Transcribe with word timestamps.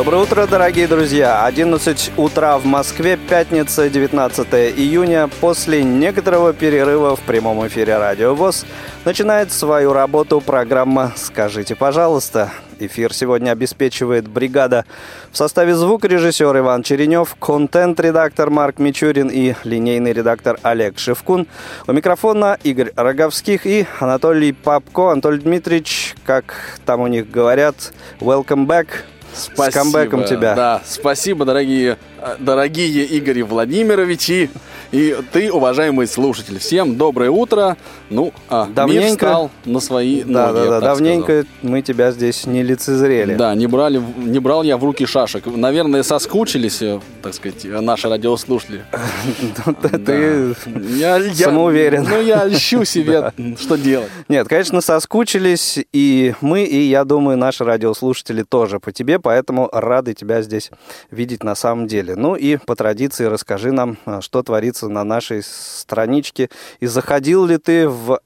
Доброе 0.00 0.22
утро, 0.22 0.46
дорогие 0.46 0.88
друзья! 0.88 1.44
11 1.44 2.12
утра 2.16 2.56
в 2.56 2.64
Москве, 2.64 3.18
пятница, 3.18 3.90
19 3.90 4.46
июня. 4.74 5.28
После 5.42 5.84
некоторого 5.84 6.54
перерыва 6.54 7.16
в 7.16 7.20
прямом 7.20 7.66
эфире 7.66 7.98
Радио 7.98 8.34
ВОЗ 8.34 8.64
начинает 9.04 9.52
свою 9.52 9.92
работу 9.92 10.40
программа 10.40 11.12
«Скажите, 11.16 11.76
пожалуйста». 11.76 12.50
Эфир 12.78 13.12
сегодня 13.12 13.50
обеспечивает 13.50 14.26
бригада 14.26 14.86
в 15.32 15.36
составе 15.36 15.74
звукорежиссер 15.74 16.56
Иван 16.56 16.82
Черенев, 16.82 17.36
контент-редактор 17.38 18.48
Марк 18.48 18.78
Мичурин 18.78 19.28
и 19.28 19.54
линейный 19.64 20.14
редактор 20.14 20.58
Олег 20.62 20.98
Шевкун. 20.98 21.46
У 21.86 21.92
микрофона 21.92 22.56
Игорь 22.62 22.92
Роговских 22.96 23.66
и 23.66 23.86
Анатолий 23.98 24.52
Попко. 24.52 25.10
Анатолий 25.10 25.40
Дмитриевич, 25.40 26.14
как 26.24 26.54
там 26.86 27.02
у 27.02 27.06
них 27.06 27.30
говорят, 27.30 27.92
welcome 28.18 28.64
back– 28.64 28.86
Спасибо. 29.34 29.70
С 29.70 29.74
камбэком 29.74 30.24
тебя. 30.24 30.54
Да, 30.54 30.82
спасибо, 30.86 31.44
дорогие, 31.44 31.98
дорогие 32.38 33.04
Игорь 33.04 33.42
Владимировичи 33.42 34.50
и 34.92 35.16
ты, 35.32 35.52
уважаемый 35.52 36.08
слушатель. 36.08 36.58
Всем 36.58 36.96
доброе 36.96 37.30
утро. 37.30 37.76
Ну, 38.08 38.32
а 38.48 38.66
давненько, 38.66 39.04
мир 39.04 39.10
встал 39.12 39.50
на 39.64 39.78
свои 39.78 40.22
да, 40.24 40.48
ноги. 40.48 40.64
Да, 40.64 40.70
да, 40.70 40.80
давненько 40.80 41.42
сказал. 41.42 41.44
мы 41.62 41.82
тебя 41.82 42.10
здесь 42.10 42.44
не 42.46 42.64
лицезрели. 42.64 43.36
Да, 43.36 43.54
не, 43.54 43.68
брали, 43.68 44.02
не 44.16 44.40
брал 44.40 44.64
я 44.64 44.76
в 44.76 44.84
руки 44.84 45.06
шашек. 45.06 45.46
Наверное, 45.46 46.02
соскучились, 46.02 46.82
э, 46.82 47.00
так 47.22 47.34
сказать, 47.34 47.64
наши 47.64 48.08
радиослушатели. 48.08 48.84
Ты 50.04 50.54
самоуверен. 51.34 52.06
Ну, 52.08 52.20
я 52.20 52.48
ищу 52.48 52.84
себе, 52.90 53.32
что 53.60 53.76
делать. 53.76 54.08
Нет, 54.28 54.48
конечно, 54.48 54.80
соскучились 54.80 55.78
и 55.92 56.34
мы, 56.40 56.64
и, 56.64 56.88
я 56.88 57.04
думаю, 57.04 57.38
наши 57.38 57.64
радиослушатели 57.64 58.42
тоже 58.42 58.80
по 58.80 58.90
тебе, 58.90 59.20
поэтому 59.20 59.68
рады 59.72 60.14
тебя 60.14 60.42
здесь 60.42 60.70
видеть 61.12 61.44
на 61.44 61.54
самом 61.54 61.86
деле. 61.86 62.09
Ну 62.16 62.36
и 62.36 62.56
по 62.56 62.76
традиции 62.76 63.24
расскажи 63.24 63.72
нам, 63.72 63.98
а, 64.04 64.20
что 64.20 64.42
творится 64.42 64.88
на 64.88 65.04
нашей 65.04 65.42
страничке. 65.42 66.50
И 66.80 66.86
заходил 66.86 67.46
ли 67.46 67.58
ты 67.58 67.88
в 67.88 68.20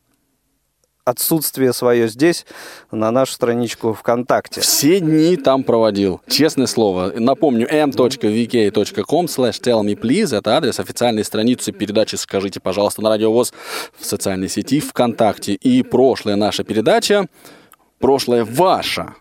отсутствие 1.05 1.73
свое 1.73 2.09
здесь 2.09 2.47
на 2.91 3.11
нашу 3.11 3.33
страничку 3.33 3.93
ВКонтакте. 3.93 4.61
Все 4.61 5.01
дни 5.01 5.37
там 5.37 5.63
проводил, 5.63 6.21
честное 6.29 6.67
слово. 6.67 7.13
Напомню, 7.17 7.67
m.vk.com 7.71 9.27
slash 9.27 9.61
tell 9.61 9.83
me 9.83 9.95
please, 10.01 10.37
это 10.37 10.57
адрес 10.57 10.81
официальной 10.81 11.25
страницы 11.25 11.73
передачи 11.73 12.17
«Скажите, 12.17 12.61
пожалуйста» 12.61 13.03
на 13.03 13.11
радиовоз 13.11 13.53
в 13.99 14.05
социальной 14.05 14.49
сети 14.49 14.81
ВКонтакте. 14.81 15.55
И 15.55 15.83
прошлая 15.83 16.37
наша 16.37 16.65
передача, 16.65 17.27
прошлая 17.99 18.45
ваша, 18.45 19.15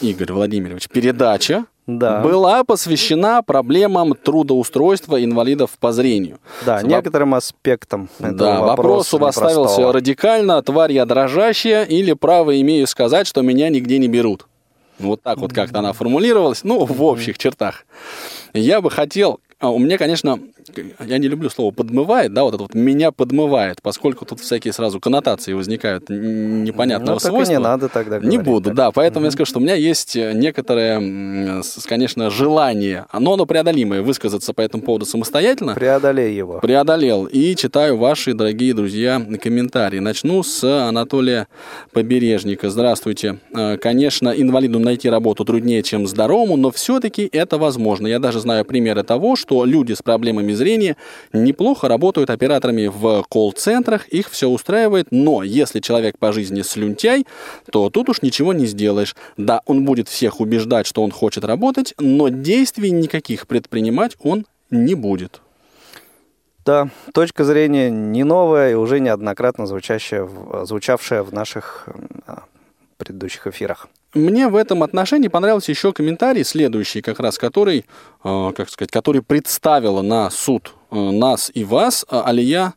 Игорь 0.00 0.32
Владимирович, 0.32 0.88
передача 0.88 1.66
да. 1.86 2.20
была 2.20 2.64
посвящена 2.64 3.42
проблемам 3.42 4.14
трудоустройства 4.14 5.22
инвалидов 5.22 5.72
по 5.78 5.92
зрению. 5.92 6.38
Да, 6.64 6.76
Воп... 6.76 6.84
некоторым 6.84 7.34
аспектам 7.34 8.08
этого 8.18 8.36
Да, 8.36 8.60
вопрос 8.60 9.12
у 9.14 9.18
вас 9.18 9.36
ставился 9.36 9.92
радикально, 9.92 10.62
тварь 10.62 10.92
я 10.92 11.04
дрожащая 11.06 11.84
или 11.84 12.12
право 12.12 12.60
имею 12.60 12.86
сказать, 12.86 13.26
что 13.26 13.42
меня 13.42 13.68
нигде 13.68 13.98
не 13.98 14.08
берут. 14.08 14.46
Вот 14.98 15.22
так 15.22 15.38
вот 15.38 15.52
как-то 15.52 15.80
она 15.80 15.92
формулировалась, 15.92 16.62
ну, 16.62 16.84
в 16.84 17.02
общих 17.02 17.36
чертах. 17.36 17.84
Я 18.52 18.80
бы 18.80 18.90
хотел 18.90 19.40
а 19.60 19.70
у 19.70 19.78
меня, 19.78 19.98
конечно, 19.98 20.38
я 21.00 21.18
не 21.18 21.28
люблю 21.28 21.50
слово 21.50 21.72
подмывает, 21.72 22.32
да, 22.32 22.44
вот 22.44 22.54
это 22.54 22.62
вот 22.64 22.74
меня 22.74 23.12
подмывает, 23.12 23.82
поскольку 23.82 24.24
тут 24.24 24.40
всякие 24.40 24.72
сразу 24.72 25.00
коннотации 25.00 25.52
возникают 25.52 26.08
непонятного 26.08 27.16
ну, 27.16 27.20
свойства. 27.20 27.52
не 27.52 27.58
надо 27.58 27.88
тогда 27.88 28.18
говорить, 28.18 28.30
Не 28.30 28.38
буду, 28.38 28.70
так. 28.70 28.74
да, 28.74 28.90
поэтому 28.90 29.24
угу. 29.24 29.26
я 29.26 29.30
скажу, 29.32 29.46
что 29.46 29.58
у 29.58 29.62
меня 29.62 29.74
есть 29.74 30.16
некоторое, 30.16 31.62
конечно, 31.86 32.30
желание, 32.30 33.06
но 33.12 33.34
оно 33.34 33.46
преодолимое, 33.46 34.02
высказаться 34.02 34.52
по 34.52 34.60
этому 34.60 34.82
поводу 34.82 35.06
самостоятельно. 35.06 35.74
Преодолей 35.74 36.34
его. 36.34 36.60
Преодолел. 36.60 37.26
И 37.26 37.54
читаю 37.54 37.96
ваши, 37.96 38.34
дорогие 38.34 38.74
друзья, 38.74 39.20
комментарии. 39.42 39.98
Начну 39.98 40.42
с 40.42 40.64
Анатолия 40.64 41.48
Побережника. 41.92 42.70
Здравствуйте. 42.70 43.38
А, 43.54 43.76
конечно, 43.76 44.30
инвалиду 44.30 44.78
найти 44.78 45.08
работу 45.08 45.44
труднее, 45.44 45.82
чем 45.82 46.06
здоровому, 46.06 46.56
но 46.56 46.70
все-таки 46.70 47.28
это 47.30 47.58
возможно. 47.58 48.06
Я 48.06 48.18
даже 48.18 48.40
знаю 48.40 48.64
примеры 48.64 49.02
того, 49.02 49.36
что 49.36 49.43
что 49.44 49.66
люди 49.66 49.92
с 49.92 50.00
проблемами 50.00 50.54
зрения 50.54 50.96
неплохо 51.34 51.86
работают 51.86 52.30
операторами 52.30 52.86
в 52.86 53.26
колл-центрах, 53.28 54.08
их 54.08 54.30
все 54.30 54.48
устраивает, 54.48 55.08
но 55.10 55.42
если 55.42 55.80
человек 55.80 56.18
по 56.18 56.32
жизни 56.32 56.62
слюнтяй, 56.62 57.26
то 57.70 57.90
тут 57.90 58.08
уж 58.08 58.22
ничего 58.22 58.54
не 58.54 58.64
сделаешь. 58.64 59.14
Да, 59.36 59.60
он 59.66 59.84
будет 59.84 60.08
всех 60.08 60.40
убеждать, 60.40 60.86
что 60.86 61.02
он 61.02 61.10
хочет 61.10 61.44
работать, 61.44 61.92
но 61.98 62.28
действий 62.28 62.90
никаких 62.90 63.46
предпринимать 63.46 64.16
он 64.22 64.46
не 64.70 64.94
будет. 64.94 65.42
Да, 66.64 66.88
точка 67.12 67.44
зрения 67.44 67.90
не 67.90 68.24
новая 68.24 68.70
и 68.70 68.74
уже 68.74 68.98
неоднократно 68.98 69.66
звучащая, 69.66 70.26
звучавшая 70.64 71.22
в 71.22 71.34
наших 71.34 71.86
предыдущих 72.96 73.46
эфирах. 73.46 73.88
Мне 74.14 74.48
в 74.48 74.56
этом 74.56 74.82
отношении 74.82 75.28
понравился 75.28 75.72
еще 75.72 75.92
комментарий 75.92 76.44
следующий, 76.44 77.02
как 77.02 77.18
раз 77.18 77.36
который, 77.36 77.84
э, 78.22 78.52
как 78.56 78.70
сказать, 78.70 78.90
который 78.90 79.22
представила 79.22 80.02
на 80.02 80.30
суд 80.30 80.72
э, 80.90 80.96
нас 80.96 81.50
и 81.52 81.64
вас 81.64 82.06
э, 82.08 82.22
Алия, 82.24 82.74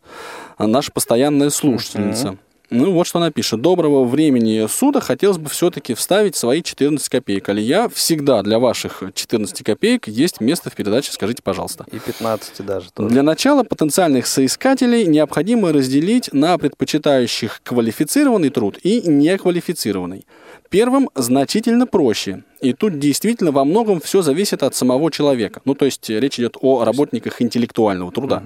наша 0.57 0.91
постоянная 0.91 1.51
слушательница. 1.51 2.27
Uh-huh. 2.29 2.37
Ну, 2.69 2.91
вот 2.91 3.07
что 3.07 3.19
она 3.19 3.31
пишет. 3.31 3.61
Доброго 3.61 4.03
времени 4.03 4.67
суда 4.67 4.99
хотелось 4.99 5.37
бы 5.37 5.49
все-таки 5.49 5.93
вставить 5.93 6.35
свои 6.35 6.61
14 6.61 7.07
копеек. 7.07 7.47
Алия, 7.47 7.87
всегда 7.87 8.43
для 8.43 8.59
ваших 8.59 9.03
14 9.13 9.63
копеек 9.63 10.09
есть 10.09 10.41
место 10.41 10.69
в 10.69 10.75
передаче 10.75 11.13
«Скажите, 11.13 11.41
пожалуйста». 11.41 11.85
И 11.91 11.99
15 11.99 12.65
даже. 12.65 12.91
Тоже. 12.91 13.09
Для 13.09 13.23
начала 13.23 13.63
потенциальных 13.63 14.27
соискателей 14.27 15.05
необходимо 15.05 15.71
разделить 15.71 16.33
на 16.33 16.57
предпочитающих 16.57 17.61
квалифицированный 17.63 18.49
труд 18.49 18.77
и 18.83 19.01
неквалифицированный. 19.07 20.25
Первым 20.69 21.09
значительно 21.15 21.87
проще. 21.87 22.43
И 22.61 22.73
тут 22.73 22.99
действительно 22.99 23.51
во 23.51 23.63
многом 23.63 23.99
все 23.99 24.21
зависит 24.21 24.63
от 24.63 24.75
самого 24.75 25.11
человека. 25.11 25.61
Ну, 25.65 25.75
то 25.75 25.85
есть 25.85 26.09
речь 26.09 26.39
идет 26.39 26.57
о 26.61 26.83
работниках 26.83 27.41
интеллектуального 27.41 28.11
труда. 28.11 28.43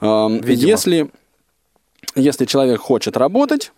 Угу. 0.00 0.44
Если, 0.46 1.10
если 2.14 2.44
человек 2.44 2.80
хочет 2.80 3.16
работать, 3.16 3.72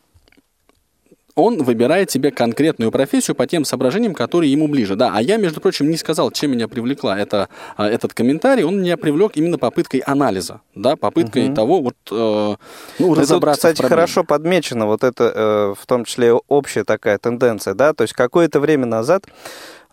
он 1.35 1.63
выбирает 1.63 2.11
себе 2.11 2.31
конкретную 2.31 2.91
профессию 2.91 3.35
по 3.35 3.47
тем 3.47 3.65
соображениям, 3.65 4.15
которые 4.15 4.53
ему 4.53 4.69
ближе. 4.69 4.97
Да, 4.97 5.13
а 5.15 5.23
я, 5.23 5.37
между 5.37 5.61
прочим, 5.61 5.91
не 5.91 5.97
сказал, 5.97 6.31
чем 6.31 6.53
меня 6.53 6.69
привлекла 6.69 7.19
это, 7.19 7.49
а, 7.77 7.89
этот 7.89 8.15
комментарий. 8.15 8.65
Он 8.65 8.81
меня 8.81 8.97
привлек 8.97 9.33
именно 9.37 9.59
попыткой 9.59 10.01
анализа, 10.01 10.61
да, 10.75 10.97
попыткой 10.97 11.47
угу. 11.47 11.55
того, 11.55 11.81
вот, 11.81 11.97
э, 12.11 12.57
ну, 12.99 13.15
разобраться 13.15 13.69
Тут, 13.69 13.77
кстати, 13.77 13.89
хорошо 13.89 14.25
подмечено, 14.25 14.87
вот 14.87 15.05
это, 15.05 15.25
э, 15.35 15.75
в 15.81 15.87
том 15.87 16.05
числе, 16.05 16.33
общая 16.33 16.85
такая 16.85 17.19
тенденция, 17.19 17.75
да, 17.75 17.93
то 17.95 18.03
есть 18.03 18.15
какое-то 18.15 18.61
время 18.61 18.87
назад 18.87 19.25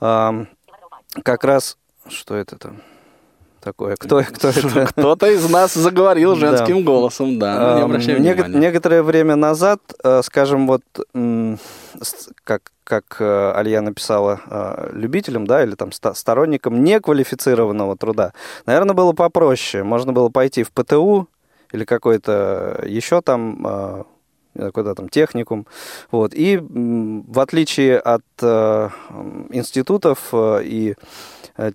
э, 0.02 0.46
как 1.24 1.44
раз, 1.44 1.78
что 2.10 2.36
это 2.36 2.58
там? 2.58 2.82
Такое. 3.62 3.96
Кто, 3.96 4.24
кто 4.24 4.48
это? 4.50 4.86
Кто-то 4.88 5.28
из 5.28 5.50
нас 5.50 5.74
заговорил 5.74 6.36
женским 6.36 6.80
да. 6.80 6.84
голосом, 6.84 7.40
да, 7.40 7.76
не 7.76 7.82
обращай 7.82 8.20
Нек- 8.20 8.44
внимания. 8.44 8.60
Некоторое 8.60 9.04
время 9.04 9.36
назад, 9.36 9.80
э, 10.04 10.22
скажем, 10.24 10.68
вот 10.68 10.82
как, 12.44 12.72
как 12.84 13.18
э, 13.20 13.52
Алия 13.56 13.82
написала, 13.82 14.42
э, 14.46 14.90
любителям, 14.94 15.46
да, 15.46 15.64
или 15.64 15.76
там 15.76 15.92
сторонникам 15.92 16.84
неквалифицированного 16.84 17.98
труда, 17.98 18.34
наверное, 18.66 18.96
было 18.96 19.14
попроще. 19.14 19.84
Можно 19.84 20.14
было 20.14 20.30
пойти 20.30 20.64
в 20.64 20.72
ПТУ 20.72 21.28
или 21.72 21.86
какой-то 21.86 22.84
еще 22.88 23.22
там 23.22 24.06
куда 24.74 24.96
там 24.96 25.10
техникум, 25.10 25.68
вот 26.12 26.34
и 26.34 26.58
в 26.58 27.40
отличие 27.40 28.00
от 28.00 28.24
э, 28.42 28.90
институтов 29.52 30.30
э, 30.32 30.62
и 30.64 30.96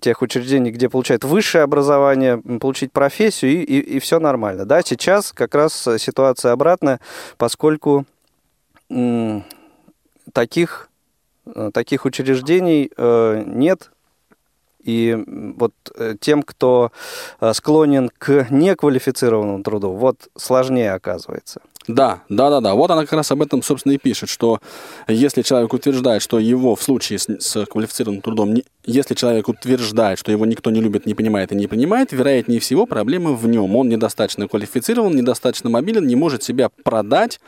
тех 0.01 0.21
учреждений, 0.21 0.71
где 0.71 0.89
получают 0.89 1.23
высшее 1.23 1.63
образование, 1.63 2.37
получить 2.59 2.91
профессию, 2.91 3.51
и, 3.51 3.63
и, 3.63 3.79
и 3.79 3.99
все 3.99 4.19
нормально. 4.19 4.65
Да, 4.65 4.81
сейчас 4.81 5.31
как 5.31 5.55
раз 5.55 5.87
ситуация 5.97 6.51
обратная, 6.51 6.99
поскольку 7.37 8.05
таких, 10.33 10.89
э, 11.45 11.71
таких 11.73 12.05
учреждений 12.05 12.91
э, 12.97 13.43
нет, 13.45 13.91
И 14.85 15.17
вот 15.57 15.73
э, 15.97 16.15
тем, 16.19 16.43
кто 16.43 16.91
э, 17.41 17.53
склонен 17.53 18.09
к 18.15 18.47
неквалифицированному 18.51 19.63
труду, 19.63 19.91
вот 19.93 20.29
сложнее 20.37 20.93
оказывается. 20.93 21.61
Да, 21.87 22.21
да, 22.29 22.49
да, 22.49 22.61
да. 22.61 22.75
Вот 22.75 22.91
она 22.91 23.01
как 23.01 23.13
раз 23.13 23.31
об 23.31 23.41
этом, 23.41 23.63
собственно, 23.63 23.93
и 23.93 23.97
пишет, 23.97 24.29
что 24.29 24.59
если 25.07 25.41
человек 25.41 25.73
утверждает, 25.73 26.21
что 26.21 26.39
его 26.39 26.75
в 26.75 26.83
случае 26.83 27.17
с, 27.17 27.27
с 27.39 27.65
квалифицированным 27.65 28.21
трудом, 28.21 28.53
не, 28.53 28.63
если 28.85 29.15
человек 29.15 29.47
утверждает, 29.47 30.19
что 30.19 30.31
его 30.31 30.45
никто 30.45 30.69
не 30.69 30.81
любит, 30.81 31.05
не 31.05 31.13
понимает 31.15 31.51
и 31.51 31.55
не 31.55 31.67
принимает, 31.67 32.11
вероятнее 32.11 32.59
всего 32.59 32.85
проблема 32.85 33.33
в 33.33 33.47
нем. 33.47 33.75
Он 33.75 33.89
недостаточно 33.89 34.47
квалифицирован, 34.47 35.15
недостаточно 35.15 35.69
мобилен, 35.69 36.05
не 36.05 36.15
может 36.15 36.43
себя 36.43 36.69
продать 36.83 37.39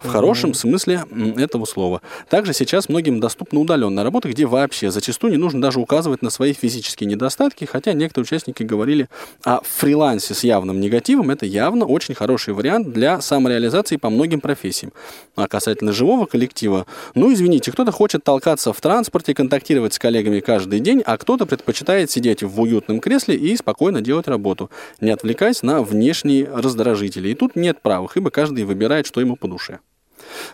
в 0.00 0.08
хорошем 0.08 0.50
mm-hmm. 0.50 0.54
смысле 0.54 1.04
этого 1.36 1.64
слова. 1.64 2.00
Также 2.28 2.52
сейчас 2.52 2.88
многим 2.88 3.20
доступна 3.20 3.60
удаленная 3.60 4.04
работа, 4.04 4.28
где 4.28 4.46
вообще 4.46 4.90
зачастую 4.90 5.32
не 5.32 5.38
нужно 5.38 5.60
даже 5.60 5.80
указывать 5.80 6.22
на 6.22 6.30
свои 6.30 6.52
физические 6.52 7.08
недостатки, 7.08 7.64
хотя 7.64 7.92
некоторые 7.92 8.24
участники 8.24 8.62
говорили 8.62 9.08
о 9.44 9.60
фрилансе 9.62 10.34
с 10.34 10.44
явным 10.44 10.80
негативом. 10.80 11.30
Это 11.30 11.46
явно 11.46 11.86
очень 11.86 12.14
хороший 12.14 12.54
вариант 12.54 12.92
для 12.92 13.20
самореализации 13.20 13.96
по 13.96 14.10
многим 14.10 14.40
профессиям. 14.40 14.92
А 15.34 15.48
касательно 15.48 15.92
живого 15.92 16.26
коллектива, 16.26 16.86
ну, 17.14 17.32
извините, 17.32 17.72
кто-то 17.72 17.90
хочет 17.90 18.22
толкаться 18.22 18.72
в 18.72 18.80
транспорте, 18.80 19.34
контактировать 19.34 19.94
с 19.94 19.98
коллегами 19.98 20.40
каждый 20.40 20.80
день, 20.84 21.02
а 21.04 21.16
кто-то 21.18 21.46
предпочитает 21.46 22.10
сидеть 22.10 22.44
в 22.44 22.60
уютном 22.60 23.00
кресле 23.00 23.34
и 23.34 23.56
спокойно 23.56 24.00
делать 24.00 24.28
работу, 24.28 24.70
не 25.00 25.10
отвлекаясь 25.10 25.62
на 25.62 25.82
внешние 25.82 26.44
раздражители. 26.44 27.30
И 27.30 27.34
тут 27.34 27.56
нет 27.56 27.80
правых, 27.82 28.16
ибо 28.16 28.30
каждый 28.30 28.64
выбирает, 28.64 29.06
что 29.06 29.20
ему 29.20 29.34
по 29.34 29.48
душе. 29.48 29.80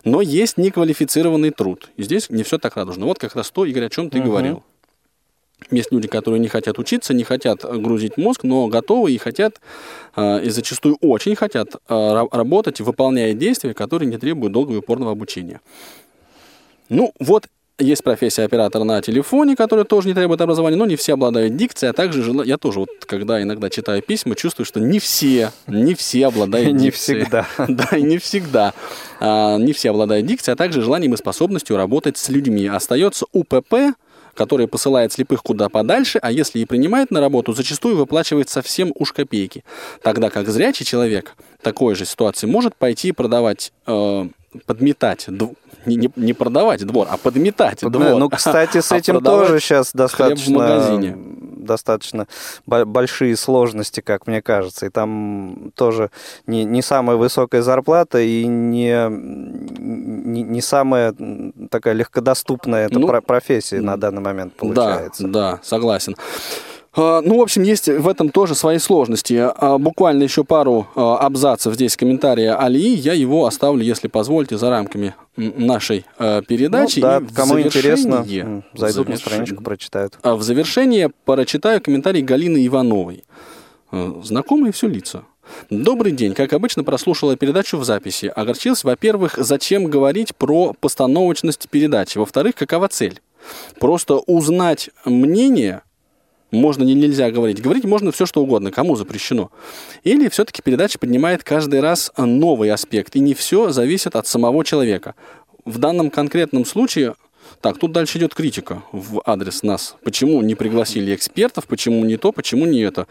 Но 0.03 0.21
есть 0.21 0.57
неквалифицированный 0.57 1.51
труд. 1.51 1.89
И 1.97 2.03
здесь 2.03 2.29
не 2.29 2.43
все 2.43 2.57
так 2.57 2.75
радужно. 2.75 3.05
Вот 3.05 3.19
как 3.19 3.35
раз 3.35 3.51
то, 3.51 3.65
Игорь, 3.65 3.85
о 3.85 3.89
чем 3.89 4.09
ты 4.09 4.19
угу. 4.19 4.29
говорил. 4.29 4.63
Есть 5.69 5.91
люди, 5.91 6.07
которые 6.07 6.39
не 6.39 6.47
хотят 6.47 6.79
учиться, 6.79 7.13
не 7.13 7.23
хотят 7.23 7.63
грузить 7.63 8.17
мозг, 8.17 8.43
но 8.43 8.67
готовы 8.67 9.11
и 9.11 9.17
хотят, 9.19 9.61
э, 10.15 10.43
и 10.45 10.49
зачастую 10.49 10.97
очень 11.01 11.35
хотят 11.35 11.75
э, 11.75 12.27
работать, 12.31 12.81
выполняя 12.81 13.33
действия, 13.33 13.75
которые 13.75 14.09
не 14.09 14.17
требуют 14.17 14.53
долгого 14.53 14.75
и 14.75 14.79
упорного 14.79 15.11
обучения. 15.11 15.61
Ну, 16.89 17.13
вот 17.19 17.47
есть 17.81 18.03
профессия 18.03 18.43
оператора 18.43 18.83
на 18.83 19.01
телефоне, 19.01 19.55
которая 19.55 19.85
тоже 19.85 20.07
не 20.07 20.13
требует 20.13 20.41
образования, 20.41 20.77
но 20.77 20.85
не 20.85 20.95
все 20.95 21.13
обладают 21.13 21.55
дикцией, 21.55 21.91
а 21.91 21.93
также 21.93 22.23
жела... 22.23 22.43
я 22.43 22.57
тоже 22.57 22.79
вот, 22.79 22.89
когда 23.05 23.41
иногда 23.41 23.69
читаю 23.69 24.01
письма, 24.01 24.35
чувствую, 24.35 24.65
что 24.65 24.79
не 24.79 24.99
все, 24.99 25.51
не 25.67 25.95
все 25.95 26.27
обладают 26.27 26.77
дикцией. 26.77 27.19
Не 27.19 27.23
всегда. 27.25 27.47
Да, 27.67 27.97
и 27.97 28.01
не 28.01 28.17
всегда. 28.17 28.73
Не 29.19 29.73
все 29.73 29.89
обладают 29.89 30.25
дикцией, 30.25 30.53
а 30.53 30.57
также 30.57 30.81
желанием 30.81 31.13
и 31.13 31.17
способностью 31.17 31.77
работать 31.77 32.17
с 32.17 32.29
людьми. 32.29 32.67
Остается 32.67 33.25
УПП, 33.33 33.95
который 34.33 34.67
посылает 34.67 35.11
слепых 35.13 35.43
куда 35.43 35.69
подальше, 35.69 36.19
а 36.21 36.31
если 36.31 36.59
и 36.59 36.65
принимает 36.65 37.11
на 37.11 37.19
работу, 37.19 37.53
зачастую 37.53 37.97
выплачивает 37.97 38.49
совсем 38.49 38.91
уж 38.95 39.13
копейки. 39.13 39.63
Тогда 40.01 40.29
как 40.29 40.49
зрячий 40.49 40.85
человек 40.85 41.35
такой 41.61 41.95
же 41.95 42.05
ситуации 42.05 42.47
может 42.47 42.75
пойти 42.75 43.11
продавать 43.11 43.71
э, 43.87 44.27
подметать, 44.65 45.25
не, 45.85 45.95
не, 45.95 46.11
не 46.15 46.33
продавать 46.33 46.85
двор, 46.85 47.07
а 47.09 47.17
подметать 47.17 47.81
Под, 47.81 47.91
двор. 47.91 48.17
Ну, 48.17 48.29
кстати, 48.29 48.77
с 48.81 48.91
а 48.91 48.97
этим 48.97 49.21
тоже 49.21 49.59
сейчас 49.59 49.91
достаточно, 49.93 51.15
достаточно 51.57 52.27
большие 52.65 53.35
сложности, 53.35 54.01
как 54.01 54.27
мне 54.27 54.41
кажется. 54.41 54.85
И 54.85 54.89
там 54.89 55.71
тоже 55.75 56.11
не, 56.47 56.63
не 56.63 56.81
самая 56.81 57.17
высокая 57.17 57.61
зарплата 57.61 58.19
и 58.19 58.45
не, 58.45 59.07
не, 59.09 60.43
не 60.43 60.61
самая 60.61 61.15
такая 61.69 61.93
легкодоступная 61.93 62.87
эта 62.87 62.99
ну, 62.99 63.21
профессия 63.21 63.81
на 63.81 63.97
данный 63.97 64.21
момент 64.21 64.53
получается. 64.53 65.27
Да, 65.27 65.51
да, 65.53 65.59
согласен. 65.63 66.15
А, 66.93 67.21
ну, 67.21 67.37
в 67.37 67.41
общем, 67.41 67.63
есть 67.63 67.87
в 67.87 68.07
этом 68.07 68.29
тоже 68.29 68.53
свои 68.53 68.77
сложности. 68.77 69.33
А, 69.39 69.77
буквально 69.77 70.23
еще 70.23 70.43
пару 70.43 70.87
а, 70.95 71.17
абзацев 71.19 71.73
здесь 71.75 71.95
комментария 71.95 72.55
Алии. 72.55 72.95
Я 72.95 73.13
его 73.13 73.45
оставлю, 73.45 73.83
если 73.83 74.07
позволите, 74.07 74.57
за 74.57 74.69
рамками 74.69 75.15
нашей 75.35 76.05
передачи. 76.17 76.99
Ну, 76.99 77.01
да, 77.01 77.21
кому 77.33 77.59
интересно, 77.59 78.25
зайдут 78.73 79.09
на 79.09 79.17
страничку, 79.17 79.63
прочитают. 79.63 80.17
В 80.21 80.41
завершение 80.41 81.11
прочитаю 81.25 81.81
комментарий 81.81 82.21
Галины 82.21 82.65
Ивановой. 82.67 83.23
Знакомые 84.23 84.73
все 84.73 84.87
лица. 84.87 85.23
Добрый 85.69 86.11
день. 86.11 86.33
Как 86.33 86.53
обычно, 86.53 86.83
прослушала 86.83 87.35
передачу 87.35 87.77
в 87.77 87.83
записи. 87.83 88.31
Огорчился, 88.33 88.87
во-первых, 88.87 89.35
зачем 89.37 89.85
говорить 89.85 90.35
про 90.35 90.73
постановочность 90.79 91.67
передачи? 91.69 92.17
Во-вторых, 92.17 92.55
какова 92.55 92.87
цель? 92.87 93.21
Просто 93.79 94.15
узнать 94.17 94.91
мнение 95.03 95.81
можно, 96.51 96.83
не, 96.83 96.93
нельзя 96.93 97.31
говорить. 97.31 97.61
Говорить 97.61 97.85
можно 97.85 98.11
все, 98.11 98.25
что 98.25 98.43
угодно, 98.43 98.71
кому 98.71 98.95
запрещено. 98.95 99.51
Или 100.03 100.29
все-таки 100.29 100.61
передача 100.61 100.99
поднимает 100.99 101.43
каждый 101.43 101.79
раз 101.79 102.11
новый 102.17 102.69
аспект, 102.71 103.15
и 103.15 103.19
не 103.19 103.33
все 103.33 103.71
зависит 103.71 104.15
от 104.15 104.27
самого 104.27 104.63
человека. 104.63 105.15
В 105.65 105.77
данном 105.77 106.09
конкретном 106.09 106.65
случае 106.65 107.15
так, 107.61 107.77
тут 107.77 107.91
дальше 107.91 108.17
идет 108.17 108.33
критика 108.33 108.83
в 108.91 109.21
адрес 109.25 109.63
нас. 109.63 109.95
Почему 110.03 110.41
не 110.41 110.55
пригласили 110.55 111.13
экспертов, 111.13 111.67
почему 111.67 112.05
не 112.05 112.17
то, 112.17 112.31
почему 112.31 112.65
не 112.65 112.81
это. 112.81 113.07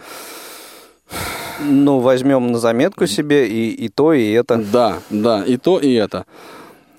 Ну, 1.60 1.98
возьмем 1.98 2.52
на 2.52 2.58
заметку 2.58 3.06
себе 3.06 3.48
и, 3.48 3.70
и 3.70 3.88
то, 3.88 4.12
и 4.12 4.30
это. 4.30 4.56
Да, 4.56 5.00
да, 5.10 5.44
и 5.44 5.56
то, 5.56 5.78
и 5.78 5.92
это. 5.92 6.26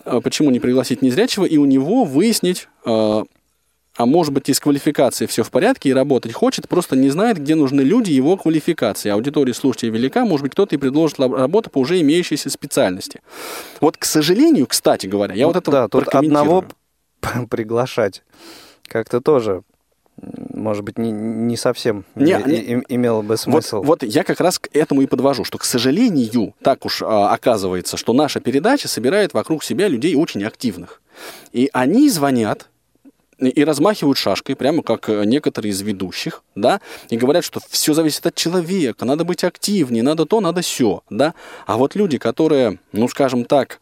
А 0.03 0.21
почему 0.21 0.51
не 0.51 0.59
пригласить 0.59 1.01
незрячего 1.01 1.45
и 1.45 1.57
у 1.57 1.65
него 1.65 2.03
выяснить, 2.03 2.67
а, 3.97 4.05
может 4.05 4.33
быть 4.33 4.47
и 4.49 4.53
с 4.53 4.59
квалификацией 4.59 5.27
все 5.27 5.43
в 5.43 5.51
порядке 5.51 5.89
и 5.89 5.93
работать 5.93 6.33
хочет, 6.33 6.69
просто 6.69 6.95
не 6.95 7.09
знает, 7.09 7.37
где 7.37 7.55
нужны 7.55 7.81
люди 7.81 8.11
его 8.11 8.37
квалификации. 8.37 9.09
Аудитория 9.09 9.53
слушателей 9.53 9.91
велика, 9.91 10.25
может 10.25 10.43
быть, 10.43 10.53
кто-то 10.53 10.75
и 10.75 10.77
предложит 10.77 11.19
работу 11.19 11.69
по 11.69 11.79
уже 11.79 11.99
имеющейся 11.99 12.49
специальности. 12.49 13.21
Вот, 13.81 13.97
к 13.97 14.05
сожалению, 14.05 14.67
кстати 14.67 15.07
говоря, 15.07 15.35
я 15.35 15.45
ну, 15.45 15.53
вот 15.53 15.57
это 15.57 15.71
да, 15.71 15.87
тут 15.87 16.07
одного 16.07 16.65
приглашать 17.49 18.23
как-то 18.87 19.21
тоже 19.21 19.63
может 20.53 20.83
быть, 20.83 20.97
не, 20.97 21.11
не 21.11 21.57
совсем 21.57 22.05
не, 22.15 22.33
не, 22.45 22.61
не, 22.61 22.83
имело 22.89 23.21
бы 23.21 23.37
смысл. 23.37 23.77
Вот, 23.77 24.03
вот 24.03 24.03
я 24.03 24.23
как 24.23 24.39
раз 24.39 24.59
к 24.59 24.69
этому 24.73 25.01
и 25.01 25.07
подвожу, 25.07 25.43
что, 25.43 25.57
к 25.57 25.63
сожалению, 25.63 26.53
так 26.61 26.85
уж 26.85 27.01
а, 27.01 27.33
оказывается, 27.33 27.97
что 27.97 28.13
наша 28.13 28.39
передача 28.39 28.87
собирает 28.87 29.33
вокруг 29.33 29.63
себя 29.63 29.87
людей 29.87 30.15
очень 30.15 30.43
активных. 30.43 31.01
И 31.53 31.69
они 31.73 32.09
звонят 32.09 32.69
и 33.49 33.63
размахивают 33.63 34.17
шашкой, 34.17 34.55
прямо 34.55 34.83
как 34.83 35.09
э, 35.09 35.23
некоторые 35.25 35.71
из 35.71 35.81
ведущих, 35.81 36.43
да, 36.55 36.79
и 37.09 37.17
говорят, 37.17 37.43
что 37.43 37.59
все 37.69 37.93
зависит 37.93 38.25
от 38.25 38.35
человека, 38.35 39.05
надо 39.05 39.23
быть 39.23 39.43
активнее, 39.43 40.03
надо 40.03 40.25
то, 40.25 40.39
надо 40.41 40.61
все, 40.61 41.03
да. 41.09 41.33
А 41.65 41.77
вот 41.77 41.95
люди, 41.95 42.17
которые, 42.17 42.79
ну, 42.91 43.07
скажем 43.07 43.45
так, 43.45 43.79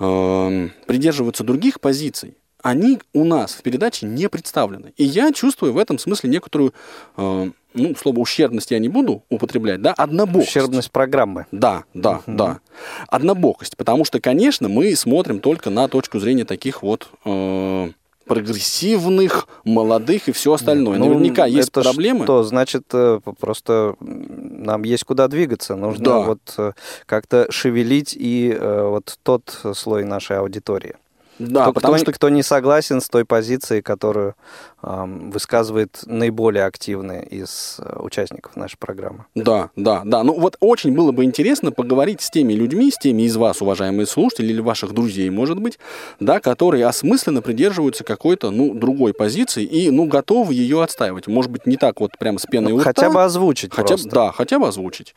э, 0.00 0.68
придерживаются 0.86 1.44
других 1.44 1.80
позиций, 1.80 2.36
они 2.62 2.98
у 3.12 3.24
нас 3.24 3.52
в 3.52 3.62
передаче 3.62 4.06
не 4.06 4.28
представлены. 4.28 4.92
И 4.96 5.04
я 5.04 5.32
чувствую 5.32 5.72
в 5.72 5.78
этом 5.78 5.98
смысле 5.98 6.30
некоторую, 6.30 6.74
э, 7.16 7.50
ну, 7.74 7.94
слово 7.94 8.18
ущербность 8.18 8.70
я 8.70 8.78
не 8.78 8.88
буду 8.88 9.22
употреблять, 9.28 9.82
да, 9.82 9.92
однобокость. 9.92 10.48
Ущербность 10.48 10.90
программы. 10.90 11.46
Да, 11.52 11.84
да, 11.94 12.22
угу. 12.26 12.36
да. 12.36 12.60
Однобокость, 13.06 13.76
потому 13.76 14.04
что, 14.04 14.20
конечно, 14.20 14.68
мы 14.68 14.96
смотрим 14.96 15.40
только 15.40 15.70
на 15.70 15.86
точку 15.88 16.18
зрения 16.18 16.44
таких 16.44 16.82
вот... 16.82 17.08
Э, 17.24 17.90
прогрессивных, 18.26 19.48
молодых 19.64 20.28
и 20.28 20.32
все 20.32 20.52
остальное. 20.52 20.98
Ну, 20.98 21.06
Наверняка 21.06 21.46
есть 21.46 21.68
это 21.68 21.82
проблемы. 21.82 22.24
Что 22.24 22.42
значит 22.42 22.84
э, 22.92 23.20
просто 23.38 23.94
нам 24.00 24.82
есть 24.82 25.04
куда 25.04 25.28
двигаться, 25.28 25.76
нужно 25.76 26.04
да. 26.04 26.18
вот 26.20 26.40
э, 26.58 26.72
как-то 27.06 27.50
шевелить 27.50 28.14
и 28.18 28.50
э, 28.52 28.88
вот 28.88 29.18
тот 29.22 29.58
слой 29.74 30.04
нашей 30.04 30.38
аудитории. 30.38 30.96
Да, 31.38 31.64
кто, 31.64 31.72
потому 31.74 31.94
кто, 31.94 32.04
что 32.04 32.12
кто 32.12 32.28
не 32.30 32.42
согласен 32.42 33.00
с 33.00 33.08
той 33.08 33.24
позицией, 33.24 33.82
которую 33.82 34.34
высказывает 34.82 36.02
наиболее 36.06 36.64
активный 36.64 37.24
из 37.24 37.76
э, 37.78 37.98
участников 37.98 38.56
нашей 38.56 38.76
программы. 38.76 39.24
Да, 39.34 39.70
да, 39.74 40.02
да. 40.04 40.22
Ну 40.22 40.38
вот 40.38 40.56
очень 40.60 40.94
было 40.94 41.12
бы 41.12 41.24
интересно 41.24 41.72
поговорить 41.72 42.20
с 42.20 42.30
теми 42.30 42.52
людьми, 42.52 42.90
с 42.90 42.98
теми 42.98 43.22
из 43.22 43.36
вас, 43.36 43.62
уважаемые 43.62 44.06
слушатели, 44.06 44.48
или 44.48 44.60
ваших 44.60 44.92
друзей, 44.92 45.28
может 45.30 45.58
быть, 45.58 45.78
да, 46.20 46.40
которые 46.40 46.86
осмысленно 46.86 47.42
придерживаются 47.42 48.04
какой-то, 48.04 48.50
ну, 48.50 48.74
другой 48.74 49.14
позиции 49.14 49.64
и, 49.64 49.90
ну, 49.90 50.04
готовы 50.04 50.54
ее 50.54 50.82
отстаивать. 50.82 51.26
Может 51.26 51.50
быть, 51.50 51.66
не 51.66 51.76
так 51.76 52.00
вот 52.00 52.16
прям 52.18 52.38
с 52.38 52.46
пеной 52.46 52.72
ну, 52.72 52.76
у 52.76 52.80
рта. 52.80 52.90
Хотя 52.90 53.10
бы 53.10 53.24
озвучить 53.24 53.72
хотя, 53.72 53.88
просто. 53.88 54.10
Да, 54.10 54.32
хотя 54.32 54.58
бы 54.58 54.68
озвучить. 54.68 55.14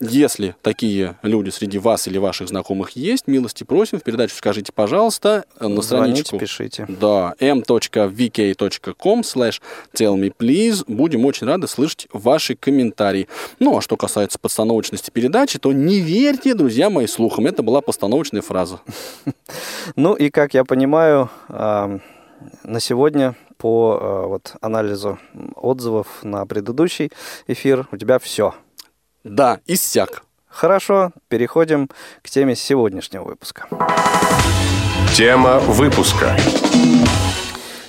Если 0.00 0.56
такие 0.62 1.16
люди 1.22 1.50
среди 1.50 1.78
вас 1.78 2.08
или 2.08 2.18
ваших 2.18 2.48
знакомых 2.48 2.90
есть, 2.90 3.26
милости 3.26 3.64
просим, 3.64 4.00
в 4.00 4.02
передачу 4.02 4.34
скажите, 4.34 4.72
пожалуйста, 4.72 5.44
на 5.60 5.82
Звоните, 5.82 6.24
страничку. 6.24 6.38
пишите. 6.38 6.86
Да, 6.88 7.34
m.vk 7.38 8.45
patreon.com 8.52 9.20
slash 9.20 9.60
tellmePlease. 9.94 10.84
Будем 10.86 11.24
очень 11.24 11.46
рады 11.46 11.66
слышать 11.66 12.08
ваши 12.12 12.54
комментарии. 12.54 13.28
Ну, 13.58 13.78
а 13.78 13.80
что 13.80 13.96
касается 13.96 14.38
постановочности 14.38 15.10
передачи, 15.10 15.58
то 15.58 15.72
не 15.72 16.00
верьте, 16.00 16.54
друзья 16.54 16.90
мои, 16.90 17.06
слухам. 17.06 17.46
Это 17.46 17.62
была 17.62 17.80
постановочная 17.80 18.42
фраза. 18.42 18.80
Ну 19.94 20.14
и, 20.14 20.30
как 20.30 20.54
я 20.54 20.64
понимаю, 20.64 21.30
на 21.48 22.00
сегодня 22.80 23.36
по 23.56 23.98
э, 24.00 24.26
вот, 24.26 24.56
анализу 24.60 25.18
отзывов 25.54 26.06
на 26.22 26.44
предыдущий 26.44 27.10
эфир 27.46 27.86
у 27.92 27.96
тебя 27.96 28.18
все. 28.18 28.54
Да, 29.24 29.60
иссяк. 29.66 30.22
Хорошо, 30.48 31.12
переходим 31.28 31.88
к 32.22 32.30
теме 32.30 32.54
сегодняшнего 32.56 33.24
выпуска. 33.24 33.68
Тема 35.14 35.58
выпуска. 35.60 36.36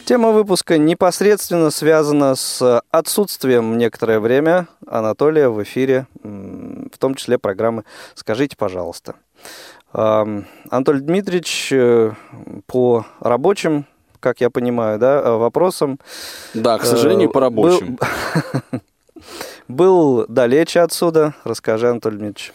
Тема 0.08 0.32
выпуска 0.32 0.78
непосредственно 0.78 1.70
связана 1.70 2.36
с 2.36 2.82
отсутствием 2.92 3.78
некоторое 3.78 4.22
время 4.22 4.70
Анатолия 4.88 5.50
в 5.50 5.62
эфире, 5.64 6.08
в 6.24 6.98
том 6.98 7.16
числе 7.16 7.38
программы 7.38 7.84
«Скажите, 8.16 8.56
пожалуйста». 8.56 9.16
Анатолий 9.92 11.02
Дмитриевич 11.02 11.74
э, 11.74 12.14
по 12.68 13.06
рабочим, 13.20 13.86
как 14.22 14.40
я 14.40 14.50
понимаю, 14.50 14.98
да, 14.98 15.20
э, 15.20 15.30
вопросам... 15.36 16.00
Да, 16.54 16.78
к 16.78 16.86
сожалению, 16.86 17.30
по 17.30 17.42
рабочим. 17.42 18.00
Был, 19.68 20.26
далече 20.30 20.80
отсюда. 20.80 21.34
Расскажи, 21.44 21.90
Анатолий 21.90 22.18
Дмитриевич. 22.18 22.54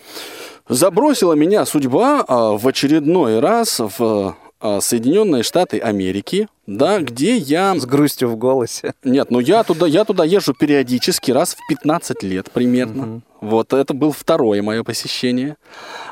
Забросила 0.71 1.35
меня 1.35 1.67
судьба 1.67 2.25
а, 2.27 2.57
в 2.57 2.67
очередной 2.67 3.41
раз 3.41 3.79
в 3.79 4.37
Соединенные 4.81 5.43
Штаты 5.43 5.79
Америки, 5.79 6.49
да, 6.67 7.01
где 7.01 7.37
я... 7.37 7.75
С 7.75 7.85
грустью 7.85 8.29
в 8.29 8.37
голосе. 8.37 8.95
Нет, 9.03 9.31
ну 9.31 9.41
я 9.41 9.65
туда, 9.65 9.87
я 9.87 10.05
туда 10.05 10.25
езжу 10.25 10.55
периодически, 10.55 11.33
раз 11.33 11.55
в 11.55 11.67
15 11.69 12.23
лет 12.23 12.51
примерно. 12.53 13.03
Угу. 13.03 13.23
Вот 13.43 13.73
это 13.73 13.93
было 13.93 14.13
второе 14.13 14.63
мое 14.63 14.85
посещение. 14.85 15.57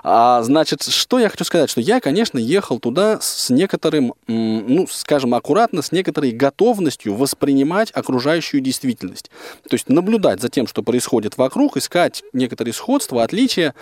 А, 0.02 0.42
значит, 0.42 0.82
что 0.82 1.20
я 1.20 1.28
хочу 1.28 1.44
сказать, 1.44 1.70
что 1.70 1.80
я, 1.80 2.00
конечно, 2.00 2.38
ехал 2.38 2.80
туда 2.80 3.20
с 3.20 3.50
некоторым, 3.50 4.14
ну, 4.26 4.88
скажем, 4.90 5.34
аккуратно, 5.34 5.82
с 5.82 5.92
некоторой 5.92 6.32
готовностью 6.32 7.14
воспринимать 7.14 7.92
окружающую 7.94 8.60
действительность. 8.60 9.30
То 9.62 9.74
есть 9.74 9.88
наблюдать 9.88 10.40
за 10.40 10.48
тем, 10.48 10.66
что 10.66 10.82
происходит 10.82 11.38
вокруг, 11.38 11.76
искать 11.76 12.24
некоторые 12.32 12.74
сходства, 12.74 13.22
отличия. 13.22 13.76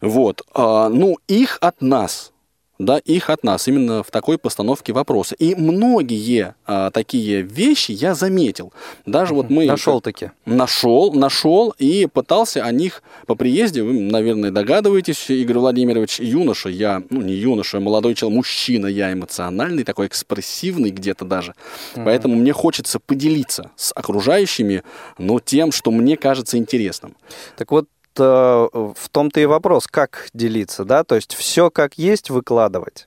Вот. 0.00 0.40
А, 0.54 0.88
ну, 0.88 1.18
их 1.28 1.58
от 1.60 1.82
нас 1.82 2.32
да, 2.80 2.96
их 2.96 3.28
от 3.28 3.44
нас, 3.44 3.68
именно 3.68 4.02
в 4.02 4.10
такой 4.10 4.38
постановке 4.38 4.94
вопроса. 4.94 5.34
И 5.34 5.54
многие 5.54 6.54
а, 6.66 6.90
такие 6.90 7.42
вещи 7.42 7.92
я 7.92 8.14
заметил. 8.14 8.72
Даже 9.04 9.34
вот 9.34 9.50
мы... 9.50 9.66
Нашел 9.66 10.00
таки. 10.00 10.30
Нашел, 10.46 11.12
нашел 11.12 11.74
и 11.78 12.06
пытался 12.06 12.64
о 12.64 12.72
них 12.72 13.02
по 13.26 13.34
приезде, 13.34 13.82
вы, 13.82 14.00
наверное, 14.00 14.50
догадываетесь, 14.50 15.28
Игорь 15.28 15.58
Владимирович, 15.58 16.20
юноша, 16.20 16.70
я, 16.70 17.02
ну 17.10 17.20
не 17.20 17.34
юноша, 17.34 17.80
молодой 17.80 18.14
человек, 18.14 18.36
мужчина, 18.36 18.86
я 18.86 19.12
эмоциональный, 19.12 19.84
такой 19.84 20.06
экспрессивный 20.06 20.90
где-то 20.90 21.26
даже. 21.26 21.52
Uh-huh. 21.94 22.04
Поэтому 22.06 22.34
мне 22.34 22.54
хочется 22.54 22.98
поделиться 22.98 23.72
с 23.76 23.92
окружающими, 23.94 24.84
но 25.18 25.38
тем, 25.38 25.70
что 25.70 25.90
мне 25.90 26.16
кажется 26.16 26.56
интересным. 26.56 27.14
Так 27.58 27.72
вот, 27.72 27.88
в 28.24 29.08
том-то 29.10 29.40
и 29.40 29.46
вопрос, 29.46 29.86
как 29.86 30.28
делиться, 30.34 30.84
да? 30.84 31.04
То 31.04 31.14
есть 31.14 31.34
все 31.34 31.70
как 31.70 31.98
есть 31.98 32.30
выкладывать. 32.30 33.06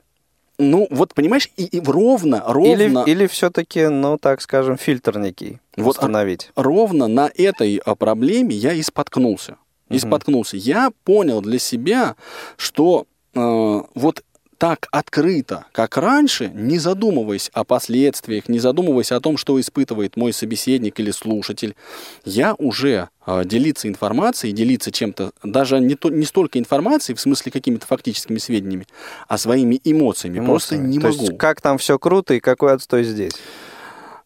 Ну, 0.60 0.88
вот 0.92 1.14
понимаешь, 1.14 1.50
и, 1.58 1.66
и 1.66 1.80
ровно, 1.80 2.44
ровно... 2.46 2.70
Или, 2.70 3.10
или 3.10 3.28
все-таки, 3.28 3.88
ну, 3.88 4.18
так 4.18 4.42
скажем, 4.42 4.78
фильтр 4.78 5.18
некий 5.18 5.60
вот 5.76 5.96
установить. 5.96 6.52
Ровно 6.56 7.08
на 7.08 7.30
этой 7.36 7.78
а, 7.78 7.96
проблеме 7.96 8.56
я 8.56 8.74
и 8.74 8.84
споткнулся. 8.84 9.58
И 9.90 9.96
угу. 9.96 10.08
споткнулся. 10.08 10.58
Я 10.58 10.92
понял 11.04 11.42
для 11.42 11.60
себя, 11.60 12.16
что 12.56 13.06
э, 13.34 13.82
вот 13.96 14.24
так 14.64 14.88
открыто, 14.92 15.66
как 15.74 15.98
раньше, 15.98 16.50
не 16.54 16.80
задумываясь 16.80 17.52
о 17.52 17.66
последствиях, 17.66 18.48
не 18.48 18.60
задумываясь 18.60 19.12
о 19.12 19.20
том, 19.20 19.36
что 19.36 19.60
испытывает 19.60 20.16
мой 20.16 20.32
собеседник 20.32 21.02
или 21.02 21.12
слушатель, 21.12 21.76
я 22.24 22.54
уже 22.54 23.10
э, 23.28 23.42
делиться 23.44 23.90
информацией, 23.90 24.54
делиться 24.54 24.90
чем-то, 24.90 25.34
даже 25.44 25.82
не, 25.82 25.96
то, 25.96 26.10
не 26.10 26.24
столько 26.24 26.60
информацией, 26.60 27.18
в 27.18 27.20
смысле 27.20 27.52
какими-то 27.52 27.86
фактическими 27.86 28.38
сведениями, 28.38 28.88
а 29.28 29.38
своими 29.38 29.82
эмоциями, 29.84 30.38
эмоциями. 30.38 30.46
просто 30.46 30.78
не 30.78 30.98
то 30.98 31.08
могу. 31.08 31.26
Есть, 31.26 31.38
как 31.38 31.60
там 31.60 31.78
все 31.78 32.00
круто 32.00 32.34
и 32.34 32.40
какой 32.40 32.72
отстой 32.72 33.04
здесь? 33.04 33.34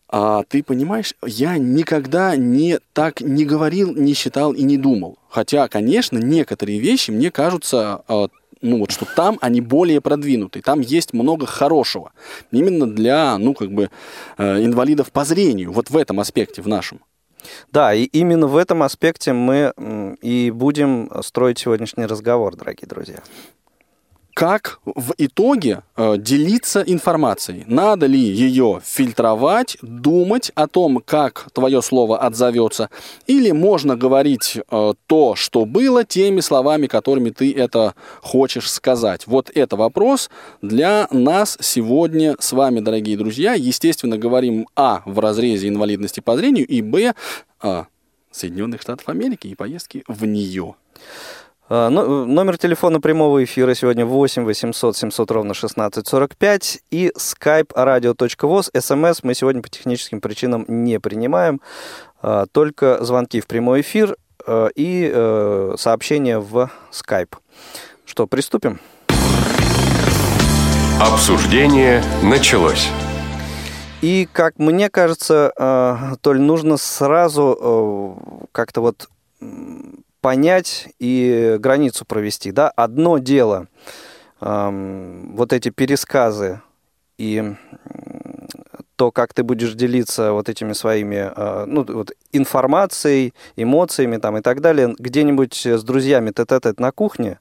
А, 0.08 0.44
ты 0.48 0.62
понимаешь, 0.62 1.16
я 1.26 1.58
никогда 1.58 2.36
не 2.36 2.78
так 2.94 3.22
не 3.22 3.44
говорил, 3.44 3.96
не 3.96 4.14
считал 4.14 4.54
и 4.54 4.62
не 4.62 4.78
думал. 4.78 5.18
Хотя, 5.30 5.68
конечно, 5.68 6.20
некоторые 6.20 6.78
вещи 6.78 7.10
мне 7.10 7.32
кажутся 7.32 8.04
а, 8.08 8.28
ну 8.62 8.80
вот 8.80 8.92
что 8.92 9.06
там 9.06 9.38
они 9.42 9.62
более 9.62 10.02
продвинуты, 10.02 10.62
там 10.62 10.82
есть 10.82 11.14
много 11.14 11.46
хорошего. 11.46 12.12
Именно 12.52 12.88
для, 12.88 13.38
ну 13.38 13.54
как 13.54 13.72
бы, 13.72 13.90
э, 14.38 14.64
инвалидов 14.64 15.12
по 15.12 15.26
зрению, 15.26 15.72
вот 15.72 15.90
в 15.90 15.98
этом 15.98 16.20
аспекте, 16.20 16.62
в 16.62 16.68
нашем. 16.68 17.02
Да, 17.72 17.94
и 17.94 18.04
именно 18.04 18.48
в 18.48 18.58
этом 18.58 18.84
аспекте 18.84 19.32
мы 19.32 19.74
и 20.22 20.52
будем 20.52 21.10
строить 21.22 21.60
сегодняшний 21.60 22.06
разговор, 22.06 22.56
дорогие 22.56 22.88
друзья 22.88 23.20
как 24.38 24.80
в 24.86 25.16
итоге 25.18 25.82
э, 25.96 26.16
делиться 26.20 26.82
информацией. 26.82 27.64
Надо 27.66 28.06
ли 28.06 28.20
ее 28.20 28.82
фильтровать, 28.86 29.78
думать 29.82 30.52
о 30.54 30.68
том, 30.68 31.02
как 31.04 31.48
твое 31.54 31.82
слово 31.82 32.20
отзовется, 32.20 32.92
или 33.26 33.50
можно 33.50 33.96
говорить 33.96 34.60
э, 34.60 34.94
то, 35.08 35.34
что 35.34 35.66
было, 35.66 36.06
теми 36.06 36.42
словами, 36.42 36.86
которыми 36.86 37.32
ты 37.32 37.52
это 37.52 37.96
хочешь 38.22 38.70
сказать. 38.70 39.26
Вот 39.26 39.50
это 39.56 39.76
вопрос 39.76 40.30
для 40.62 41.08
нас 41.10 41.58
сегодня 41.60 42.36
с 42.40 42.52
вами, 42.52 42.80
дорогие 42.80 43.18
друзья. 43.18 43.56
Естественно, 43.56 44.20
говорим 44.20 44.68
А 44.76 45.02
в 45.06 45.18
разрезе 45.18 45.68
инвалидности 45.68 46.20
по 46.20 46.38
зрению 46.38 46.68
и 46.68 46.84
Б 46.84 47.16
а, 47.60 47.88
Соединенных 48.30 48.84
Штатов 48.84 49.10
Америки 49.10 49.48
и 49.48 49.56
поездки 49.56 50.04
в 50.08 50.26
нее. 50.26 50.76
А, 51.70 51.90
ну, 51.90 52.26
номер 52.26 52.58
телефона 52.58 53.02
прямого 53.02 53.44
эфира 53.44 53.74
сегодня 53.74 54.06
8 54.06 54.46
800 54.46 54.96
700 54.96 55.32
ровно 55.32 55.52
1645 55.52 56.80
и 56.92 57.12
skype 57.18 57.74
radio.voz. 57.76 58.80
СМС 58.80 59.24
мы 59.24 59.34
сегодня 59.34 59.62
по 59.62 59.68
техническим 59.68 60.22
причинам 60.22 60.64
не 60.70 60.98
принимаем, 61.02 61.60
а, 62.22 62.46
только 62.46 63.04
звонки 63.04 63.42
в 63.42 63.48
прямой 63.48 63.82
эфир 63.82 64.16
а, 64.46 64.68
и 64.76 65.12
э, 65.14 65.76
сообщения 65.78 66.40
в 66.40 66.72
skype. 66.92 67.36
Что, 68.06 68.28
приступим? 68.28 68.80
Обсуждение 71.02 72.02
началось. 72.24 72.88
И, 74.02 74.30
как 74.32 74.58
мне 74.58 74.90
кажется, 74.90 76.16
Толь, 76.22 76.40
нужно 76.40 76.78
сразу 76.78 78.48
как-то 78.54 78.82
вот 78.82 79.10
понять 80.22 80.90
и 81.00 81.58
границу 81.60 82.06
провести. 82.06 82.52
Да? 82.52 82.70
Одно 82.70 83.18
дело 83.18 83.68
эм, 84.42 85.36
вот 85.36 85.54
эти 85.54 85.70
пересказы 85.70 86.62
и 87.18 87.56
то, 88.98 89.12
как 89.12 89.34
ты 89.34 89.44
будешь 89.44 89.74
делиться 89.74 90.34
вот 90.34 90.50
этими 90.50 90.74
своими, 90.74 91.32
э, 91.34 91.66
ну, 91.68 91.86
вот 91.88 92.12
информацией, 92.32 93.34
эмоциями 93.56 94.18
там 94.18 94.38
и 94.38 94.42
так 94.42 94.60
далее, 94.60 94.96
где-нибудь 94.98 95.66
с 95.66 95.84
друзьями 95.84 96.32
тет-а-тет 96.32 96.80
на 96.80 96.92
кухне, 96.92 97.40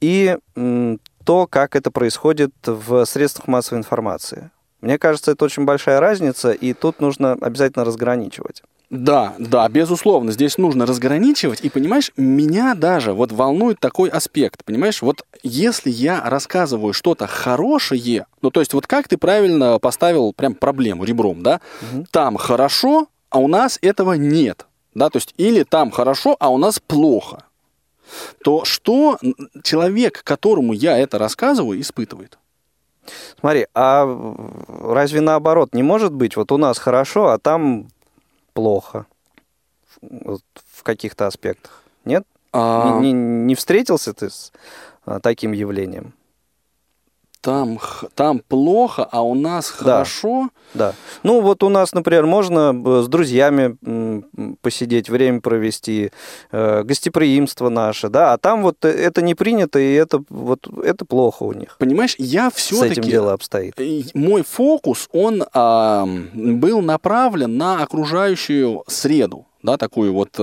и 0.00 0.36
э, 0.54 0.96
то, 1.24 1.46
как 1.46 1.76
это 1.76 1.90
происходит 1.90 2.52
в 2.66 3.04
средствах 3.06 3.48
массовой 3.48 3.78
информации. 3.78 4.50
Мне 4.82 4.98
кажется, 4.98 5.32
это 5.32 5.44
очень 5.44 5.64
большая 5.64 5.98
разница, 5.98 6.52
и 6.52 6.74
тут 6.74 7.00
нужно 7.00 7.32
обязательно 7.40 7.84
разграничивать. 7.84 8.62
Да, 8.92 9.32
да, 9.38 9.66
безусловно, 9.70 10.32
здесь 10.32 10.58
нужно 10.58 10.84
разграничивать. 10.84 11.62
И 11.62 11.70
понимаешь, 11.70 12.12
меня 12.18 12.74
даже 12.74 13.14
вот 13.14 13.32
волнует 13.32 13.80
такой 13.80 14.10
аспект. 14.10 14.66
Понимаешь, 14.66 15.00
вот 15.00 15.24
если 15.42 15.88
я 15.88 16.20
рассказываю 16.28 16.92
что-то 16.92 17.26
хорошее, 17.26 18.26
ну 18.42 18.50
то 18.50 18.60
есть 18.60 18.74
вот 18.74 18.86
как 18.86 19.08
ты 19.08 19.16
правильно 19.16 19.78
поставил 19.78 20.34
прям 20.34 20.52
проблему 20.52 21.04
ребром, 21.04 21.42
да? 21.42 21.62
Угу. 21.80 22.06
Там 22.10 22.36
хорошо, 22.36 23.06
а 23.30 23.38
у 23.38 23.48
нас 23.48 23.78
этого 23.80 24.12
нет. 24.12 24.66
Да, 24.94 25.08
то 25.08 25.16
есть 25.16 25.32
или 25.38 25.62
там 25.62 25.90
хорошо, 25.90 26.36
а 26.38 26.50
у 26.50 26.58
нас 26.58 26.78
плохо. 26.78 27.44
То 28.44 28.66
что 28.66 29.18
человек, 29.64 30.22
которому 30.22 30.74
я 30.74 30.98
это 30.98 31.16
рассказываю, 31.18 31.80
испытывает? 31.80 32.38
Смотри, 33.40 33.68
а 33.74 34.04
разве 34.82 35.22
наоборот 35.22 35.70
не 35.72 35.82
может 35.82 36.12
быть? 36.12 36.36
Вот 36.36 36.52
у 36.52 36.58
нас 36.58 36.76
хорошо, 36.76 37.28
а 37.28 37.38
там 37.38 37.88
плохо 38.52 39.06
в 40.00 40.82
каких-то 40.82 41.26
аспектах? 41.26 41.82
Нет? 42.04 42.24
А... 42.52 42.98
Не, 43.00 43.12
не, 43.12 43.46
не 43.46 43.54
встретился 43.54 44.12
ты 44.12 44.30
с 44.30 44.52
а, 45.04 45.20
таким 45.20 45.52
явлением? 45.52 46.14
Там, 47.42 47.78
там 48.14 48.40
плохо, 48.48 49.06
а 49.10 49.22
у 49.22 49.34
нас 49.34 49.74
Да. 49.80 49.84
хорошо. 49.84 50.48
Да. 50.74 50.94
Ну, 51.22 51.40
вот 51.42 51.62
у 51.62 51.68
нас, 51.68 51.92
например, 51.92 52.24
можно 52.24 52.72
э, 52.72 53.02
с 53.02 53.08
друзьями 53.08 53.76
посидеть, 54.62 55.10
время 55.10 55.40
провести, 55.40 56.12
э, 56.50 56.82
гостеприимство 56.84 57.68
наше, 57.68 58.08
да, 58.08 58.32
а 58.32 58.38
там 58.38 58.62
вот 58.62 58.84
э, 58.84 58.88
это 58.88 59.20
не 59.20 59.34
принято, 59.34 59.78
и 59.78 59.92
это 59.92 60.22
вот 60.30 60.66
это 60.82 61.04
плохо 61.04 61.42
у 61.42 61.52
них. 61.52 61.76
Понимаешь, 61.78 62.14
я 62.18 62.50
С 62.50 62.72
этим 62.72 62.76
все-таки... 62.76 63.10
дело 63.10 63.32
обстоит. 63.32 63.74
Мой 64.14 64.42
фокус, 64.44 65.08
он 65.12 65.44
а, 65.52 66.06
был 66.32 66.80
направлен 66.80 67.56
на 67.58 67.82
окружающую 67.82 68.84
среду, 68.86 69.46
да, 69.62 69.76
такую 69.76 70.14
вот 70.14 70.38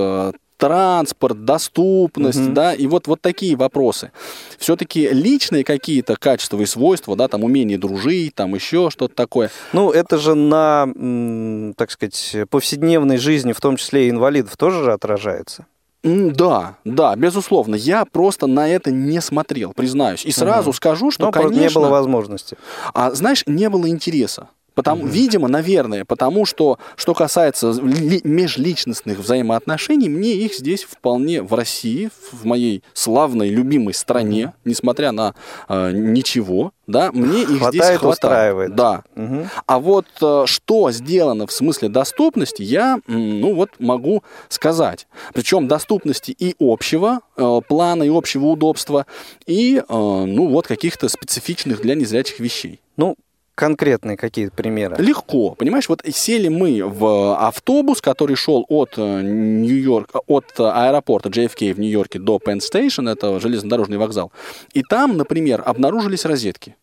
транспорт, 0.60 1.46
доступность, 1.46 2.40
Мгм. 2.40 2.54
да, 2.54 2.74
и 2.74 2.86
вот, 2.86 3.08
вот 3.08 3.22
такие 3.22 3.56
вопросы. 3.56 4.12
Все-таки 4.60 5.10
личные 5.10 5.64
какие-то 5.64 6.16
качества 6.18 6.60
и 6.60 6.66
свойства, 6.66 7.16
да, 7.16 7.28
там 7.28 7.44
умение 7.44 7.78
дружить, 7.80 8.36
там 8.36 8.54
еще 8.54 8.90
что-то 8.92 9.16
такое. 9.16 9.50
Ну, 9.74 9.90
это 9.90 10.18
же 10.18 10.36
на, 10.36 11.74
так 11.78 11.90
сказать, 11.92 12.36
повседневной 12.50 13.18
жизни, 13.18 13.54
в 13.54 13.62
том 13.62 13.78
числе 13.78 14.08
и 14.08 14.10
инвалидов, 14.10 14.56
тоже 14.58 14.84
же 14.84 14.92
отражается. 14.94 15.66
Да, 16.04 16.78
да, 16.86 17.16
безусловно. 17.16 17.76
Я 17.76 18.06
просто 18.06 18.48
на 18.48 18.70
это 18.70 18.90
не 18.92 19.22
смотрел, 19.22 19.74
признаюсь. 19.74 20.26
И 20.26 20.32
сразу 20.32 20.70
Мгм. 20.70 20.76
скажу, 20.76 21.12
что, 21.12 21.30
просто 21.32 21.50
конечно... 21.50 21.62
не 21.62 21.74
было 21.74 21.90
возможности. 21.90 22.58
А 22.94 23.12
знаешь, 23.12 23.44
не 23.48 23.70
было 23.70 23.90
интереса. 23.90 24.48
Потому, 24.80 25.06
Видимо, 25.08 25.50
наверное, 25.50 26.06
потому 26.06 26.46
что, 26.46 26.80
что 26.96 27.14
касается 27.14 27.72
ли- 27.82 28.22
межличностных 28.24 29.20
взаимоотношений, 29.20 30.08
мне 30.08 30.32
их 30.36 30.56
здесь 30.56 30.86
вполне 30.86 31.42
в 31.42 31.54
России, 31.54 32.10
в 32.32 32.46
моей 32.46 32.82
славной, 32.94 33.50
любимой 33.50 33.94
стране, 33.94 34.54
несмотря 34.64 35.12
на 35.12 35.36
э, 35.68 35.92
ничего, 35.92 36.72
да, 36.88 37.12
мне 37.12 37.42
их 37.42 37.50
здесь 37.50 37.60
Хватает, 37.60 38.00
хватает. 38.00 38.14
устраивает. 38.14 38.76
Да. 38.76 39.04
Мгм. 39.16 39.50
А 39.66 39.80
вот 39.80 40.06
э, 40.22 40.44
что 40.46 40.92
сделано 40.92 41.46
в 41.46 41.52
смысле 41.52 41.90
доступности, 41.90 42.62
я, 42.64 43.00
ну 43.08 43.54
вот, 43.54 43.72
могу 43.80 44.24
сказать. 44.48 45.08
Причем 45.34 45.68
доступности 45.68 46.32
и 46.32 46.56
общего 46.58 47.20
э, 47.36 47.60
плана, 47.68 48.04
и 48.04 48.10
общего 48.10 48.46
удобства, 48.46 49.06
и, 49.46 49.78
э, 49.78 49.84
ну 49.90 50.48
вот, 50.48 50.68
каких-то 50.68 51.10
специфичных 51.10 51.82
для 51.82 51.96
незрячих 51.96 52.40
вещей. 52.40 52.80
Ну, 52.96 53.16
конкретные 53.60 54.16
какие-то 54.16 54.56
примеры. 54.56 54.96
Легко, 55.00 55.54
понимаешь, 55.54 55.90
вот 55.90 56.02
сели 56.14 56.48
мы 56.48 56.82
в 56.82 57.36
автобус, 57.36 58.00
который 58.00 58.38
шел 58.38 58.66
от 58.70 58.94
э, 58.96 59.22
Нью-Йорк, 59.22 60.12
от 60.28 60.46
э, 60.58 60.64
аэропорта 60.64 61.28
JFK 61.28 61.74
в 61.74 61.80
Нью-Йорке 61.80 62.20
до 62.20 62.38
Penn 62.38 62.60
Station, 62.60 63.12
это 63.12 63.38
железнодорожный 63.42 63.98
вокзал, 63.98 64.32
и 64.72 64.82
там, 64.82 65.18
например, 65.18 65.62
обнаружились 65.66 66.24
розетки. 66.24 66.78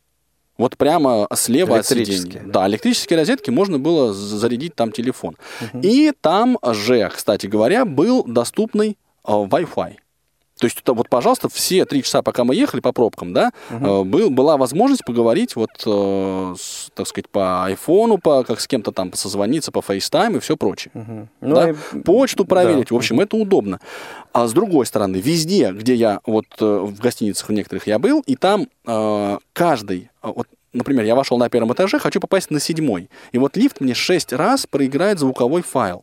Вот 0.59 0.77
прямо 0.77 1.27
слева 1.35 1.79
от 1.79 1.87
сиденья. 1.87 2.05
Электрические. 2.05 2.43
Да, 2.53 2.67
электрические 2.67 3.19
розетки, 3.21 3.49
можно 3.49 3.79
было 3.79 4.13
зарядить 4.13 4.75
там 4.75 4.93
телефон. 4.93 5.37
И 5.81 6.13
там 6.21 6.59
же, 6.63 7.11
кстати 7.15 7.47
говоря, 7.47 7.87
был 7.87 8.23
доступный 8.25 8.99
э, 9.27 9.31
Wi-Fi. 9.31 9.95
То 10.59 10.65
есть, 10.67 10.81
вот, 10.87 11.09
пожалуйста, 11.11 11.51
все 11.51 11.85
три 11.85 12.03
часа, 12.03 12.23
пока 12.23 12.45
мы 12.45 12.55
ехали 12.55 12.81
по 12.81 12.93
пробкам, 12.93 13.35
да, 13.35 13.53
э, 13.69 14.03
был, 14.05 14.31
была 14.31 14.57
возможность 14.57 15.05
поговорить, 15.05 15.55
вот, 15.55 15.71
э, 15.85 16.55
с, 16.59 16.89
так 16.95 17.07
сказать, 17.07 17.29
по 17.29 17.65
айфону, 17.67 18.17
по, 18.17 18.43
как 18.43 18.61
с 18.61 18.67
кем-то 18.67 18.91
там 18.91 19.13
созвониться, 19.13 19.71
по 19.71 19.81
FaceTime 19.81 20.37
и 20.39 20.41
все 20.41 20.57
прочее. 20.57 20.93
Мгм. 20.95 21.29
Да? 21.43 21.71
и- 21.71 21.75
Почту 22.01 22.47
проверить, 22.47 22.89
да. 22.89 22.95
в 22.95 22.97
общем, 22.97 23.21
это 23.21 23.37
удобно. 23.37 23.81
А 24.33 24.47
с 24.47 24.53
другой 24.53 24.87
стороны, 24.87 25.17
везде, 25.17 25.73
где 25.73 25.95
я, 25.95 26.21
вот 26.25 26.47
э, 26.61 26.65
в 26.65 26.99
гостиницах 27.01 27.49
в 27.51 27.53
некоторых 27.53 27.87
я 27.87 27.99
был, 27.99 28.23
и 28.27 28.35
там 28.35 28.67
э, 28.87 29.39
каждый, 29.53 30.11
э, 30.23 30.33
вот, 30.35 30.47
например, 30.73 31.05
я 31.05 31.15
вошел 31.15 31.37
на 31.37 31.51
первом 31.51 31.75
этаже, 31.75 31.99
хочу 31.99 32.19
попасть 32.19 32.51
на 32.51 32.61
седьмой, 32.61 33.11
и 33.33 33.37
вот 33.39 33.59
лифт 33.59 33.83
мне 33.83 33.93
шесть 33.93 34.33
раз 34.33 34.67
проиграет 34.67 35.19
звуковой 35.19 35.61
файл. 35.61 36.03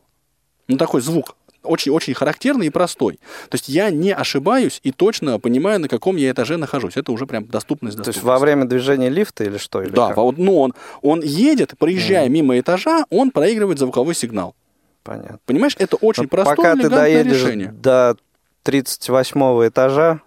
Ну, 0.68 0.76
такой 0.76 1.00
звук 1.00 1.34
очень-очень 1.64 2.14
характерный 2.14 2.66
и 2.66 2.70
простой. 2.70 3.14
То 3.48 3.54
есть 3.54 3.68
я 3.68 3.90
не 3.90 4.12
ошибаюсь 4.14 4.80
и 4.82 4.92
точно 4.92 5.38
понимаю, 5.38 5.80
на 5.80 5.88
каком 5.88 6.16
я 6.16 6.30
этаже 6.30 6.56
нахожусь. 6.56 6.96
Это 6.96 7.12
уже 7.12 7.26
прям 7.26 7.46
доступность. 7.46 7.96
То 7.96 8.00
есть 8.00 8.06
доступность. 8.18 8.24
во 8.26 8.38
время 8.38 8.64
движения 8.66 9.08
лифта 9.08 9.44
или 9.44 9.56
что? 9.58 9.82
Или 9.82 9.90
Да, 9.90 10.08
как? 10.14 10.16
ну, 10.36 10.60
он, 10.60 10.74
он 11.02 11.22
едет, 11.22 11.74
проезжая 11.78 12.28
мимо 12.28 12.58
этажа, 12.58 13.04
он 13.10 13.30
проигрывает 13.30 13.78
звуковой 13.78 14.14
сигнал. 14.14 14.54
Понятно. 15.02 15.38
Понимаешь, 15.44 15.76
это 15.78 15.96
очень 15.96 16.24
Но 16.24 16.28
простое, 16.30 16.56
Пока 16.56 16.76
ты 16.76 16.88
доедешь 16.88 17.42
решение. 17.42 17.68
до 17.72 18.16
38 18.62 19.40
этажа, 19.68 20.20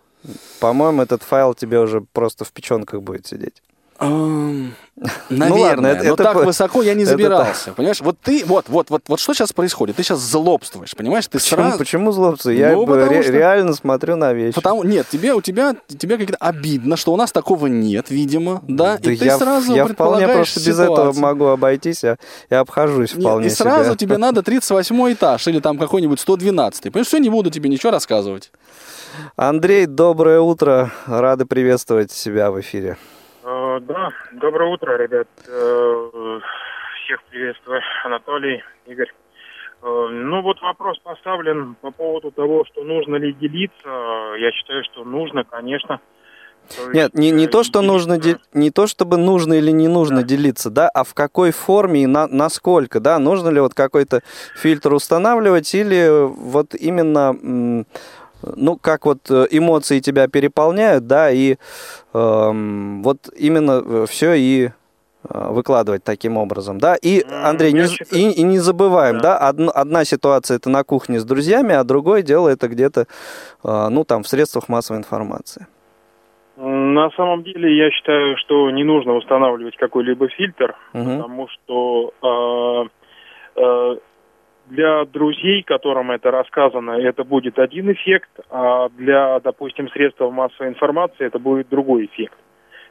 по-моему, 0.59 1.01
этот 1.01 1.23
файл 1.23 1.53
тебе 1.53 1.79
уже 1.79 2.01
просто 2.01 2.45
в 2.45 2.51
печенках 2.51 3.01
будет 3.01 3.25
сидеть. 3.25 3.61
Эм, 4.99 5.07
Ну 5.29 5.45
ладно, 5.45 5.55
Наверное, 5.59 5.91
это- 5.93 6.03
но 6.05 6.13
это 6.15 6.23
так 6.23 6.33
по- 6.33 6.39
высоко 6.43 6.81
я 6.81 6.95
не 6.95 7.05
забирался. 7.05 7.71
Понимаешь, 7.73 8.01
вот 8.01 8.17
ты, 8.19 8.43
вот, 8.45 8.65
вот, 8.67 8.89
вот, 8.89 9.03
вот 9.07 9.19
что 9.19 9.35
сейчас 9.35 9.53
происходит? 9.53 9.95
Ты 9.95 10.01
сейчас 10.03 10.19
злобствуешь, 10.19 10.95
понимаешь? 10.95 11.27
Ты 11.27 11.37
Почему, 11.37 11.61
сразу. 11.61 11.77
почему 11.77 12.11
злобство? 12.11 12.49
Я 12.49 12.71
Ну, 12.71 12.85
ре- 12.95 13.21
что- 13.21 13.31
реально 13.31 13.73
смотрю 13.73 14.15
на 14.15 14.33
вещи. 14.33 14.55
Потому, 14.55 14.83
нет, 14.83 15.05
тебе, 15.07 15.33
у 15.35 15.41
тебя, 15.41 15.75
тебе 15.87 16.17
как-то 16.17 16.37
обидно, 16.39 16.97
что 16.97 17.13
у 17.13 17.15
нас 17.15 17.31
такого 17.31 17.67
нет, 17.67 18.09
видимо, 18.09 18.63
да? 18.67 18.97
Да 18.97 19.11
и 19.11 19.15
ты 19.17 19.25
я, 19.25 19.37
сразу 19.37 19.75
я 19.75 19.85
вполне 19.85 20.27
просто 20.27 20.59
без 20.61 20.79
этого 20.79 20.95
ситуацию. 20.95 21.21
могу 21.21 21.45
обойтись, 21.45 22.03
я, 22.03 22.17
я 22.49 22.61
обхожусь 22.61 23.13
Нет, 23.13 23.21
вполне 23.23 23.47
и 23.47 23.49
сразу 23.51 23.91
себе. 23.91 23.97
тебе 23.97 24.17
надо 24.17 24.41
38 24.41 25.13
этаж 25.13 25.47
или 25.47 25.59
там 25.59 25.77
какой-нибудь 25.77 26.19
112. 26.19 26.81
Понимаешь, 26.91 27.07
все, 27.07 27.19
не 27.19 27.29
буду 27.29 27.51
тебе 27.51 27.69
ничего 27.69 27.91
рассказывать. 27.91 28.51
Андрей, 29.35 29.85
доброе 29.85 30.39
утро. 30.39 30.91
Рады 31.05 31.45
приветствовать 31.45 32.11
себя 32.11 32.49
в 32.49 32.59
эфире. 32.61 32.97
Да, 33.81 34.09
доброе 34.31 34.69
утро, 34.71 34.97
ребят. 34.97 35.27
Э, 35.47 36.39
Всех 37.05 37.23
приветствую, 37.29 37.81
Анатолий, 38.03 38.63
Игорь. 38.85 39.11
Э, 39.81 40.07
Ну 40.11 40.41
вот 40.41 40.61
вопрос 40.61 40.99
поставлен 40.99 41.75
по 41.81 41.91
поводу 41.91 42.31
того, 42.31 42.65
что 42.65 42.83
нужно 42.83 43.15
ли 43.17 43.33
делиться. 43.33 43.87
Я 44.39 44.51
считаю, 44.51 44.83
что 44.85 45.03
нужно, 45.03 45.43
конечно. 45.43 45.99
То 46.75 46.91
Нет, 46.91 47.13
не, 47.13 47.31
не 47.31 47.45
э, 47.45 47.47
то, 47.47 47.63
что 47.63 47.81
нужно, 47.81 48.17
де- 48.17 48.37
не 48.53 48.71
то, 48.71 48.87
чтобы 48.87 49.17
нужно 49.17 49.53
или 49.53 49.71
не 49.71 49.87
нужно 49.87 50.17
Да. 50.17 50.23
делиться, 50.27 50.69
да, 50.69 50.89
а 50.89 51.03
в 51.05 51.13
какой 51.13 51.51
форме 51.51 52.03
и 52.03 52.07
на, 52.07 52.27
насколько, 52.27 52.99
да, 52.99 53.19
нужно 53.19 53.49
ли 53.49 53.61
вот 53.61 53.73
какой-то 53.73 54.21
фильтр 54.55 54.93
устанавливать 54.93 55.73
или 55.73 56.27
вот 56.27 56.75
именно, 56.75 57.85
ну, 58.55 58.77
как 58.77 59.05
вот 59.05 59.19
э, 59.29 59.45
эмоции 59.51 59.99
тебя 59.99 60.27
переполняют, 60.27 61.07
да, 61.07 61.31
и 61.31 61.55
эм, 62.13 63.01
вот 63.03 63.17
именно 63.37 64.05
все 64.07 64.33
и 64.33 64.67
э, 64.67 64.69
выкладывать 65.51 66.03
таким 66.03 66.37
образом, 66.37 66.77
да. 66.79 66.95
И, 66.95 67.23
Андрей, 67.43 67.73
не, 67.73 67.79
я 67.79 67.87
з- 67.87 67.91
считаю- 67.95 68.21
и, 68.21 68.31
и 68.31 68.43
не 68.43 68.59
забываем, 68.59 69.17
Да. 69.17 69.37
да, 69.39 69.49
одно- 69.49 69.71
одна 69.73 70.05
ситуация 70.05 70.57
это 70.57 70.69
на 70.69 70.83
кухне 70.83 71.19
с 71.19 71.25
друзьями, 71.25 71.73
а 71.73 71.83
другое 71.83 72.21
дело 72.21 72.47
это 72.49 72.67
где-то, 72.67 73.07
э, 73.63 73.87
ну, 73.89 74.03
там, 74.03 74.23
в 74.23 74.27
средствах 74.27 74.69
массовой 74.69 74.99
информации. 74.99 75.65
На 76.59 77.11
самом 77.11 77.43
деле, 77.43 77.77
я 77.77 77.91
считаю, 77.91 78.35
что 78.37 78.71
не 78.71 78.83
нужно 78.83 79.13
устанавливать 79.13 79.77
какой-либо 79.77 80.27
фильтр, 80.29 80.75
Мгм. 80.93 81.17
потому 81.17 81.47
что 81.49 82.13
э, 82.23 83.61
э, 83.61 83.97
для 84.69 85.05
друзей, 85.05 85.63
которым 85.63 86.11
это 86.11 86.31
рассказано, 86.31 86.91
это 86.91 87.23
будет 87.23 87.57
один 87.59 87.91
эффект, 87.91 88.29
а 88.49 88.89
для, 88.89 89.39
допустим, 89.39 89.89
средств 89.89 90.19
массовой 90.19 90.69
информации 90.69 91.25
это 91.25 91.39
будет 91.39 91.69
другой 91.69 92.05
эффект. 92.05 92.37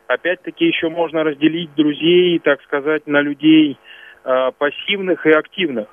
Опять-таки 0.06 0.64
еще 0.66 0.88
можно 0.88 1.24
разделить 1.24 1.74
друзей, 1.74 2.38
так 2.38 2.62
сказать, 2.62 3.06
на 3.06 3.20
людей 3.20 3.76
э, 4.24 4.50
пассивных 4.58 5.26
и 5.26 5.30
активных. 5.30 5.88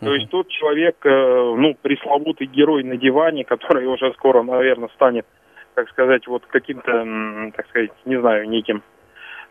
То 0.00 0.06
Мгм. 0.06 0.14
есть 0.14 0.30
тот 0.30 0.48
человек, 0.48 0.96
э, 1.04 1.54
ну, 1.56 1.76
пресловутый 1.80 2.46
герой 2.46 2.82
на 2.84 2.96
диване, 2.96 3.44
который 3.44 3.86
уже 3.86 4.12
скоро, 4.14 4.42
наверное, 4.42 4.88
станет, 4.94 5.26
так 5.74 5.88
сказать, 5.90 6.26
вот 6.26 6.44
каким-то, 6.46 7.52
так 7.54 7.68
сказать, 7.68 7.90
не 8.06 8.18
знаю, 8.18 8.48
неким. 8.48 8.82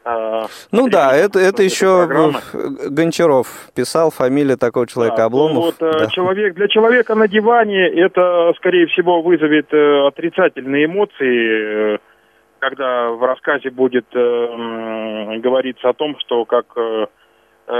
Э, 0.06 0.42
Ну 0.72 0.90
да, 0.90 1.16
это, 1.16 1.40
это 1.40 1.64
еще 1.64 2.06
программы. 2.06 2.40
Гончаров 2.90 3.70
писал, 3.76 4.12
фамилия 4.12 4.58
такого 4.58 4.88
человека 4.88 5.18
Да, 5.18 5.26
Обломов. 5.26 5.78
то 5.78 5.86
вот, 5.86 5.96
э, 5.96 6.00
да. 6.00 6.08
человек, 6.08 6.56
для 6.56 6.68
человека 6.68 7.16
на 7.16 7.28
диване 7.28 7.88
это, 7.90 8.54
скорее 8.58 8.88
всего, 8.88 9.22
вызовет 9.22 9.74
э, 9.74 10.08
отрицательные 10.08 10.86
эмоции, 10.86 12.00
когда 12.60 13.10
в 13.12 13.24
рассказе 13.24 13.70
будет 13.70 14.06
говориться 14.12 15.88
о 15.90 15.94
том, 15.94 16.18
что 16.20 16.44
как 16.44 16.66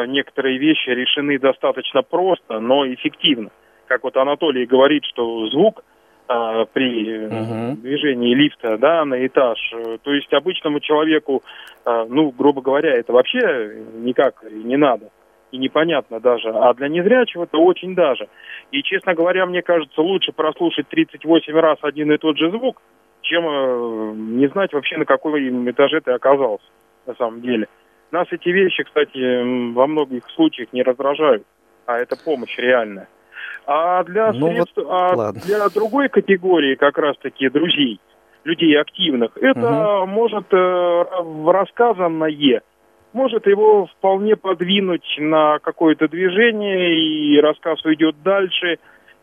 некоторые 0.08 0.58
вещи 0.58 0.90
решены 0.90 1.38
достаточно 1.38 2.02
просто, 2.02 2.60
но 2.62 2.88
эффективно. 2.88 3.50
Как 3.88 4.04
вот 4.04 4.16
Анатолий 4.16 4.66
говорит, 4.66 5.04
что 5.04 5.48
звук 5.50 5.84
э, 6.30 6.66
при 6.72 7.28
Мгм. 7.28 7.82
движении 7.82 8.36
лифта 8.36 8.78
да, 8.78 9.04
на 9.06 9.26
этаж, 9.26 9.58
то 10.04 10.14
есть 10.14 10.32
обычному 10.34 10.80
человеку, 10.80 11.44
э, 11.86 12.06
ну, 12.08 12.32
грубо 12.32 12.62
говоря, 12.62 12.94
это 12.94 13.12
вообще 13.12 13.84
никак 13.96 14.44
не 14.50 14.78
надо 14.78 15.10
и 15.52 15.58
непонятно 15.58 16.20
даже. 16.20 16.50
А 16.50 16.74
для 16.76 16.88
незрячего 16.90 17.44
это 17.46 17.58
очень 17.58 17.96
даже. 17.96 18.28
И, 18.72 18.84
честно 18.84 19.16
говоря, 19.16 19.46
мне 19.48 19.64
кажется, 19.64 20.02
лучше 20.02 20.32
прослушать 20.32 20.88
38 20.88 21.54
раз 21.60 21.80
один 21.82 22.12
и 22.12 22.18
тот 22.18 22.38
же 22.38 22.52
звук, 22.52 22.82
чем 23.22 23.46
э, 23.48 24.12
не 24.16 24.48
знать 24.48 24.72
вообще, 24.74 24.98
на 24.98 25.06
каком 25.06 25.36
этаже 25.70 26.02
ты 26.02 26.12
оказался. 26.12 26.66
на 27.08 27.16
самом 27.16 27.42
деле. 27.42 27.68
Нас 28.12 28.28
эти 28.32 28.50
вещи, 28.50 28.84
кстати, 28.84 29.72
во 29.74 29.88
многих 29.88 30.24
случаях 30.36 30.72
не 30.74 30.84
раздражают, 30.84 31.44
а 31.88 31.98
это 31.98 32.16
помощь 32.24 32.56
реальная. 32.58 33.08
А 33.66 34.04
для 34.04 34.32
Ну 34.32 34.48
средств, 34.48 34.78
вот, 34.78 34.88
а 34.90 35.16
ладно. 35.16 35.42
для 35.46 35.70
другой 35.70 36.10
категории 36.10 36.76
как 36.76 36.98
раз-таки 36.98 37.50
друзей, 37.50 38.00
людей 38.44 38.80
активных, 38.80 39.38
это 39.38 40.06
может 40.08 40.46
э, 40.52 41.04
рассказанное, 41.46 42.62
может 43.14 43.48
его 43.48 43.88
вполне 43.88 44.36
подвинуть 44.36 45.16
на 45.18 45.60
какое-то 45.60 46.08
движение, 46.08 46.96
и 46.96 47.40
рассказ 47.40 47.84
уйдет 47.86 48.22
дальше, 48.24 48.78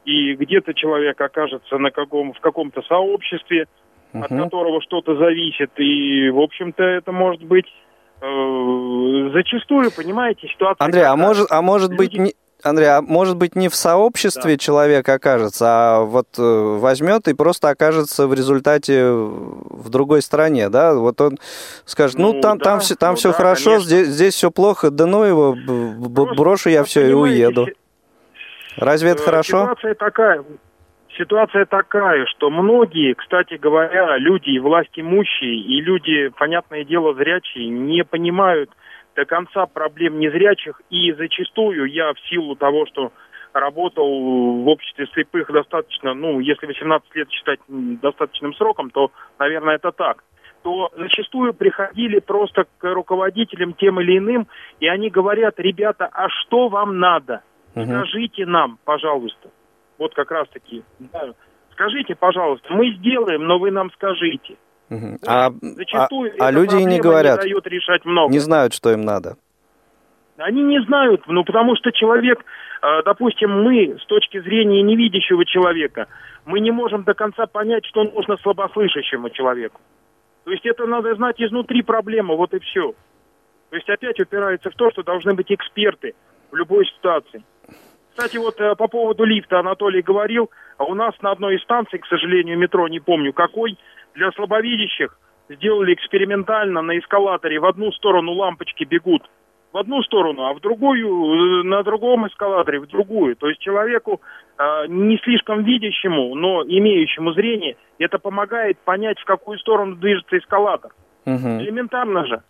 и 0.04 0.34
где-то 0.34 0.74
человек 0.74 1.20
окажется 1.20 1.78
на 1.78 1.90
каком, 1.90 2.32
в 2.32 2.40
каком-то 2.40 2.82
сообществе, 2.82 3.66
от 4.12 4.30
Мгм. 4.30 4.44
которого 4.44 4.80
что-то 4.82 5.16
зависит, 5.16 5.70
и, 5.76 6.30
в 6.30 6.40
общем-то, 6.40 6.82
это 6.82 7.12
может 7.12 7.42
быть 7.42 7.66
э, 8.20 9.30
зачастую, 9.34 9.90
понимаете, 9.94 10.48
ситуация... 10.48 10.84
Андрей, 10.84 11.04
а 11.04 11.16
может, 11.16 11.50
а 11.50 11.60
может 11.60 11.94
быть 11.94 12.14
не... 12.14 12.32
Андрей, 12.62 12.88
а 12.88 13.02
может 13.02 13.36
быть 13.36 13.54
не 13.54 13.68
в 13.68 13.74
сообществе 13.74 14.56
человек 14.58 15.08
окажется, 15.08 15.66
а 15.68 16.00
вот 16.04 16.26
э, 16.38 16.42
возьмет 16.42 17.28
и 17.28 17.34
просто 17.34 17.68
окажется 17.68 18.26
в 18.26 18.34
результате 18.34 19.10
в 19.10 19.88
другой 19.90 20.22
стране, 20.22 20.68
да? 20.68 20.94
Вот 20.94 21.20
он 21.20 21.38
скажет, 21.84 22.18
ну, 22.18 22.32
Ну, 22.32 22.40
там, 22.40 22.58
там 22.58 22.78
да, 22.78 22.84
все, 22.84 22.94
там 22.94 23.10
ну 23.10 23.16
все 23.16 23.28
да, 23.30 23.34
хорошо, 23.34 23.70
конечно. 23.70 23.86
здесь, 23.86 24.08
здесь 24.08 24.34
все 24.34 24.50
плохо, 24.50 24.90
да 24.90 25.06
ну 25.06 25.24
его, 25.24 25.54
Просто, 26.14 26.34
брошу 26.34 26.70
я 26.70 26.80
вы 26.80 26.86
все 26.86 27.08
и 27.08 27.12
уеду. 27.12 27.68
Разве 28.76 29.10
это 29.10 29.22
Э, 29.22 29.24
хорошо? 29.24 29.60
Ситуация 29.62 29.94
такая. 29.94 30.44
Ситуация 31.16 31.64
такая, 31.64 32.26
что 32.26 32.50
многие, 32.50 33.14
кстати 33.14 33.54
говоря, 33.54 34.18
люди 34.18 34.50
и 34.50 34.58
власть 34.58 34.90
имущие, 34.96 35.54
и 35.56 35.80
люди, 35.80 36.28
понятное 36.38 36.84
дело, 36.84 37.14
зрячие, 37.14 37.68
не 37.68 38.04
понимают 38.04 38.70
до 39.16 39.24
конца 39.24 39.66
проблем 39.66 40.20
незрячих, 40.20 40.80
и 40.90 41.12
зачастую 41.12 41.86
я 41.86 42.12
в 42.12 42.20
силу 42.28 42.54
того, 42.54 42.86
что 42.86 43.12
работал 43.52 44.06
в 44.06 44.68
обществе 44.68 45.06
слепых 45.14 45.50
достаточно, 45.50 46.14
ну, 46.14 46.40
если 46.40 46.66
18 46.66 47.14
лет 47.16 47.30
считать 47.30 47.60
достаточным 47.68 48.54
сроком, 48.54 48.90
то, 48.90 49.10
наверное, 49.38 49.76
это 49.76 49.90
так 49.90 50.22
то 50.62 50.90
зачастую 50.96 51.54
приходили 51.54 52.18
просто 52.18 52.64
к 52.78 52.92
руководителям 52.92 53.72
тем 53.74 54.00
или 54.00 54.18
иным, 54.18 54.48
и 54.80 54.88
они 54.88 55.10
говорят, 55.10 55.60
ребята, 55.60 56.08
а 56.12 56.28
что 56.28 56.66
вам 56.66 56.98
надо? 56.98 57.42
Скажите 57.70 58.46
нам, 58.46 58.76
пожалуйста. 58.84 59.50
Вот 59.96 60.12
как 60.14 60.32
раз 60.32 60.48
таки. 60.48 60.82
да. 60.98 61.34
Скажите, 61.70 62.16
пожалуйста, 62.16 62.72
мы 62.72 62.90
сделаем, 62.96 63.44
но 63.44 63.60
вы 63.60 63.70
нам 63.70 63.92
скажите. 63.92 64.56
Мгм. 64.88 65.18
А, 65.26 65.46
а, 65.46 65.52
Зачастую 65.60 66.32
а 66.38 66.48
эта 66.48 66.50
люди 66.50 66.76
и 66.76 66.84
не 66.84 67.00
говорят, 67.00 67.42
не 67.42 67.50
дает 67.50 67.66
решать 67.66 68.04
много. 68.04 68.32
не 68.32 68.38
знают, 68.38 68.72
что 68.72 68.92
им 68.92 69.02
надо. 69.02 69.36
Они 70.36 70.62
не 70.62 70.80
знают, 70.82 71.22
ну 71.26 71.44
потому 71.44 71.76
что 71.76 71.90
человек, 71.92 72.44
э, 72.82 73.02
допустим, 73.04 73.62
мы 73.62 73.98
с 73.98 74.06
точки 74.06 74.38
зрения 74.40 74.82
невидящего 74.82 75.44
человека, 75.46 76.08
мы 76.44 76.60
не 76.60 76.70
можем 76.70 77.04
до 77.04 77.14
конца 77.14 77.46
понять, 77.46 77.86
что 77.86 78.04
нужно 78.04 78.36
слабослышащему 78.36 79.30
человеку. 79.30 79.80
То 80.44 80.52
есть 80.52 80.66
это 80.66 80.86
надо 80.86 81.14
знать 81.14 81.40
изнутри 81.40 81.82
проблемы, 81.82 82.36
вот 82.36 82.52
и 82.54 82.60
все. 82.60 82.94
То 83.70 83.76
есть 83.76 83.88
опять 83.88 84.20
упирается 84.20 84.70
в 84.70 84.74
то, 84.74 84.90
что 84.90 85.02
должны 85.02 85.34
быть 85.34 85.50
эксперты 85.50 86.14
в 86.52 86.56
любой 86.56 86.86
ситуации. 86.86 87.42
Кстати, 88.10 88.36
вот 88.36 88.60
э, 88.60 88.74
по 88.76 88.88
поводу 88.88 89.24
лифта 89.24 89.58
Анатолий 89.58 90.02
говорил, 90.02 90.50
а 90.78 90.84
у 90.84 90.94
нас 90.94 91.14
на 91.20 91.32
одной 91.32 91.56
из 91.56 91.62
станций, 91.62 91.98
к 91.98 92.06
сожалению, 92.06 92.58
метро, 92.58 92.88
не 92.88 93.00
помню 93.00 93.32
какой, 93.32 93.76
для 94.16 94.32
слабовидящих 94.32 95.18
сделали 95.48 95.94
экспериментально 95.94 96.82
на 96.82 96.98
эскалаторе 96.98 97.60
в 97.60 97.64
одну 97.66 97.92
сторону 97.92 98.32
лампочки 98.32 98.84
бегут 98.84 99.22
в 99.72 99.78
одну 99.78 100.02
сторону, 100.02 100.46
а 100.46 100.54
в 100.54 100.60
другую, 100.60 101.60
э, 101.60 101.62
на 101.64 101.82
другом 101.82 102.26
эскалаторе, 102.26 102.80
в 102.80 102.86
другую. 102.86 103.36
То 103.36 103.48
есть 103.48 103.60
человеку 103.60 104.22
э, 104.58 104.86
не 104.88 105.18
слишком 105.18 105.64
видящему, 105.64 106.34
но 106.34 106.62
имеющему 106.62 107.32
зрение, 107.32 107.76
это 107.98 108.18
помогает 108.18 108.78
понять, 108.78 109.18
в 109.18 109.24
какую 109.26 109.58
сторону 109.58 109.96
движется 109.96 110.38
эскалатор. 110.38 110.92
Мгм. 111.26 111.60
Элементарно 111.60 112.24
же. 112.24 112.42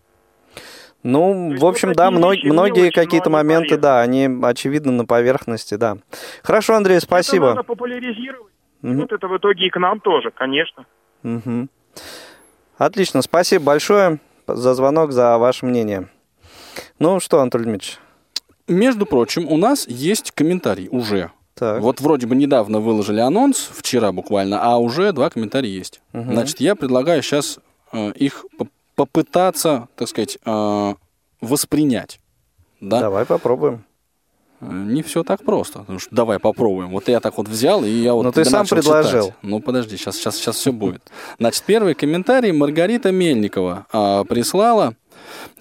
Ну, 1.03 1.57
в 1.57 1.65
общем, 1.65 1.95
да, 1.95 2.07
такие 2.07 2.19
мно- 2.19 2.33
вещи, 2.33 2.47
многие 2.47 2.91
какие-то 2.91 3.31
моменты, 3.31 3.77
да, 3.77 4.01
они 4.03 4.29
очевидно 4.45 4.93
на 4.93 5.05
поверхности, 5.05 5.75
да. 5.75 5.97
Хорошо, 6.45 6.75
Андрей, 6.75 6.99
Это 6.99 7.07
спасибо. 7.07 7.47
надо 7.47 7.63
популяризировать. 7.65 8.53
Мгм. 8.83 9.01
Вот 9.01 9.13
это 9.13 9.27
в 9.27 9.37
итоге 9.37 9.67
и 9.67 9.71
к 9.71 9.79
нам 9.79 9.99
тоже, 10.01 10.31
конечно. 10.31 10.85
Мгм. 11.23 11.69
Отлично, 12.79 13.23
спасибо 13.23 13.65
большое 13.65 14.21
за 14.47 14.75
звонок, 14.75 15.13
за 15.13 15.39
ваше 15.39 15.67
мнение. 15.67 16.09
Ну 16.99 17.21
что, 17.21 17.41
Анатолий 17.41 17.65
Дмитриевич, 17.65 17.99
Между 18.69 19.07
прочим, 19.07 19.47
у 19.51 19.57
нас 19.57 19.87
есть 19.89 20.33
комментарий 20.33 20.89
уже. 20.91 21.31
так. 21.55 21.81
Вот 21.81 22.01
вроде 22.01 22.27
бы 22.27 22.35
недавно 22.37 22.81
выложили 22.81 23.21
анонс, 23.21 23.71
вчера 23.73 24.13
буквально, 24.13 24.61
а 24.63 24.77
уже 24.79 25.13
два 25.13 25.31
комментария 25.31 25.71
есть. 25.71 26.01
Мгм. 26.13 26.33
Значит, 26.33 26.61
я 26.61 26.75
предлагаю 26.75 27.23
сейчас 27.23 27.59
их 27.95 28.45
по- 28.59 28.67
попытаться, 28.95 29.89
так 29.97 30.09
сказать, 30.09 30.39
э, 30.45 30.95
воспринять. 31.41 32.21
Да? 32.81 33.01
Давай 33.01 33.25
попробуем. 33.25 33.85
Э, 34.61 34.67
Не 34.71 35.03
все 35.03 35.23
так 35.23 35.43
просто. 35.45 35.81
Потому 35.81 35.99
что 35.99 36.15
давай 36.15 36.39
попробуем. 36.39 36.91
Вот 36.91 37.09
я 37.09 37.21
так 37.21 37.37
вот 37.39 37.49
взял, 37.49 37.85
и 37.85 37.91
я 37.91 38.15
вот 38.15 38.23
Но 38.25 38.33
ты 38.33 38.45
сам 38.45 38.61
начал 38.61 38.77
предложил. 38.77 39.27
читать. 39.27 39.39
Ну, 39.43 39.61
подожди, 39.61 39.97
сейчас, 39.97 40.17
сейчас, 40.17 40.37
сейчас 40.37 40.57
все 40.57 40.73
будет. 40.73 41.03
Значит, 41.39 41.65
первый 41.67 41.95
комментарий 41.95 42.53
Маргарита 42.53 43.13
Мельникова 43.13 43.87
а, 43.93 44.25
прислала. 44.25 44.95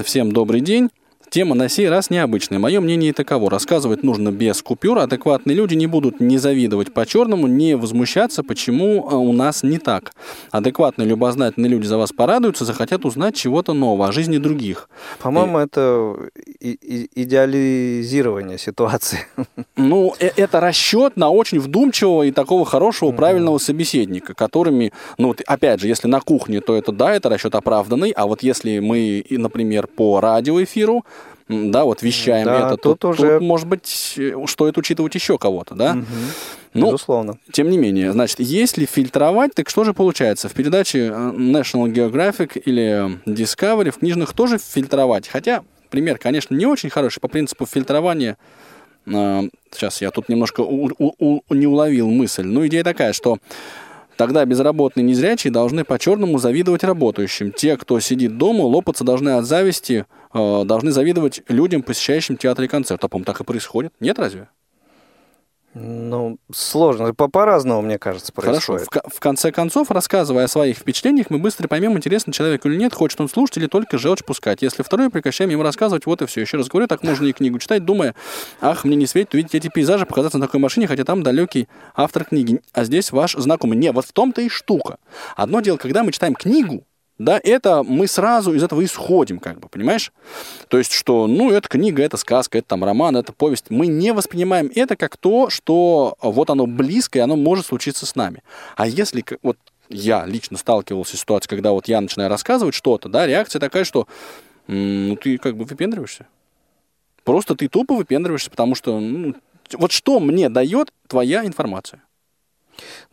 Всем 0.03 0.31
добрый 0.31 0.62
день. 0.62 0.89
Тема 1.36 1.54
на 1.54 1.67
сей 1.67 1.89
раз 1.89 2.10
необычная. 2.10 2.60
Мое 2.60 2.80
мнение 2.80 3.12
таково. 3.12 3.50
Рассказывать 3.50 4.04
нужно 4.04 4.32
без 4.32 4.62
купюр. 4.62 5.00
Адекватные 5.00 5.54
люди 5.54 5.74
не 5.76 5.86
будут 5.86 6.21
не 6.21 6.38
завидовать 6.38 6.93
по-черному, 6.93 7.48
не 7.48 7.76
возмущаться, 7.76 8.41
почему 8.41 9.06
а, 9.12 9.17
у 9.17 9.34
нас 9.34 9.62
не 9.62 9.78
так. 9.78 10.13
Адекватные, 10.52 11.06
любознательные 11.06 11.69
люди 11.69 11.88
за 11.88 11.98
вас 11.98 12.13
порадуются, 12.13 12.63
захотят 12.63 13.04
узнать 13.04 13.36
чего-то 13.36 13.74
нового 13.74 14.08
о 14.08 14.13
жизни 14.13 14.38
других. 14.38 14.89
По-моему, 15.19 15.58
это 15.58 16.15
и- 16.62 16.78
и- 16.82 17.10
идеализирование 17.24 18.58
ситуации. 18.58 19.19
Ну, 19.78 20.13
э- 20.19 20.32
это 20.38 20.62
расчет 20.62 21.17
на 21.17 21.30
очень 21.30 21.60
вдумчивого 21.60 22.24
и 22.24 22.32
такого 22.32 22.63
хорошего, 22.63 23.12
правильного 23.12 23.58
собеседника, 23.58 24.34
которыми, 24.34 24.93
ну, 25.17 25.28
вот 25.28 25.41
опять 25.45 25.82
же, 25.82 25.89
если 25.89 26.08
на 26.08 26.21
кухне, 26.21 26.62
то 26.62 26.78
это 26.78 26.93
да, 26.93 27.13
это 27.13 27.28
расчет 27.28 27.56
оправданный, 27.56 28.12
а 28.12 28.26
вот 28.26 28.41
если 28.41 28.80
мы, 28.80 29.19
и, 29.19 29.38
например, 29.38 29.88
по 29.88 30.21
радиоэфиру, 30.21 31.04
да, 31.48 31.84
вот 31.84 32.02
вещаем 32.02 32.46
Да, 32.46 32.68
это, 32.68 32.78
тут 32.78 33.00
то 33.00 33.10
уже- 33.10 33.40
тут, 33.40 33.42
может 33.48 33.68
быть, 33.68 34.16
э, 34.18 34.34
стоит 34.48 34.78
учитывать 34.78 35.14
еще 35.16 35.38
кого-то, 35.38 35.76
да? 35.76 35.98
Ну, 36.74 36.88
Безусловно. 36.88 37.38
тем 37.54 37.70
не 37.70 37.78
менее, 37.78 38.12
значит, 38.12 38.40
если 38.42 38.86
фильтровать, 38.86 39.54
так 39.54 39.70
что 39.70 39.84
же 39.86 39.94
получается? 39.94 40.50
В 40.50 40.54
передаче 40.54 41.06
э, 41.08 41.12
National 41.12 41.86
Geographic 41.92 42.60
или 42.66 43.20
Discovery 43.26 43.92
в 43.92 44.00
книжных 44.00 44.34
тоже 44.34 44.58
фильтровать. 44.58 45.28
Хотя 45.28 45.64
пример, 45.90 46.18
конечно, 46.18 46.54
не 46.56 46.66
очень 46.66 46.90
хороший 46.90 47.20
по 47.22 47.28
принципу 47.28 47.66
фильтрования. 47.66 48.38
э, 49.08 49.42
Сейчас 49.72 50.02
я 50.02 50.10
тут 50.12 50.28
немножко 50.30 50.62
у- 50.62 50.90
у- 50.98 51.14
у- 51.48 51.54
не 51.54 51.68
уловил 51.68 52.10
мысль. 52.10 52.44
Но 52.44 52.66
идея 52.68 52.84
такая, 52.84 53.14
что 53.14 53.38
тогда 54.18 54.44
безработные 54.46 55.04
незрячие 55.04 55.52
должны 55.54 55.84
по-черному 55.84 56.40
завидовать 56.40 56.84
работающим. 56.84 57.52
Те, 57.52 57.78
кто 57.78 58.00
сидит 58.00 58.38
дома, 58.38 58.64
лопаться 58.64 59.04
должны 59.04 59.30
от 59.32 59.46
зависти, 59.46 60.06
э, 60.36 60.63
должны 60.65 60.91
завидовать 60.91 61.41
людям, 61.48 61.82
посещающим 61.82 62.38
театр 62.38 62.65
и 62.65 62.67
концерт. 62.67 63.04
А, 63.04 63.08
по-моему, 63.08 63.26
так 63.26 63.41
и 63.41 63.43
происходит. 63.43 63.93
Нет, 64.00 64.19
разве? 64.19 64.48
Ну, 65.78 66.38
сложно. 66.54 67.13
По- 67.13 67.28
По-разному, 67.28 67.82
мне 67.82 68.00
кажется, 68.00 68.32
Хорошо. 68.34 68.74
происходит. 68.74 68.86
В, 68.86 68.89
ко- 68.89 69.10
в 69.13 69.19
конце 69.19 69.52
концов, 69.52 69.91
рассказывая 69.91 70.45
о 70.45 70.48
своих 70.48 70.78
впечатлениях, 70.78 71.30
мы 71.30 71.38
быстро 71.38 71.67
поймем, 71.67 71.98
интересно 71.98 72.32
человеку 72.32 72.69
или 72.69 72.78
нет, 72.78 72.93
хочет 72.93 73.19
он 73.19 73.28
слушать 73.28 73.58
или 73.58 73.67
только 73.67 73.98
желчь 73.98 74.24
пускать. 74.24 74.62
Если 74.62 74.84
второе, 74.84 75.10
прекращаем 75.10 75.50
ему 75.50 75.63
рассказывать, 75.63 76.06
вот 76.06 76.21
и 76.21 76.28
все. 76.28 76.39
Еще 76.39 76.56
раз 76.56 76.69
говорю, 76.69 76.88
так 76.88 77.04
можно 77.04 77.26
и 77.26 77.34
книгу 77.34 77.60
читать, 77.60 77.84
думая, 77.84 78.15
ах, 78.62 78.86
мне 78.86 78.95
не 78.95 79.06
светит 79.06 79.34
увидеть 79.34 79.54
эти 79.54 79.67
пейзажи, 79.67 80.06
показаться 80.06 80.38
на 80.38 80.45
такой 80.45 80.62
машине, 80.62 80.88
хотя 80.88 81.04
там 81.04 81.24
далекий 81.24 81.67
автор 81.93 82.24
книги, 82.24 82.62
а 82.71 82.86
здесь 82.86 83.12
ваш 83.12 83.34
знакомый. 83.34 83.78
Не, 83.78 83.91
вот 83.91 84.06
в 84.06 84.13
том-то 84.13 84.41
и 84.41 84.48
штука. 84.48 84.98
Одно 85.36 85.60
дело, 85.60 85.76
когда 85.76 86.04
мы 86.06 86.13
читаем 86.13 86.36
книгу, 86.36 86.86
да, 87.17 87.39
это 87.41 87.84
мы 87.84 88.08
сразу 88.08 88.54
из 88.54 88.63
этого 88.63 88.84
исходим, 88.84 89.39
как 89.39 89.60
бы, 89.60 89.69
понимаешь? 89.69 90.12
То 90.67 90.78
есть, 90.78 90.91
что, 90.91 91.28
ну, 91.28 91.51
это 91.51 91.69
книга, 91.69 92.04
это 92.04 92.17
сказка, 92.17 92.58
это 92.58 92.67
там 92.67 92.84
роман, 92.84 93.15
это 93.15 93.32
повесть. 93.32 93.69
Мы 93.69 93.88
не 93.88 94.12
воспринимаем 94.12 94.69
это 94.75 94.97
как 94.97 95.15
то, 95.15 95.49
что 95.49 96.17
вот 96.21 96.49
оно 96.49 96.67
близко, 96.67 97.19
и 97.19 97.21
оно 97.21 97.38
может 97.38 97.65
случиться 97.65 98.06
с 98.06 98.15
нами. 98.15 98.43
А 98.75 98.86
если, 98.86 99.23
вот 99.41 99.58
я 99.88 100.25
лично 100.25 100.58
сталкивался 100.58 101.15
с 101.15 101.21
ситуацией, 101.21 101.49
когда 101.49 101.71
вот 101.71 101.88
я 101.88 102.01
начинаю 102.01 102.30
рассказывать 102.30 102.75
что-то, 102.75 103.08
да, 103.08 103.25
реакция 103.25 103.60
такая, 103.60 103.86
что, 103.86 104.08
ну, 104.67 105.15
ты 105.15 105.38
как 105.38 105.56
бы 105.56 105.63
выпендриваешься. 105.63 106.28
Просто 107.23 107.56
ты 107.56 107.69
тупо 107.69 107.95
выпендриваешься, 107.95 108.51
потому 108.51 108.75
что, 108.75 108.99
ну, 108.99 109.36
вот 109.73 109.91
что 109.91 110.19
мне 110.19 110.49
дает 110.49 110.91
твоя 111.08 111.45
информация? 111.45 112.04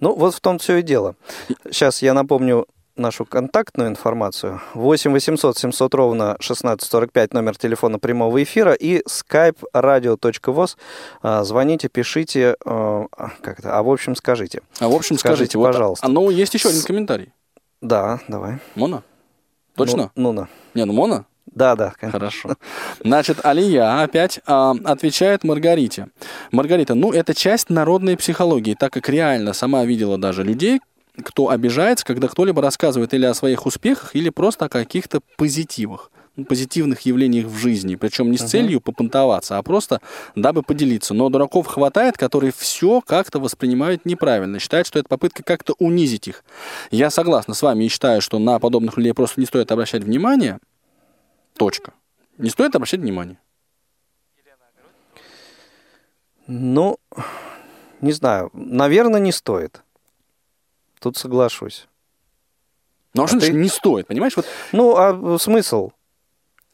Ну, 0.00 0.14
вот 0.14 0.34
в 0.34 0.40
том 0.40 0.58
все 0.58 0.78
и 0.78 0.82
дело. 0.82 1.14
Сейчас 1.66 2.02
я 2.02 2.14
напомню 2.14 2.66
нашу 2.96 3.24
контактную 3.24 3.88
информацию. 3.88 4.61
8 4.74 5.12
800 5.12 5.59
700 5.59 5.94
ровно 5.94 6.33
1645 6.33 7.33
номер 7.33 7.57
телефона 7.57 7.98
прямого 7.98 8.42
эфира 8.42 8.72
и 8.72 9.02
skype 9.02 9.59
radio.voz. 9.74 10.76
А, 11.22 11.44
звоните, 11.44 11.88
пишите. 11.88 12.57
А, 12.64 13.07
как 13.40 13.61
это? 13.61 13.78
А 13.78 13.83
в 13.83 13.90
общем, 13.90 14.14
скажите. 14.16 14.62
А 14.78 14.88
в 14.88 14.94
общем, 14.94 15.18
скажите, 15.18 15.46
Скажите, 15.46 15.59
пожалуйста. 15.59 16.07
Вот, 16.07 16.11
а, 16.11 16.14
ну, 16.14 16.31
есть 16.31 16.55
еще 16.55 16.68
один 16.68 16.83
комментарий. 16.83 17.33
Да, 17.81 18.20
давай. 18.28 18.59
Мона? 18.74 19.02
Точно? 19.76 20.11
Ну, 20.14 20.33
ну, 20.33 20.42
да. 20.42 20.48
Не, 20.74 20.85
ну 20.85 20.92
Мона? 20.92 21.26
Да, 21.46 21.76
да, 21.76 21.92
конечно. 21.98 22.18
Хорошо. 22.18 22.57
Значит, 23.05 23.44
Алия 23.44 24.02
опять 24.02 24.40
а, 24.46 24.74
отвечает 24.85 25.44
Маргарите. 25.44 26.09
Маргарита, 26.50 26.94
ну, 26.94 27.12
это 27.12 27.35
часть 27.35 27.68
народной 27.68 28.16
психологии, 28.16 28.74
так 28.74 28.92
как 28.92 29.09
реально 29.09 29.52
сама 29.52 29.85
видела 29.85 30.16
даже 30.18 30.44
людей, 30.44 30.81
кто 31.20 31.51
обижается, 31.51 32.05
когда 32.05 32.29
кто-либо 32.29 32.62
рассказывает 32.62 33.12
или 33.14 33.27
о 33.27 33.35
своих 33.35 33.66
успехах, 33.66 34.14
или 34.14 34.31
просто 34.31 34.66
о 34.66 34.68
каких-то 34.68 35.20
позитивах 35.37 36.11
ну, 36.35 36.46
позитивных 36.46 37.01
явлениях 37.03 37.46
в 37.46 37.57
жизни, 37.59 37.96
причем 37.96 38.31
не 38.31 38.38
с 38.38 38.48
целью 38.48 38.81
попонтоваться, 38.81 39.59
а 39.59 39.62
просто 39.62 40.01
дабы 40.35 40.62
поделиться. 40.62 41.12
Но 41.12 41.29
дураков 41.29 41.66
хватает, 41.66 42.16
которые 42.16 42.53
все 42.57 43.03
как-то 43.03 43.38
воспринимают 43.38 44.07
неправильно, 44.07 44.59
считают, 44.59 44.87
что 44.87 44.98
это 44.98 45.09
попытка 45.09 45.42
как-то 45.42 45.75
унизить 45.79 46.29
их. 46.29 46.44
Я 46.90 47.11
согласна 47.11 47.53
с 47.53 47.61
вами 47.61 47.85
и 47.85 47.88
считаю, 47.88 48.22
что 48.22 48.38
на 48.38 48.59
подобных 48.59 48.96
людей 48.96 49.12
просто 49.12 49.40
не 49.40 49.46
стоит 49.46 49.70
обращать 49.72 50.05
внимание. 50.05 50.59
Точка. 51.57 51.92
Не 52.38 52.48
стоит 52.48 52.75
обращать 52.75 53.01
внимание. 53.01 53.38
Ну, 56.46 56.98
не 58.01 58.12
знаю. 58.12 58.51
Наверное, 58.55 59.20
не 59.20 59.33
стоит. 59.33 59.83
Тут 61.02 61.16
соглашусь. 61.16 61.88
Но 63.12 63.24
А 63.24 63.26
что 63.26 63.38
значит 63.38 63.54
ты- 63.54 63.60
не 63.60 63.68
стоит, 63.68 64.06
понимаешь? 64.06 64.36
Вот 64.36 64.46
Ну, 64.70 64.94
а 64.96 65.36
смысл? 65.38 65.90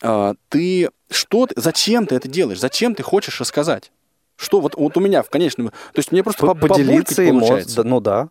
а, 0.03 0.35
ты 0.51 0.91
что, 1.11 1.47
ты- 1.47 1.59
зачем 1.61 2.07
ты 2.07 2.15
это 2.15 2.29
делаешь? 2.29 2.61
Зачем 2.61 2.95
ты 2.95 3.03
хочешь 3.03 3.41
рассказать? 3.41 3.91
Что 4.37 4.61
вот, 4.61 4.77
вот 4.77 4.97
у 4.97 5.01
меня 5.01 5.23
в 5.23 5.31
конечном... 5.31 5.71
То 5.71 5.97
есть 5.97 6.13
мне 6.13 6.23
просто 6.23 6.47
по- 6.47 6.55
Поделиться 6.55 7.23
эмоциями. 7.29 7.39
получается. 7.41 7.83
ну 7.85 8.01
да. 8.01 8.29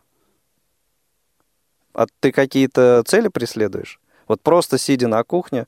А 1.93 2.05
ты 2.19 2.31
какие-то 2.31 3.01
цели 3.05 3.27
преследуешь? 3.27 3.99
Вот 4.27 4.41
просто 4.41 4.77
сидя 4.77 5.07
на 5.07 5.23
кухне, 5.23 5.65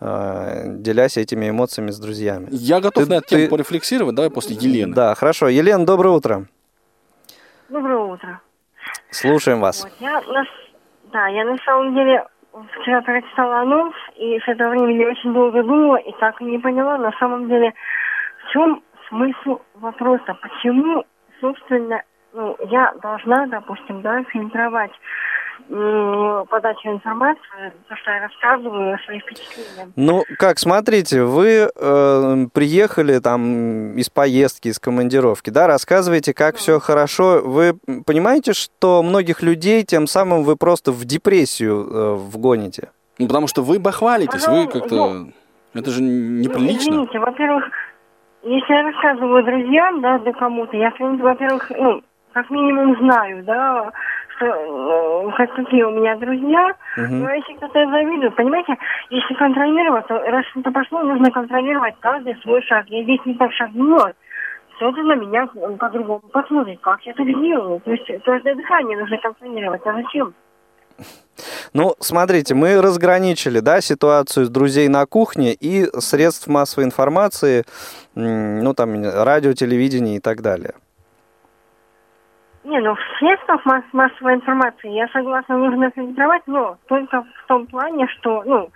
э, 0.00 0.64
делясь 0.78 1.16
этими 1.16 1.50
эмоциями 1.50 1.90
с 1.90 1.98
друзьями. 1.98 2.48
Я 2.52 2.80
готов 2.80 3.04
Ты- 3.04 3.10
на 3.10 3.14
эту 3.14 3.28
тему 3.28 3.42
ты- 3.42 3.48
порефлексировать. 3.48 4.14
Давай 4.14 4.30
после 4.30 4.54
Елены. 4.54 4.94
Да, 4.94 5.14
хорошо. 5.16 5.48
Елена, 5.48 5.84
доброе 5.84 6.10
утро. 6.10 6.48
Доброе 7.68 7.98
утро. 7.98 8.40
Слушаем 9.14 9.60
вас. 9.60 9.84
Вот, 9.84 9.92
я 10.00 10.20
на, 10.20 10.44
да, 11.12 11.28
я 11.28 11.44
на 11.44 11.56
самом 11.58 11.94
деле 11.94 12.26
вчера 12.80 13.00
прочитала 13.02 13.60
анонс, 13.60 13.94
и 14.16 14.40
с 14.40 14.48
этого 14.48 14.70
времени 14.70 15.04
очень 15.04 15.32
долго 15.32 15.62
думала, 15.62 15.96
и 15.96 16.12
так 16.18 16.40
и 16.40 16.44
не 16.44 16.58
поняла. 16.58 16.98
На 16.98 17.12
самом 17.12 17.48
деле, 17.48 17.72
в 18.44 18.52
чем 18.52 18.82
смысл 19.08 19.60
вопроса, 19.74 20.34
почему, 20.42 21.04
собственно, 21.40 22.02
ну, 22.32 22.56
я 22.68 22.92
должна, 23.00 23.46
допустим, 23.46 24.02
да, 24.02 24.24
фильтровать 24.24 24.92
подачу 25.68 26.88
информации, 26.88 27.72
то, 27.88 27.96
что 27.96 28.10
я 28.10 28.20
рассказываю, 28.22 28.98
свои 29.04 29.20
впечатления. 29.20 29.92
Ну, 29.96 30.24
как, 30.38 30.58
смотрите, 30.58 31.22
вы 31.22 31.70
э, 31.74 32.46
приехали 32.52 33.18
там 33.18 33.96
из 33.96 34.10
поездки, 34.10 34.68
из 34.68 34.78
командировки, 34.78 35.50
да, 35.50 35.66
рассказываете, 35.66 36.34
как 36.34 36.56
все 36.56 36.78
хорошо. 36.80 37.40
Вы 37.42 37.74
понимаете, 38.06 38.52
что 38.52 39.02
многих 39.02 39.42
людей 39.42 39.84
тем 39.84 40.06
самым 40.06 40.42
вы 40.42 40.56
просто 40.56 40.92
в 40.92 41.04
депрессию 41.04 41.86
э, 41.88 42.14
вгоните? 42.14 42.90
Ну, 43.18 43.26
потому 43.26 43.46
что 43.46 43.62
вы 43.62 43.78
бахвалитесь, 43.78 44.46
вы 44.46 44.64
Ну, 44.64 44.68
как-то... 44.68 45.26
Это 45.72 45.90
же 45.90 46.02
Ну, 46.02 46.40
неприлично. 46.40 46.90
извините, 46.90 47.18
во-первых, 47.18 47.64
если 48.42 48.72
я 48.72 48.82
рассказываю 48.82 49.42
друзьям, 49.44 50.00
да, 50.02 50.18
да 50.18 50.32
кому-то, 50.32 50.76
я, 50.76 50.92
во-первых, 50.98 51.70
ну, 51.76 52.02
как 52.32 52.50
минимум 52.50 52.96
знаю, 52.98 53.42
да, 53.44 53.90
э, 54.46 55.30
как- 55.36 55.54
какие 55.54 55.82
у 55.82 55.90
меня 55.90 56.16
друзья, 56.16 56.74
Мгм. 56.96 57.22
но 57.22 57.32
если 57.32 57.54
кто-то 57.54 57.86
завидует, 57.86 58.34
понимаете, 58.36 58.76
если 59.10 59.34
контролировать, 59.34 60.06
то 60.06 60.18
раз 60.18 60.44
что-то 60.46 60.70
пошло, 60.70 61.02
нужно 61.02 61.30
контролировать 61.30 61.94
каждый 62.00 62.36
свой 62.42 62.62
шаг. 62.62 62.86
Я 62.88 63.02
здесь 63.02 63.20
не 63.24 63.34
так 63.34 63.52
шагнула, 63.52 64.12
кто-то 64.76 65.02
на 65.02 65.14
меня 65.14 65.46
по-другому 65.78 66.20
посмотрит, 66.32 66.80
как 66.80 67.00
я 67.02 67.14
так 67.14 67.26
делаю. 67.26 67.80
То 67.80 67.92
есть 67.92 68.06
каждое 68.24 68.54
дыхание 68.54 68.98
нужно 68.98 69.18
контролировать. 69.18 69.82
А 69.86 69.92
зачем? 69.94 70.34
Ну, 71.72 71.94
смотрите, 71.98 72.54
мы 72.54 72.80
разграничили, 72.80 73.58
да, 73.58 73.80
ситуацию 73.80 74.46
с 74.46 74.48
друзей 74.48 74.88
на 74.88 75.06
кухне 75.06 75.52
и 75.52 75.86
средств 75.98 76.46
массовой 76.46 76.84
информации, 76.84 77.64
ну, 78.14 78.74
там, 78.74 79.02
радио, 79.02 79.52
телевидение 79.54 80.16
и 80.16 80.20
так 80.20 80.40
далее. 80.40 80.74
Не, 82.64 82.80
ну 82.80 82.94
в 82.94 83.18
средствах 83.18 83.64
масс- 83.66 83.92
массовой 83.92 84.34
информации 84.34 84.90
я 84.90 85.06
согласна, 85.08 85.58
нужно 85.58 85.90
фильтровать, 85.90 86.42
но 86.46 86.78
только 86.88 87.22
в 87.22 87.46
том 87.46 87.66
плане, 87.66 88.08
что, 88.08 88.42
ну, 88.46 88.70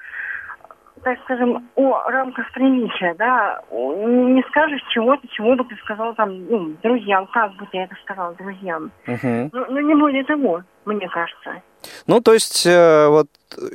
так 1.02 1.18
скажем, 1.24 1.68
о 1.74 2.02
рамках 2.10 2.52
приличия, 2.52 3.14
да, 3.18 3.62
не 3.70 4.42
скажешь 4.48 4.82
чего-то, 4.90 5.26
чего 5.28 5.56
бы 5.56 5.64
ты 5.64 5.74
сказал 5.76 6.14
там, 6.14 6.46
ну, 6.48 6.74
друзьям, 6.82 7.26
как 7.28 7.54
бы 7.54 7.66
ты 7.72 7.78
это 7.78 7.94
сказал 8.02 8.34
друзьям. 8.34 8.90
Мгм. 9.06 9.50
Ну, 9.52 9.66
ну, 9.70 9.80
не 9.80 9.94
более 9.94 10.24
того, 10.24 10.62
мне 10.84 11.08
кажется. 11.08 11.62
Ну, 12.06 12.20
то 12.20 12.34
есть, 12.34 12.66
э, 12.66 13.06
вот, 13.08 13.28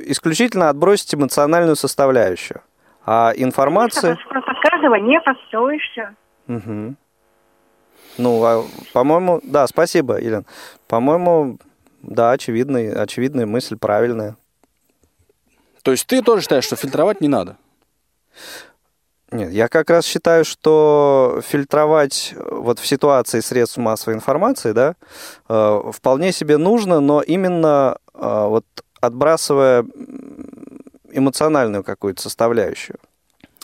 исключительно 0.06 0.68
отбросить 0.68 1.14
эмоциональную 1.14 1.76
составляющую. 1.76 2.60
А 3.06 3.32
информация... 3.36 4.14
Потому 4.14 4.20
что 4.20 4.28
Против 4.28 4.60
каждого 4.70 4.94
не 4.96 5.20
подстроишься. 5.20 6.14
Мгм. 6.46 6.96
Ну, 8.18 8.44
а, 8.44 8.64
по-моему, 8.92 9.40
да, 9.42 9.66
спасибо, 9.66 10.20
Елена. 10.20 10.44
По-моему, 10.86 11.58
да, 12.02 12.32
очевидный, 12.32 12.92
очевидная 12.92 13.46
мысль, 13.46 13.76
правильная. 13.76 14.36
То 15.82 15.90
есть 15.90 16.06
ты 16.06 16.22
тоже 16.22 16.42
считаешь, 16.42 16.64
что 16.64 16.76
фильтровать 16.76 17.20
не 17.20 17.28
надо? 17.28 17.56
Нет, 19.30 19.50
я 19.50 19.68
как 19.68 19.90
раз 19.90 20.04
считаю, 20.04 20.44
что 20.44 21.40
фильтровать 21.44 22.34
э, 22.36 22.48
вот 22.52 22.78
в 22.78 22.86
ситуации 22.86 23.40
средств 23.40 23.78
массовой 23.78 24.14
информации, 24.14 24.70
да, 24.70 24.94
э, 25.48 25.90
вполне 25.92 26.30
себе 26.30 26.56
нужно, 26.56 27.00
но 27.00 27.20
именно 27.20 27.98
э, 28.14 28.46
вот 28.48 28.64
отбрасывая 29.00 29.84
эмоциональную 31.10 31.82
какую-то 31.82 32.22
составляющую. 32.22 32.98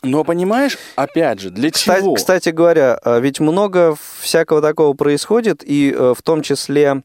Но 0.03 0.25
понимаешь, 0.25 0.79
опять 0.97 1.41
же, 1.41 1.51
для 1.51 1.71
Кстати, 1.71 2.01
чего? 2.01 2.15
кстати 2.15 2.49
говоря, 2.49 2.99
э, 3.05 3.21
ведь 3.21 3.39
много 3.39 3.97
всякого 4.21 4.63
такого 4.63 4.95
происходит, 4.95 5.63
и 5.65 5.95
э, 5.95 6.15
в 6.17 6.23
том 6.23 6.43
числе 6.43 7.03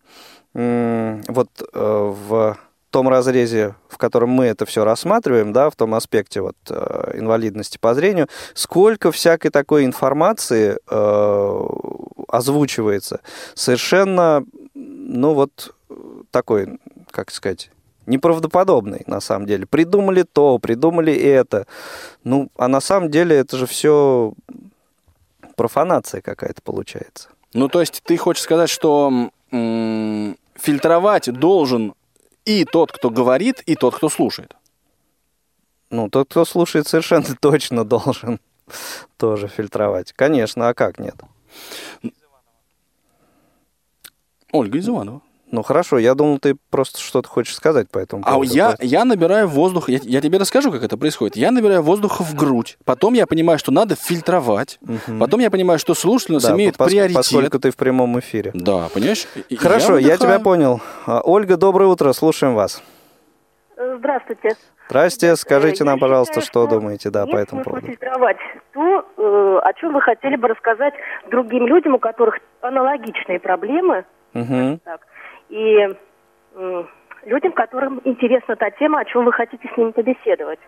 вот 0.53 1.49
э, 1.73 2.13
в 2.29 2.58
том 2.89 3.10
разрезе, 3.10 3.75
в 3.89 3.97
котором 3.97 4.29
мы 4.29 4.45
это 4.45 4.65
все 4.65 4.86
рассматриваем, 4.86 5.51
да, 5.51 5.69
в 5.69 5.75
том 5.75 5.93
аспекте 5.93 6.39
вот 6.39 6.55
инвалидности 7.13 7.77
по 7.77 7.93
зрению, 7.93 8.29
сколько 8.53 9.12
всякой 9.12 9.49
такой 9.49 9.84
информации 9.84 10.77
озвучивается, 12.29 13.19
совершенно, 13.53 14.45
ну 14.73 15.34
вот 15.34 15.75
такой, 16.31 16.79
как 17.12 17.31
сказать, 17.31 17.69
неправдоподобный 18.05 19.03
на 19.07 19.19
самом 19.19 19.45
деле. 19.45 19.65
Придумали 19.65 20.23
то, 20.23 20.59
придумали 20.59 21.13
это. 21.13 21.67
Ну, 22.23 22.49
а 22.57 22.67
на 22.67 22.81
самом 22.81 23.11
деле 23.11 23.35
это 23.35 23.57
же 23.57 23.65
все 23.65 24.33
профанация 25.55 26.21
какая-то 26.21 26.61
получается. 26.61 27.29
Ну, 27.53 27.69
то 27.69 27.79
есть 27.79 28.01
ты 28.03 28.17
хочешь 28.17 28.43
сказать, 28.43 28.69
что 28.69 29.29
м, 29.51 30.37
фильтровать 30.55 31.31
должен 31.31 31.93
и 32.45 32.65
тот, 32.65 32.91
кто 32.91 33.09
говорит, 33.09 33.61
и 33.65 33.75
тот, 33.75 33.95
кто 33.95 34.09
слушает. 34.09 34.55
Ну, 35.89 36.09
тот, 36.09 36.29
кто 36.29 36.45
слушает, 36.45 36.87
совершенно 36.87 37.35
точно 37.39 37.85
должен 37.85 38.39
тоже 39.17 39.47
фильтровать. 39.47 40.13
Конечно, 40.13 40.69
а 40.69 40.73
как 40.73 40.99
нет? 40.99 41.15
Ольга 44.51 44.77
из 44.77 44.87
Иванова. 44.87 45.21
Ну, 45.55 45.63
хорошо, 45.63 45.97
я 45.99 46.15
думал, 46.15 46.37
ты 46.39 46.57
просто 46.69 46.99
что-то 46.99 47.29
хочешь 47.29 47.55
сказать 47.55 47.89
по 47.89 47.97
этому 47.97 48.23
А 48.25 48.33
поводу. 48.33 48.51
я, 48.53 48.75
я 48.81 49.05
набираю 49.05 49.47
воздух, 49.47 49.87
я, 49.87 49.99
я 50.03 50.19
тебе 50.19 50.37
расскажу, 50.37 50.69
как 50.69 50.83
это 50.83 50.97
происходит. 50.97 51.37
Я 51.37 51.51
набираю 51.51 51.81
воздуха 51.81 52.23
в 52.25 52.35
грудь, 52.35 52.77
потом 52.83 53.13
я 53.13 53.25
понимаю, 53.25 53.57
что 53.57 53.71
надо 53.71 53.95
фильтровать, 53.95 54.77
Мгм. 54.81 55.17
потом 55.17 55.39
я 55.39 55.49
понимаю, 55.49 55.79
что 55.79 55.93
слушатель 55.93 56.33
у 56.33 56.35
нас 56.35 56.43
Да, 56.43 56.53
имеет 56.55 56.75
пос- 56.75 56.87
приоритет. 56.87 57.15
Поскольку 57.15 57.57
ты 57.59 57.71
в 57.71 57.77
прямом 57.77 58.19
эфире. 58.19 58.51
Да, 58.53 58.89
понимаешь? 58.93 59.27
Хорошо, 59.57 59.97
я, 59.97 60.15
выдыхаю. 60.15 60.17
тебя 60.17 60.39
понял. 60.43 60.81
А, 61.07 61.21
Ольга, 61.23 61.55
доброе 61.55 61.85
утро, 61.87 62.11
слушаем 62.11 62.53
вас. 62.53 62.83
Здравствуйте. 63.77 64.49
Здрасте, 64.89 65.35
скажите 65.37 65.85
нам, 65.85 65.95
я 65.95 66.01
пожалуйста, 66.01 66.41
считаю, 66.41 66.67
что 66.67 66.67
думаете, 66.67 67.09
да, 67.11 67.25
по 67.25 67.37
этому 67.37 67.63
поводу. 67.63 67.87
фильтровать 67.87 68.37
то, 68.73 69.05
э, 69.17 69.59
о 69.63 69.73
чем 69.79 69.93
вы 69.93 70.01
хотели 70.01 70.35
бы 70.35 70.49
рассказать 70.49 70.93
другим 71.31 71.65
людям, 71.65 71.95
у 71.95 71.99
которых 71.99 72.39
аналогичные 72.61 73.39
проблемы. 73.39 74.03
Мгм. 74.33 74.79
Так. 74.83 74.99
И 75.49 75.89
м, 76.55 76.88
людям, 77.25 77.51
которым 77.53 78.01
интересна 78.03 78.55
та 78.55 78.69
тема, 78.71 78.99
о 78.99 79.05
чем 79.05 79.25
вы 79.25 79.31
хотите 79.34 79.69
с 79.73 79.77
ними 79.77 79.91
побеседовать. 79.91 80.60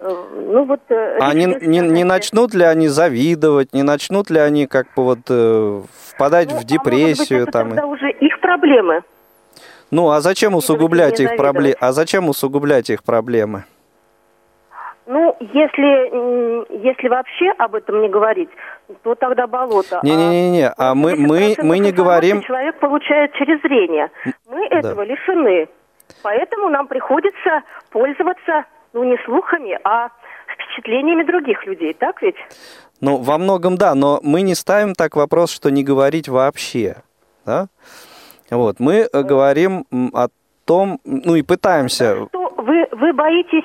Э, 0.00 0.24
Ну 0.32 0.64
вот. 0.64 0.80
э, 0.88 1.18
А 1.20 1.34
не, 1.34 1.46
не, 1.46 1.80
не 1.80 2.04
начнут 2.04 2.54
ли 2.54 2.64
они 2.64 2.88
завидовать, 2.88 3.72
не 3.72 3.82
начнут 3.82 4.30
ли 4.30 4.38
они 4.38 4.66
как 4.66 4.86
бы 4.96 5.04
вот 5.04 5.18
э, 5.28 5.82
впадать 6.10 6.50
ну, 6.50 6.54
в 6.54 6.58
а 6.58 6.62
может 6.62 6.66
быть, 6.66 6.84
депрессию 6.84 7.42
это 7.42 7.52
там? 7.52 7.66
и- 7.68 7.70
тогда 7.70 7.86
уже 7.86 8.10
их 8.10 8.40
проблемы. 8.40 9.02
Ну, 9.90 10.10
а 10.10 10.20
зачем 10.20 10.54
усугублять 10.54 11.20
их 11.20 11.36
проблемы? 11.36 11.76
А 11.80 11.92
зачем 11.92 12.28
усугублять 12.28 12.90
их 12.90 13.04
проблемы? 13.04 13.64
Ну, 15.06 15.36
если, 15.40 16.82
если 16.82 17.08
вообще 17.08 17.50
об 17.58 17.74
этом 17.74 18.00
не 18.00 18.08
говорить, 18.08 18.48
то 19.02 19.14
тогда 19.14 19.46
болото. 19.46 20.00
А 20.02 20.06
Не-не-не, 20.06 20.70
а 20.70 20.94
мы, 20.94 21.14
мы, 21.14 21.52
80% 21.52 21.62
мы 21.62 21.78
не 21.78 21.92
говорим... 21.92 22.42
Человек 22.42 22.78
получает 22.78 23.32
через 23.34 23.60
зрение. 23.60 24.10
Мы 24.48 24.66
этого 24.66 25.02
лишены. 25.02 25.68
Поэтому 26.22 26.70
нам 26.70 26.86
приходится 26.86 27.62
пользоваться, 27.90 28.64
ну, 28.94 29.04
не 29.04 29.18
слухами, 29.24 29.78
а 29.84 30.08
впечатлениями 30.46 31.22
других 31.24 31.66
людей, 31.66 31.92
так 31.92 32.22
ведь? 32.22 32.36
Ну, 33.00 33.18
во 33.18 33.36
многом 33.36 33.76
да, 33.76 33.94
но 33.94 34.20
мы 34.22 34.40
не 34.40 34.54
ставим 34.54 34.94
так 34.94 35.16
вопрос, 35.16 35.50
что 35.50 35.70
не 35.70 35.84
говорить 35.84 36.28
вообще. 36.28 36.96
Да? 37.44 37.66
Вот, 38.50 38.80
мы 38.80 39.06
э, 39.12 39.22
говорим 39.22 39.84
м, 39.92 40.10
о 40.14 40.28
том, 40.64 40.98
ну 41.04 41.34
и 41.34 41.42
пытаемся... 41.42 42.26
Что 42.28 42.54
вы, 42.56 42.86
вы 42.92 43.12
боитесь, 43.12 43.64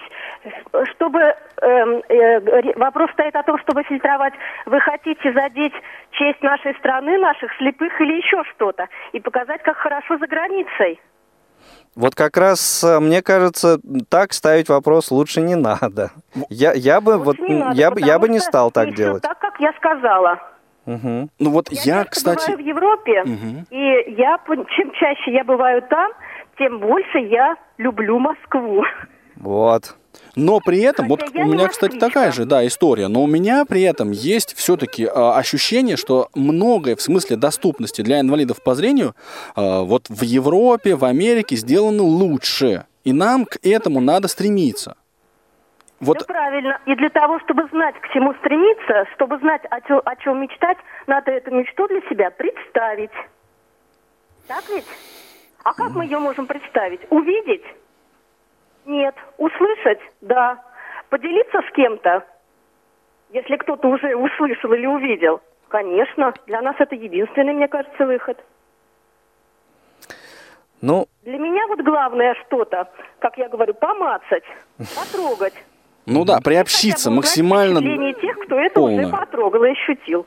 чтобы... 0.94 1.20
эм, 1.62 2.02
э, 2.10 2.40
ре- 2.40 2.74
вопрос 2.76 3.12
стоит 3.12 3.36
о 3.36 3.44
том, 3.44 3.58
чтобы 3.60 3.84
фильтровать. 3.84 4.34
Вы 4.66 4.80
хотите 4.82 5.34
задеть 5.34 5.74
честь 6.12 6.42
нашей 6.42 6.74
страны, 6.76 7.18
наших 7.18 7.52
слепых 7.58 8.00
или 8.02 8.18
еще 8.18 8.44
что-то, 8.56 8.88
и 9.12 9.20
показать, 9.20 9.62
как 9.64 9.78
хорошо 9.78 10.18
за 10.18 10.28
границей. 10.28 11.00
Вот 11.96 12.16
как 12.16 12.38
раз, 12.38 12.84
э, 12.84 13.00
мне 13.00 13.22
кажется, 13.22 13.80
так 14.10 14.32
ставить 14.34 14.70
вопрос 14.70 15.12
лучше 15.12 15.42
не 15.42 15.56
надо. 15.56 16.12
Я, 16.50 16.72
я 16.74 17.02
бы, 17.02 17.18
вот, 17.18 17.40
Лучше 17.40 17.54
не 17.54 17.60
надо, 17.60 17.76
я, 17.76 17.92
бы- 17.92 18.00
я 18.02 18.20
бы 18.20 18.30
не 18.30 18.40
стал 18.40 18.72
так 18.72 18.94
делать. 18.94 19.24
так, 19.24 19.40
как 19.40 19.60
я 19.60 19.74
сказала. 19.74 20.40
Мгм. 20.86 21.30
Ну 21.40 21.50
вот 21.52 21.70
я, 21.70 22.06
часто 22.06 22.10
кстати... 22.12 22.52
бываю 22.52 22.58
в 22.58 22.68
Европе, 22.68 23.24
Мгм. 23.24 23.66
и 23.70 24.14
я, 24.18 24.40
чем 24.76 24.92
чаще 24.94 25.32
я 25.32 25.44
бываю 25.44 25.82
там, 25.84 26.12
тем 26.58 26.80
больше 26.80 27.20
я 27.20 27.56
люблю 27.78 28.18
Москву. 28.20 28.84
Вот. 29.36 29.96
Но 30.36 30.60
при 30.60 30.80
этом, 30.82 31.08
вот 31.08 31.22
Хотя 31.22 31.42
у 31.42 31.46
меня, 31.46 31.68
кстати, 31.68 31.98
такая 31.98 32.32
же, 32.32 32.46
да, 32.46 32.66
история. 32.66 33.08
Но 33.08 33.24
у 33.24 33.28
меня 33.28 33.66
при 33.66 33.82
этом 33.82 34.12
есть 34.12 34.56
все-таки 34.56 35.06
ощущение, 35.06 35.98
что 35.98 36.30
многое 36.36 36.96
в 36.96 37.02
смысле 37.02 37.36
доступности 37.36 38.02
для 38.02 38.20
инвалидов 38.20 38.62
по 38.64 38.76
зрению 38.76 39.16
а, 39.56 39.82
вот 39.82 40.08
в 40.10 40.24
Европе, 40.24 40.96
в 40.96 41.06
Америке 41.06 41.56
сделано 41.56 42.04
лучше. 42.04 42.86
И 43.04 43.14
нам 43.14 43.46
к 43.46 43.58
этому 43.64 44.02
надо 44.02 44.28
стремиться. 44.28 44.96
Вот 46.00 46.20
Да 46.20 46.26
правильно. 46.26 46.80
И 46.86 46.96
для 46.96 47.10
того, 47.10 47.40
чтобы 47.42 47.68
знать, 47.72 47.96
к 48.00 48.14
чему 48.14 48.34
стремиться, 48.36 49.06
чтобы 49.16 49.38
знать, 49.40 49.62
о, 49.70 49.82
чё- 49.82 50.02
о 50.06 50.16
чем 50.18 50.42
мечтать, 50.42 50.78
надо 51.08 51.32
эту 51.32 51.52
мечту 51.52 51.88
для 51.88 52.02
себя 52.10 52.30
представить. 52.32 53.12
Так 54.48 54.64
ведь? 54.70 54.86
А 55.64 55.74
как 55.74 55.92
мы 55.92 56.06
ее 56.06 56.20
можем 56.20 56.48
представить? 56.48 57.02
Увидеть? 57.10 57.64
Нет. 58.86 59.16
Услышать? 59.38 60.00
Да. 60.22 60.64
Поделиться 61.10 61.62
с 61.62 61.72
кем-то? 61.74 62.26
Если 63.32 63.56
кто-то 63.58 63.88
уже 63.88 64.16
услышал 64.16 64.74
или 64.74 64.86
увидел? 64.86 65.42
Конечно. 65.68 66.34
Для 66.48 66.62
нас 66.62 66.76
это 66.80 66.96
единственный, 66.96 67.54
мне 67.54 67.68
кажется, 67.68 68.06
выход. 68.06 68.38
Ну, 70.82 71.08
Для 71.24 71.38
меня 71.38 71.68
вот 71.68 71.82
главное 71.82 72.36
что-то, 72.46 72.90
как 73.20 73.38
я 73.38 73.50
говорю, 73.50 73.74
помацать, 73.74 74.44
потрогать. 74.78 75.54
Ну 76.06 76.26
да, 76.26 76.40
приобщиться 76.42 77.12
максимально... 77.12 77.80
тех, 78.14 78.40
кто 78.40 78.60
это 78.60 78.80
уже 78.80 79.08
потрогал 79.10 79.64
и 79.66 79.72
ощутил. 79.72 80.26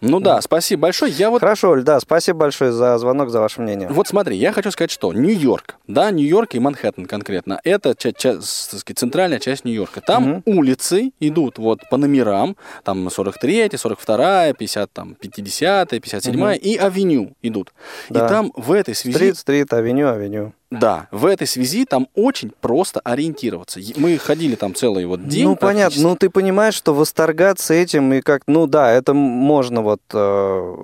Ну 0.00 0.20
да, 0.20 0.40
спасибо 0.40 0.82
большое. 0.82 1.10
Я 1.12 1.30
вот 1.30 1.40
хорошо, 1.40 1.70
Оль, 1.70 1.82
да, 1.82 1.98
спасибо 1.98 2.38
большое 2.40 2.70
за 2.70 2.96
звонок, 2.98 3.30
за 3.30 3.40
ваше 3.40 3.60
мнение. 3.60 3.88
Вот 3.88 4.06
смотри, 4.06 4.36
я 4.36 4.52
хочу 4.52 4.70
сказать, 4.70 4.90
что 4.92 5.12
Нью-Йорк, 5.12 5.74
да, 5.88 6.10
Нью-Йорк 6.10 6.54
и 6.54 6.60
Манхэттен 6.60 7.06
конкретно, 7.06 7.60
это 7.64 7.94
ча- 7.96 8.12
ча- 8.12 8.38
центральная 8.40 9.40
часть 9.40 9.64
Нью-Йорка. 9.64 10.00
Там 10.00 10.42
улицы 10.46 11.10
идут 11.18 11.58
вот 11.58 11.80
по 11.90 11.96
номерам, 11.96 12.56
там 12.84 13.10
43, 13.10 13.76
42, 13.76 14.52
50, 14.52 14.92
там 14.92 15.14
50, 15.14 15.90
57 15.90 16.40
Мгм. 16.40 16.52
и 16.52 16.76
авеню 16.76 17.32
идут. 17.42 17.72
Да. 18.08 18.26
И 18.26 18.28
там 18.28 18.52
в 18.56 18.72
этой 18.72 18.94
связи... 18.94 19.16
Стрит, 19.16 19.36
стрит, 19.38 19.72
авеню, 19.72 20.08
авеню. 20.08 20.52
Да, 20.70 21.08
в 21.10 21.24
этой 21.24 21.46
связи 21.46 21.86
там 21.86 22.08
очень 22.14 22.52
просто 22.60 23.00
ориентироваться. 23.00 23.80
Мы 23.96 24.18
ходили 24.18 24.54
там 24.54 24.74
целый 24.74 25.06
вот 25.06 25.26
день. 25.26 25.44
ну, 25.44 25.56
понятно. 25.56 26.02
Ну, 26.02 26.16
ты 26.16 26.28
понимаешь, 26.28 26.74
что 26.74 26.92
восторгаться 26.92 27.72
этим 27.72 28.12
и 28.12 28.20
как... 28.20 28.42
Ну, 28.46 28.66
да, 28.66 28.90
это 28.90 29.14
можно 29.14 29.80
вот 29.80 30.02
э, 30.12 30.76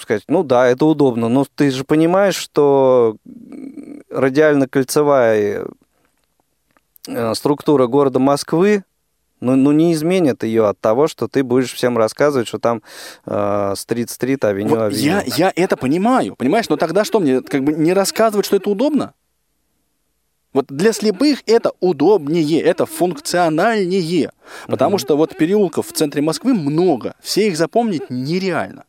сказать, 0.00 0.22
ну, 0.28 0.44
да, 0.44 0.68
это 0.68 0.84
удобно. 0.86 1.28
Но 1.28 1.44
ты 1.56 1.72
же 1.72 1.82
понимаешь, 1.82 2.36
что 2.36 3.16
радиально-кольцевая 4.10 5.66
э, 7.08 7.34
структура 7.34 7.88
города 7.88 8.20
Москвы, 8.20 8.84
ну, 9.40 9.54
ну, 9.54 9.72
не 9.72 9.92
изменит 9.92 10.42
ее 10.42 10.66
от 10.66 10.80
того, 10.80 11.08
что 11.08 11.28
ты 11.28 11.44
будешь 11.44 11.72
всем 11.72 11.98
рассказывать, 11.98 12.48
что 12.48 12.58
там 12.58 12.82
э, 13.26 13.74
стрит-стрит, 13.76 14.44
авеню, 14.44 14.70
Вот 14.70 14.82
авеню. 14.82 14.98
я, 14.98 15.22
я 15.36 15.52
это 15.54 15.76
понимаю, 15.76 16.36
понимаешь, 16.36 16.68
но 16.68 16.76
тогда 16.76 17.04
что 17.04 17.20
мне, 17.20 17.42
как 17.42 17.62
бы 17.62 17.72
не 17.72 17.92
рассказывать, 17.92 18.46
что 18.46 18.56
это 18.56 18.70
удобно? 18.70 19.12
Вот 20.56 20.68
для 20.68 20.94
слепых 20.94 21.42
это 21.44 21.72
удобнее, 21.80 22.62
это 22.62 22.86
функциональнее. 22.86 24.30
Потому 24.66 24.96
что 24.96 25.14
вот 25.14 25.36
переулков 25.36 25.88
в 25.88 25.92
центре 25.92 26.22
Москвы 26.22 26.54
много, 26.54 27.14
все 27.20 27.48
их 27.48 27.58
запомнить 27.58 28.08
нереально. 28.08 28.85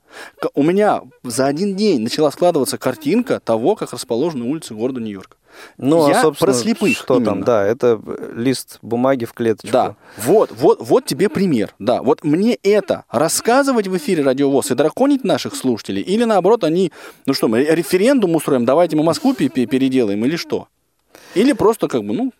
У 0.53 0.63
меня 0.63 1.01
за 1.23 1.45
один 1.47 1.75
день 1.75 2.01
начала 2.01 2.31
складываться 2.31 2.77
картинка 2.77 3.39
того, 3.39 3.75
как 3.75 3.93
расположены 3.93 4.45
улицы 4.45 4.73
города 4.73 4.99
Нью-Йорк. 4.99 5.37
Ну, 5.77 6.07
я 6.07 6.21
а, 6.21 6.31
про 6.31 6.53
слепых 6.53 6.95
что 6.97 7.15
там, 7.15 7.35
именно. 7.35 7.45
да, 7.45 7.65
это 7.65 7.99
лист 8.35 8.77
бумаги 8.83 9.25
в 9.25 9.33
клеточку. 9.33 9.71
Да, 9.71 9.95
вот, 10.17 10.51
вот, 10.51 10.77
вот 10.81 11.05
тебе 11.05 11.29
пример. 11.29 11.73
Да, 11.79 12.03
вот 12.03 12.23
мне 12.23 12.55
это 12.61 13.05
рассказывать 13.09 13.87
в 13.87 13.97
эфире 13.97 14.23
радиовоз 14.23 14.69
и 14.69 14.75
драконить 14.75 15.23
наших 15.23 15.55
слушателей, 15.55 16.03
или 16.03 16.25
наоборот 16.25 16.63
они, 16.63 16.91
ну 17.25 17.33
что, 17.33 17.47
мы 17.47 17.63
референдум 17.63 18.35
устроим, 18.35 18.65
давайте 18.65 18.95
мы 18.97 19.03
Москву 19.03 19.33
пе- 19.33 19.49
пе- 19.49 19.65
переделаем, 19.65 20.23
или 20.25 20.35
что? 20.35 20.67
Или 21.33 21.53
просто 21.53 21.87
как 21.87 22.03
бы, 22.03 22.13
ну, 22.13 22.31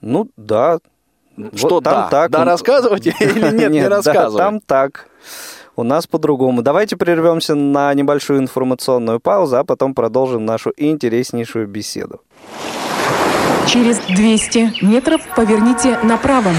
Ну, 0.00 0.28
да. 0.36 0.80
что 1.54 1.68
Вот 1.76 1.84
там 1.84 1.94
да, 1.94 2.08
так, 2.08 2.30
да 2.32 2.44
рассказывать 2.44 3.06
или 3.20 3.56
нет, 3.56 3.70
не 3.70 3.86
рассказывать. 3.86 4.36
там 4.38 4.60
так. 4.60 5.08
У 5.74 5.84
нас 5.84 6.06
по-другому. 6.06 6.62
Давайте 6.62 6.96
прервемся 6.96 7.54
на 7.54 7.94
небольшую 7.94 8.40
информационную 8.40 9.20
паузу, 9.20 9.56
а 9.56 9.64
потом 9.64 9.94
продолжим 9.94 10.44
нашу 10.44 10.72
интереснейшую 10.76 11.66
беседу. 11.66 12.20
Через 13.66 13.98
200 14.00 14.84
метров 14.84 15.22
поверните 15.34 15.98
направо. 16.02 16.50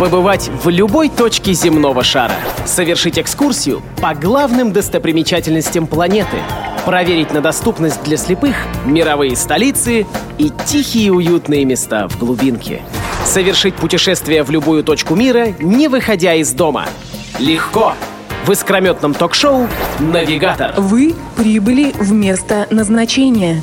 Побывать 0.00 0.50
в 0.64 0.70
любой 0.70 1.10
точке 1.10 1.52
земного 1.52 2.02
шара. 2.02 2.34
Совершить 2.64 3.18
экскурсию 3.18 3.82
по 4.00 4.14
главным 4.14 4.72
достопримечательностям 4.72 5.86
планеты. 5.86 6.38
Проверить 6.86 7.32
на 7.32 7.42
доступность 7.42 8.02
для 8.04 8.16
слепых 8.16 8.56
мировые 8.86 9.36
столицы 9.36 10.06
и 10.38 10.50
тихие 10.66 11.12
уютные 11.12 11.66
места 11.66 12.08
в 12.08 12.18
глубинке. 12.18 12.80
Совершить 13.26 13.74
путешествие 13.74 14.42
в 14.44 14.50
любую 14.50 14.82
точку 14.82 15.14
мира, 15.14 15.48
не 15.60 15.88
выходя 15.88 16.34
из 16.34 16.52
дома. 16.52 16.86
Легко. 17.38 17.94
В 18.44 18.52
искрометном 18.52 19.14
ток-шоу 19.14 19.66
«Навигатор». 19.98 20.74
Вы 20.76 21.14
прибыли 21.36 21.92
в 21.92 22.12
место 22.12 22.66
назначения. 22.70 23.62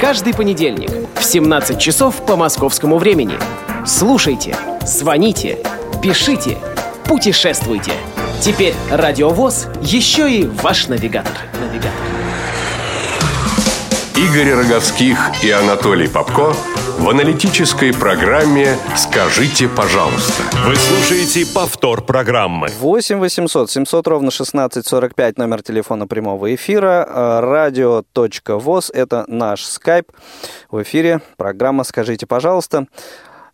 Каждый 0.00 0.32
понедельник 0.32 0.90
в 1.14 1.24
17 1.24 1.78
часов 1.78 2.24
по 2.24 2.36
московскому 2.36 2.98
времени. 2.98 3.34
Слушайте, 3.84 4.56
звоните, 4.84 5.58
пишите, 6.02 6.56
путешествуйте. 7.04 7.92
Теперь 8.40 8.74
Радиовоз 8.90 9.68
еще 9.80 10.30
и 10.30 10.46
ваш 10.46 10.88
навигатор. 10.88 11.32
Навигатор. 11.60 12.21
Игорь 14.22 14.52
Роговских 14.52 15.18
и 15.42 15.50
Анатолий 15.50 16.06
Попко 16.06 16.54
в 17.00 17.08
аналитической 17.08 17.92
программе 17.92 18.76
«Скажите, 18.94 19.68
пожалуйста». 19.68 20.44
Вы 20.64 20.76
слушаете 20.76 21.44
повтор 21.52 22.04
программы. 22.04 22.68
8 22.78 23.18
800 23.18 23.68
700 23.68 24.06
ровно 24.06 24.28
1645 24.28 25.38
номер 25.38 25.62
телефона 25.64 26.06
прямого 26.06 26.54
эфира. 26.54 27.04
Э, 27.08 27.40
Радио.воз– 27.40 28.92
это 28.94 29.24
наш 29.26 29.64
скайп. 29.64 30.12
В 30.70 30.80
эфире 30.82 31.20
программа 31.36 31.82
«Скажите, 31.82 32.24
пожалуйста». 32.24 32.86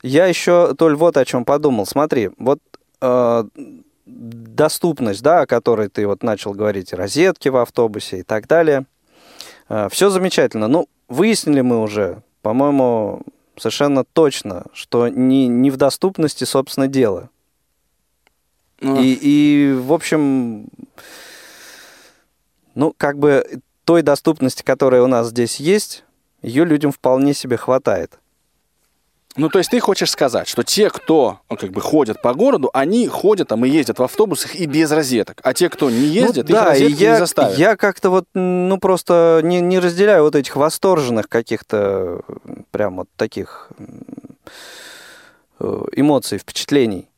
Я 0.02 0.26
еще, 0.26 0.74
Толь, 0.74 0.96
вот 0.96 1.16
о 1.16 1.24
чем 1.24 1.46
подумал. 1.46 1.86
Смотри, 1.86 2.28
вот 2.36 2.58
э, 3.00 3.44
доступность, 4.04 5.22
да, 5.22 5.40
о 5.40 5.46
которой 5.46 5.88
ты 5.88 6.06
вот 6.06 6.22
начал 6.22 6.52
говорить, 6.52 6.92
розетки 6.92 7.48
в 7.48 7.56
автобусе 7.56 8.18
и 8.18 8.22
так 8.22 8.46
далее. 8.46 8.84
Все 9.90 10.10
замечательно. 10.10 10.68
Ну, 10.68 10.88
выяснили 11.08 11.60
мы 11.60 11.80
уже, 11.80 12.22
по-моему, 12.42 13.22
совершенно 13.56 14.04
точно, 14.04 14.64
что 14.72 15.08
не, 15.08 15.48
не 15.48 15.70
в 15.70 15.76
доступности, 15.76 16.44
собственно, 16.44 16.88
дело. 16.88 17.30
Ну, 18.80 19.00
И, 19.00 19.18
и, 19.20 19.72
в 19.72 19.92
общем, 19.92 20.68
ну, 22.74 22.94
как 22.96 23.18
бы 23.18 23.44
той 23.84 24.02
доступности, 24.02 24.62
которая 24.62 25.02
у 25.02 25.06
нас 25.06 25.28
здесь 25.28 25.56
есть, 25.56 26.04
ее 26.42 26.64
людям 26.64 26.92
вполне 26.92 27.34
себе 27.34 27.56
хватает. 27.56 28.18
Ну, 29.38 29.48
то 29.48 29.58
есть 29.58 29.70
ты 29.70 29.78
хочешь 29.78 30.10
сказать, 30.10 30.48
что 30.48 30.64
те, 30.64 30.90
кто 30.90 31.38
ну, 31.48 31.56
как 31.56 31.70
бы 31.70 31.80
ходят 31.80 32.20
по 32.20 32.34
городу, 32.34 32.70
они 32.74 33.06
ходят, 33.06 33.48
там 33.48 33.64
и 33.64 33.68
ездят 33.68 34.00
в 34.00 34.02
автобусах 34.02 34.56
и 34.56 34.66
без 34.66 34.90
розеток. 34.90 35.40
А 35.44 35.54
те, 35.54 35.68
кто 35.70 35.90
не 35.90 36.06
ездят, 36.06 36.48
ну, 36.48 36.54
их 36.54 36.60
да, 36.60 36.64
розетки 36.70 37.02
я, 37.02 37.12
не 37.12 37.18
заставят. 37.18 37.56
я 37.56 37.76
как-то 37.76 38.10
вот, 38.10 38.24
ну, 38.34 38.78
просто 38.78 39.40
не, 39.44 39.60
не 39.60 39.78
разделяю 39.78 40.24
вот 40.24 40.34
этих 40.34 40.56
восторженных 40.56 41.28
каких-то 41.28 42.22
прям 42.72 42.96
вот 42.96 43.08
таких 43.16 43.70
э, 45.60 45.84
эмоций, 45.92 46.38
впечатлений. 46.38 47.08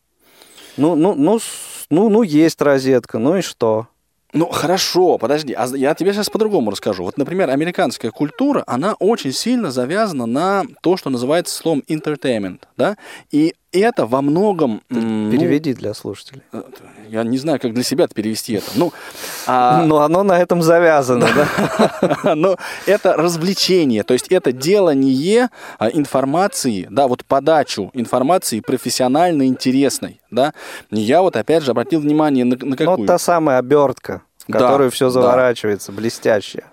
Ну, 0.76 0.96
ну, 0.96 1.14
ну, 1.14 1.40
ну, 1.88 2.08
ну, 2.10 2.22
есть 2.22 2.60
розетка, 2.60 3.18
ну 3.18 3.36
и 3.38 3.40
что? 3.40 3.88
Ну, 4.32 4.46
хорошо, 4.46 5.18
подожди, 5.18 5.52
а 5.54 5.66
я 5.74 5.94
тебе 5.94 6.12
сейчас 6.12 6.30
по-другому 6.30 6.70
расскажу. 6.70 7.02
Вот, 7.02 7.18
например, 7.18 7.50
американская 7.50 8.10
культура, 8.10 8.62
она 8.66 8.94
очень 8.98 9.32
сильно 9.32 9.70
завязана 9.70 10.26
на 10.26 10.64
то, 10.82 10.96
что 10.96 11.10
называется 11.10 11.54
словом 11.54 11.82
entertainment, 11.88 12.60
да, 12.76 12.96
и 13.32 13.54
это 13.72 14.06
во 14.06 14.20
многом... 14.22 14.82
ну, 14.88 15.30
Переведи 15.30 15.74
для 15.74 15.94
слушателей. 15.94 16.42
э, 16.52 16.62
я 17.08 17.22
не 17.22 17.38
знаю, 17.38 17.60
как 17.60 17.72
для 17.72 17.82
себя 17.84 18.08
перевести 18.08 18.54
это. 18.54 18.66
Ну, 18.74 18.92
а, 19.46 19.82
Но 19.86 20.00
оно 20.00 20.22
на 20.22 20.38
этом 20.38 20.62
завязано, 20.62 21.26
да? 21.34 22.34
Но 22.34 22.56
это 22.86 23.14
развлечение, 23.16 24.02
то 24.02 24.12
есть 24.14 24.28
это 24.28 24.52
делание 24.52 25.48
а, 25.78 25.88
информации, 25.88 26.86
да, 26.90 27.06
вот 27.08 27.24
подачу 27.24 27.90
информации 27.94 28.60
профессионально 28.60 29.46
интересной, 29.46 30.20
да. 30.30 30.52
Я 30.90 31.22
вот 31.22 31.36
опять 31.36 31.62
же 31.62 31.70
обратил 31.70 32.00
внимание 32.00 32.44
на, 32.44 32.56
на 32.56 32.66
Ну, 32.66 32.76
какую. 32.76 32.96
вот 32.98 33.06
та 33.06 33.18
самая 33.18 33.58
обертка, 33.58 34.22
в 34.46 34.52
Да, 34.52 34.58
которую 34.58 34.90
все 34.90 35.06
да. 35.06 35.10
заворачивается, 35.12 35.92
блестящая. 35.92 36.64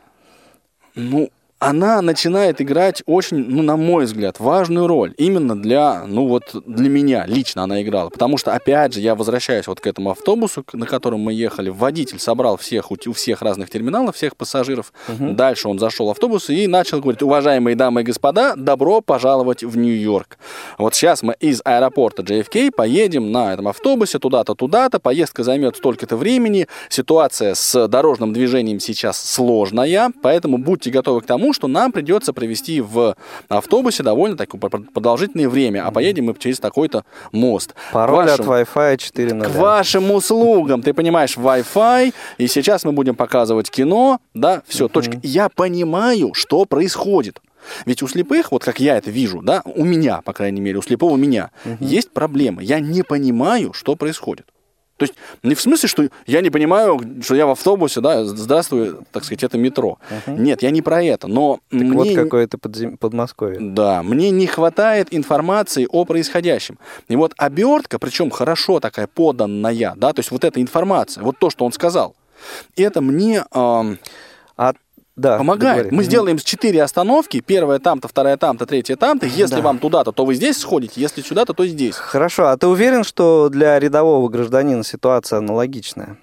Ну, 0.96 1.30
она 1.60 2.02
начинает 2.02 2.62
играть 2.62 3.02
очень, 3.08 3.38
ну, 3.38 3.64
на 3.64 3.78
мой 3.78 4.06
взгляд, 4.06 4.40
важную 4.40 4.86
роль. 4.86 5.14
Именно 5.18 5.60
для, 5.60 6.06
ну, 6.06 6.28
вот 6.28 6.44
для 6.66 6.90
меня 6.90 7.26
лично 7.26 7.64
она 7.64 7.82
играла. 7.82 8.10
Потому 8.10 8.38
что, 8.38 8.54
опять 8.54 8.94
же, 8.94 9.00
я 9.00 9.16
возвращаюсь 9.16 9.66
вот 9.66 9.80
к 9.80 9.88
этому 9.88 10.12
автобусу, 10.12 10.64
на 10.74 10.86
котором 10.86 11.22
мы 11.22 11.34
ехали. 11.34 11.70
Водитель 11.70 12.20
собрал 12.20 12.58
всех, 12.58 12.92
у, 12.92 12.98
у 13.08 13.14
всех 13.14 13.42
разных 13.42 13.72
терминалов, 13.72 14.16
всех 14.16 14.36
пассажиров. 14.38 14.94
Дальше 15.08 15.68
он 15.68 15.80
зашел 15.80 16.08
в 16.08 16.12
автобус 16.12 16.50
и 16.50 16.68
начал 16.68 17.02
говорить, 17.02 17.24
уважаемые 17.24 17.76
дамы 17.76 18.02
и 18.02 18.04
господа, 18.04 18.54
добро 18.56 19.02
пожаловать 19.02 19.64
в 19.64 19.78
Нью-Йорк. 19.78 20.38
Вот 20.78 20.94
сейчас 20.94 21.24
мы 21.24 21.36
из 21.40 21.62
аэропорта 21.66 22.22
JFK 22.22 22.72
поедем 22.72 23.32
на 23.32 23.54
этом 23.54 23.68
автобусе 23.68 24.20
туда-то, 24.20 24.54
туда-то. 24.54 25.00
Поездка 25.00 25.44
займет 25.44 25.78
столько-то 25.78 26.18
времени. 26.18 26.68
Ситуация 26.90 27.56
с 27.56 27.88
дорожным 27.88 28.32
движением 28.32 28.80
сейчас 28.80 29.20
сложная, 29.20 30.12
поэтому 30.22 30.60
будьте 30.60 30.92
готовы 30.92 31.22
к 31.22 31.26
тому, 31.26 31.47
что 31.54 31.68
нам 31.68 31.92
придется 31.92 32.34
провести 32.34 32.82
в 32.82 33.16
автобусе 33.50 34.04
довольно 34.04 34.38
такое 34.38 34.60
продолжительное 34.60 35.50
время, 35.50 35.86
а 35.86 35.92
поедем 35.92 36.26
мы 36.26 36.36
через 36.38 36.60
такой-то 36.60 37.04
мост. 37.32 37.74
Пароль 37.92 38.28
К 38.28 38.34
от 38.34 38.40
вашим- 38.46 38.54
Wi-Fi 38.74 38.98
4.0. 38.98 39.44
к 39.46 39.56
вашим 39.56 40.12
услугам, 40.12 40.82
ты 40.82 40.94
понимаешь, 40.94 41.38
Wi-Fi, 41.38 42.14
и 42.38 42.48
сейчас 42.48 42.84
мы 42.84 42.92
будем 42.92 43.16
показывать 43.16 43.70
кино, 43.70 44.20
да, 44.34 44.62
все, 44.68 44.88
точка. 44.88 45.20
Я 45.24 45.50
понимаю, 45.50 46.34
что 46.34 46.66
происходит. 46.66 47.42
Ведь 47.86 48.02
у 48.02 48.08
слепых, 48.08 48.52
вот 48.52 48.64
как 48.64 48.80
я 48.80 48.98
это 48.98 49.12
вижу, 49.12 49.42
да, 49.42 49.62
у 49.66 49.84
меня, 49.84 50.22
по 50.22 50.32
крайней 50.32 50.62
мере, 50.62 50.78
у 50.78 50.82
слепого 50.82 51.18
меня, 51.18 51.52
есть 51.80 52.12
проблемы. 52.12 52.64
Я 52.64 52.80
не 52.80 53.04
понимаю, 53.04 53.74
что 53.74 53.96
происходит. 53.96 54.46
То 54.98 55.04
есть 55.04 55.14
не 55.44 55.56
в 55.56 55.62
смысле, 55.62 55.88
что 55.88 56.10
я 56.26 56.42
не 56.42 56.50
понимаю, 56.50 57.00
что 57.22 57.36
я 57.36 57.46
в 57.46 57.52
автобусе, 57.52 58.02
да, 58.02 58.26
здравствуй, 58.26 58.96
так 59.12 59.24
сказать, 59.24 59.44
это 59.44 59.58
метро. 59.58 60.00
Нет, 60.26 60.64
я 60.64 60.72
не 60.72 60.82
про 60.82 61.04
это, 61.04 61.28
но 61.28 61.60
Так 61.70 61.80
мне... 61.80 61.94
вот 61.94 62.16
какое 62.16 62.48
то 62.48 62.58
подзем... 62.58 62.98
Подмосковье. 62.98 63.60
Да, 63.60 64.04
мне 64.04 64.32
не 64.32 64.48
хватает 64.48 65.08
информации 65.12 65.88
о 65.90 66.06
происходящем. 66.06 66.80
И 67.08 67.16
вот 67.16 67.34
обертка, 67.38 68.00
причем 68.00 68.32
хорошо 68.32 68.80
такая 68.80 69.08
поданная, 69.08 69.94
да, 69.96 70.14
то 70.14 70.20
есть 70.20 70.32
вот 70.32 70.44
эта 70.44 70.62
информация, 70.62 71.24
вот 71.24 71.38
то, 71.38 71.50
что 71.50 71.66
он 71.66 71.72
сказал, 71.72 72.16
это 72.76 73.02
мне 73.02 73.44
А, 73.52 73.96
да, 75.18 75.38
помогает. 75.38 75.92
Мы 75.92 76.04
сделаем 76.04 76.38
четыре 76.38 76.82
остановки, 76.84 77.42
первая 77.46 77.80
там-то, 77.80 78.08
вторая 78.08 78.38
там-то, 78.38 78.66
третья 78.66 78.96
там-то. 78.96 79.26
Если 79.26 79.56
Да. 79.56 79.62
вам 79.62 79.80
туда-то, 79.80 80.12
то 80.14 80.24
вы 80.24 80.36
здесь 80.36 80.58
сходите, 80.58 81.02
если 81.02 81.22
сюда-то, 81.22 81.54
то 81.54 81.66
здесь. 81.68 81.96
Хорошо, 81.96 82.48
а 82.48 82.58
ты 82.58 82.68
уверен, 82.68 83.04
что 83.04 83.50
для 83.50 83.78
рядового 83.80 84.30
гражданина 84.30 84.84
ситуация 84.84 85.40
аналогичная? 85.40 86.18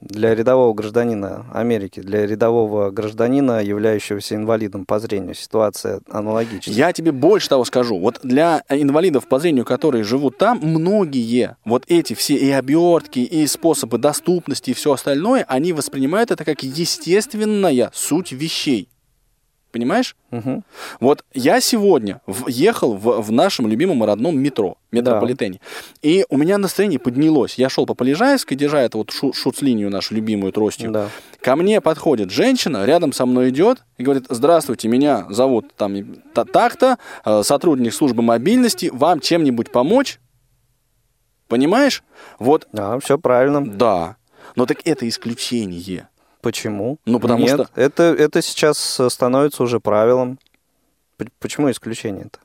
Для 0.00 0.34
рядового 0.34 0.72
гражданина 0.72 1.44
Америки, 1.52 2.00
для 2.00 2.26
рядового 2.26 2.90
гражданина, 2.90 3.62
являющегося 3.62 4.34
инвалидом 4.34 4.86
по 4.86 4.98
зрению, 4.98 5.34
ситуация 5.34 6.00
аналогичная. 6.08 6.74
Я 6.74 6.92
тебе 6.94 7.12
больше 7.12 7.50
того 7.50 7.66
скажу. 7.66 7.98
Вот 7.98 8.20
для 8.22 8.64
инвалидов 8.70 9.28
по 9.28 9.38
зрению, 9.38 9.66
которые 9.66 10.04
живут 10.04 10.38
там, 10.38 10.58
многие 10.62 11.56
вот 11.66 11.84
эти 11.88 12.14
все 12.14 12.34
и 12.34 12.50
обертки, 12.50 13.18
и 13.18 13.46
способы 13.46 13.98
доступности, 13.98 14.70
и 14.70 14.74
все 14.74 14.92
остальное, 14.92 15.44
они 15.48 15.74
воспринимают 15.74 16.30
это 16.30 16.46
как 16.46 16.62
естественная 16.62 17.90
суть 17.92 18.32
вещей. 18.32 18.88
Понимаешь? 19.72 20.16
Мгм. 20.32 20.64
Вот 20.98 21.24
я 21.32 21.60
сегодня 21.60 22.20
в- 22.26 22.48
ехал 22.48 22.94
в, 22.94 23.20
в 23.22 23.30
нашем 23.30 23.68
любимом 23.68 24.02
и 24.02 24.06
родном 24.06 24.36
метро, 24.36 24.78
метрополитене, 24.90 25.60
и 26.02 26.24
у 26.28 26.36
меня 26.36 26.58
настроение 26.58 26.98
поднялось. 26.98 27.54
Я 27.54 27.68
шел 27.68 27.86
по 27.86 27.94
Полежаевской, 27.94 28.56
держа 28.56 28.82
эту 28.82 28.98
вот 28.98 29.10
шу- 29.12 29.32
шуц-линию 29.32 29.88
нашу 29.88 30.14
любимую 30.16 30.52
тростью. 30.52 30.90
Да. 30.90 31.08
Ко 31.40 31.54
мне 31.54 31.80
подходит 31.80 32.30
женщина, 32.32 32.84
рядом 32.84 33.12
со 33.12 33.26
мной 33.26 33.50
идет 33.50 33.84
и 33.96 34.02
говорит, 34.02 34.26
здравствуйте, 34.28 34.88
меня 34.88 35.26
зовут 35.30 35.72
там 35.76 35.94
так-то, 36.34 36.98
э, 37.24 37.42
сотрудник 37.44 37.94
службы 37.94 38.22
мобильности, 38.22 38.90
вам 38.92 39.20
чем-нибудь 39.20 39.70
помочь? 39.70 40.18
Понимаешь? 41.48 42.02
Вот, 42.38 42.68
Да, 42.72 42.98
все 43.00 43.18
правильно. 43.18 43.64
да. 43.64 44.16
Но 44.56 44.66
так 44.66 44.78
это 44.84 45.08
исключение. 45.08 46.08
Почему? 46.40 46.98
Ну, 47.04 47.20
потому 47.20 47.44
Нет, 47.44 47.54
что- 47.54 47.68
это, 47.74 48.02
это 48.04 48.42
сейчас 48.42 48.98
э, 49.00 49.10
становится 49.10 49.62
уже 49.62 49.80
правилом. 49.80 50.38
Почему 51.38 51.70
исключение-то? 51.70 52.38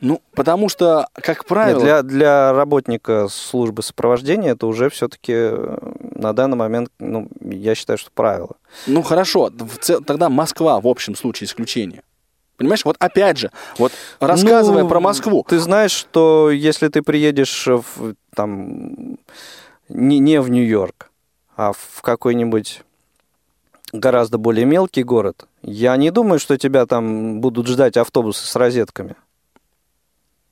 Ну, 0.00 0.20
потому 0.34 0.68
что, 0.68 1.06
как 1.14 1.38
Нет, 1.38 1.46
правило... 1.46 1.80
для, 1.80 2.02
для 2.02 2.52
работника 2.52 3.28
службы 3.30 3.82
сопровождения 3.82 4.52
это 4.52 4.66
уже 4.66 4.88
все-таки 4.90 5.50
на 6.18 6.32
данный 6.32 6.56
момент, 6.56 6.90
ну, 6.98 7.28
я 7.40 7.74
считаю, 7.74 7.98
что 7.98 8.10
правило. 8.12 8.56
Ну 8.86 9.02
хорошо, 9.02 9.50
цел- 9.80 10.02
тогда 10.02 10.28
Москва 10.30 10.80
в 10.80 10.86
общем 10.88 11.14
случае 11.14 11.46
исключение. 11.46 12.02
Понимаешь, 12.56 12.84
вот 12.84 12.96
опять 12.98 13.38
же, 13.38 13.50
вот 13.78 13.92
рассказывая 14.20 14.82
Ну, 14.84 14.88
про 14.88 15.00
Москву, 15.00 15.44
Ты 15.48 15.58
знаешь, 15.58 15.90
что 15.92 16.50
если 16.50 16.88
ты 16.88 17.02
приедешь 17.02 17.66
в, 17.66 18.14
там, 18.34 19.18
не, 19.88 20.18
не 20.18 20.40
в 20.40 20.48
Нью-Йорк, 20.50 21.10
а 21.56 21.72
в 21.72 22.02
какой-нибудь 22.02 22.82
гораздо 23.94 24.38
более 24.38 24.66
мелкий 24.66 25.02
город, 25.02 25.46
я 25.62 25.96
не 25.96 26.10
думаю, 26.10 26.38
что 26.38 26.58
тебя 26.58 26.84
там 26.86 27.40
будут 27.40 27.66
ждать 27.68 27.96
автобусы 27.96 28.46
с 28.46 28.56
розетками. 28.56 29.14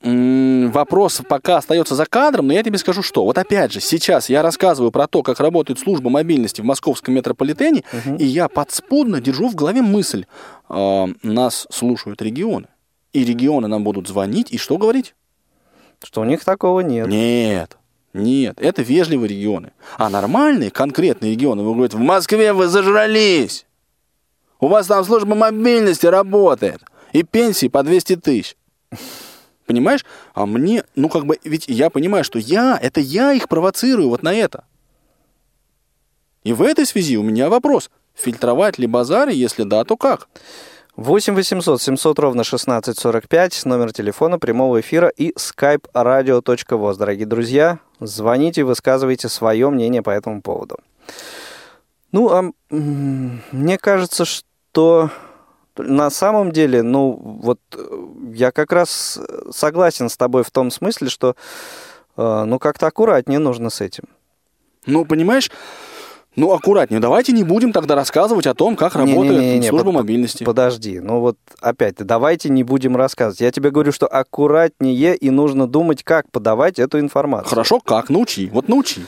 вопрос 0.01 1.21
пока 1.27 1.57
остается 1.57 1.95
за 1.95 2.05
кадром, 2.05 2.47
но 2.47 2.53
я 2.53 2.63
тебе 2.63 2.77
скажу 2.77 3.03
что. 3.03 3.23
Вот 3.23 3.37
опять 3.37 3.71
же, 3.71 3.79
сейчас 3.79 4.29
я 4.29 4.41
рассказываю 4.41 4.91
про 4.91 5.07
то, 5.07 5.23
как 5.23 5.39
работает 5.39 5.79
служба 5.79 6.09
мобильности 6.09 6.61
в 6.61 6.65
московском 6.65 7.13
метрополитене, 7.13 7.83
и 8.17 8.25
я 8.25 8.47
подспудно 8.47 9.21
держу 9.21 9.49
в 9.49 9.55
голове 9.55 9.81
мысль, 9.81 10.25
а, 10.69 11.07
нас 11.21 11.67
слушают 11.69 12.21
регионы. 12.21 12.67
И 13.11 13.23
регионы 13.23 13.67
нам 13.67 13.83
будут 13.83 14.07
звонить 14.07 14.51
и 14.51 14.57
что 14.57 14.77
говорить? 14.77 15.13
Что 16.01 16.21
у 16.21 16.25
них 16.25 16.43
такого 16.43 16.79
нет. 16.81 17.07
Нет, 17.07 17.77
нет, 18.13 18.59
это 18.61 18.83
вежливые 18.83 19.29
регионы. 19.29 19.73
А 19.97 20.09
нормальные, 20.09 20.69
конкретные 20.69 21.31
регионы, 21.31 21.63
вы 21.63 21.73
говорите, 21.73 21.97
в 21.97 22.01
Москве 22.01 22.53
вы 22.53 22.67
зажрались. 22.67 23.65
У 24.59 24.67
вас 24.67 24.87
там 24.87 25.03
служба 25.03 25.35
мобильности 25.35 26.05
работает. 26.05 26.81
И 27.11 27.23
пенсии 27.23 27.67
по 27.67 27.83
200 27.83 28.17
тысяч. 28.17 28.55
Понимаешь? 29.65 30.05
А 30.33 30.45
мне, 30.45 30.83
ну 30.95 31.09
как 31.09 31.25
бы, 31.25 31.39
ведь 31.43 31.67
я 31.67 31.89
понимаю, 31.89 32.23
что 32.23 32.37
я, 32.37 32.77
это 32.81 32.99
я 32.99 33.33
их 33.33 33.49
провоцирую 33.49 34.09
вот 34.09 34.23
на 34.23 34.33
это. 34.33 34.65
И 36.43 36.53
в 36.53 36.61
этой 36.61 36.85
связи 36.85 37.17
у 37.17 37.23
меня 37.23 37.49
вопрос. 37.49 37.89
Фильтровать 38.13 38.77
ли 38.77 38.85
базары, 38.85 39.31
если 39.33 39.63
да, 39.63 39.83
то 39.85 39.97
как? 39.97 40.27
8 40.95 41.33
800 41.33 41.81
700 41.81 42.19
ровно 42.19 42.41
1645, 42.41 43.65
номер 43.65 43.91
телефона 43.91 44.37
прямого 44.37 44.79
эфира 44.79 45.07
и 45.07 45.31
skype 45.31 45.85
radio.voz. 45.93 46.97
Дорогие 46.97 47.25
друзья, 47.25 47.79
звоните, 48.05 48.63
высказывайте 48.63 49.29
свое 49.29 49.69
мнение 49.69 50.01
по 50.01 50.09
этому 50.09 50.41
поводу. 50.41 50.77
Ну, 52.11 52.29
а 52.29 52.51
мне 52.69 53.77
кажется, 53.77 54.25
что 54.25 55.09
На 55.75 56.11
самом 56.11 56.51
деле, 56.51 56.83
ну, 56.83 57.19
вот 57.41 57.59
э, 57.75 58.05
я 58.35 58.51
как 58.51 58.71
раз 58.71 59.19
согласен 59.51 60.07
с 60.07 60.17
тобой 60.17 60.43
в 60.43 60.51
том 60.51 60.69
смысле, 60.69 61.09
что, 61.09 61.35
э, 62.15 62.43
ну, 62.45 62.59
как-то 62.59 62.85
аккуратнее 62.85 63.39
нужно 63.39 63.71
с 63.71 63.81
этим. 63.81 64.03
Ну, 64.85 65.03
понимаешь, 65.05 65.49
ну, 66.35 66.51
аккуратнее. 66.51 66.99
Давайте 66.99 67.31
не 67.31 67.43
будем 67.43 67.71
тогда 67.71 67.95
рассказывать 67.95 68.47
о 68.47 68.53
том, 68.53 68.75
как 68.75 68.95
работает 68.95 69.41
Не-не-не-не, 69.41 69.69
служба 69.69 69.87
под- 69.91 69.95
мобильности. 69.95 70.43
Подожди, 70.43 70.99
ну 70.99 71.19
вот 71.19 71.37
опять, 71.61 71.95
давайте 71.97 72.49
не 72.49 72.63
будем 72.63 72.95
рассказывать. 72.97 73.41
Я 73.41 73.51
тебе 73.51 73.69
говорю, 73.71 73.91
что 73.91 74.07
аккуратнее 74.07 75.15
и 75.15 75.29
нужно 75.29 75.67
думать, 75.67 76.03
как 76.03 76.29
подавать 76.31 76.79
эту 76.79 76.99
информацию. 76.99 77.49
Хорошо, 77.49 77.79
как? 77.79 78.09
Научи. 78.09 78.49
Вот 78.51 78.67
научи. 78.67 79.01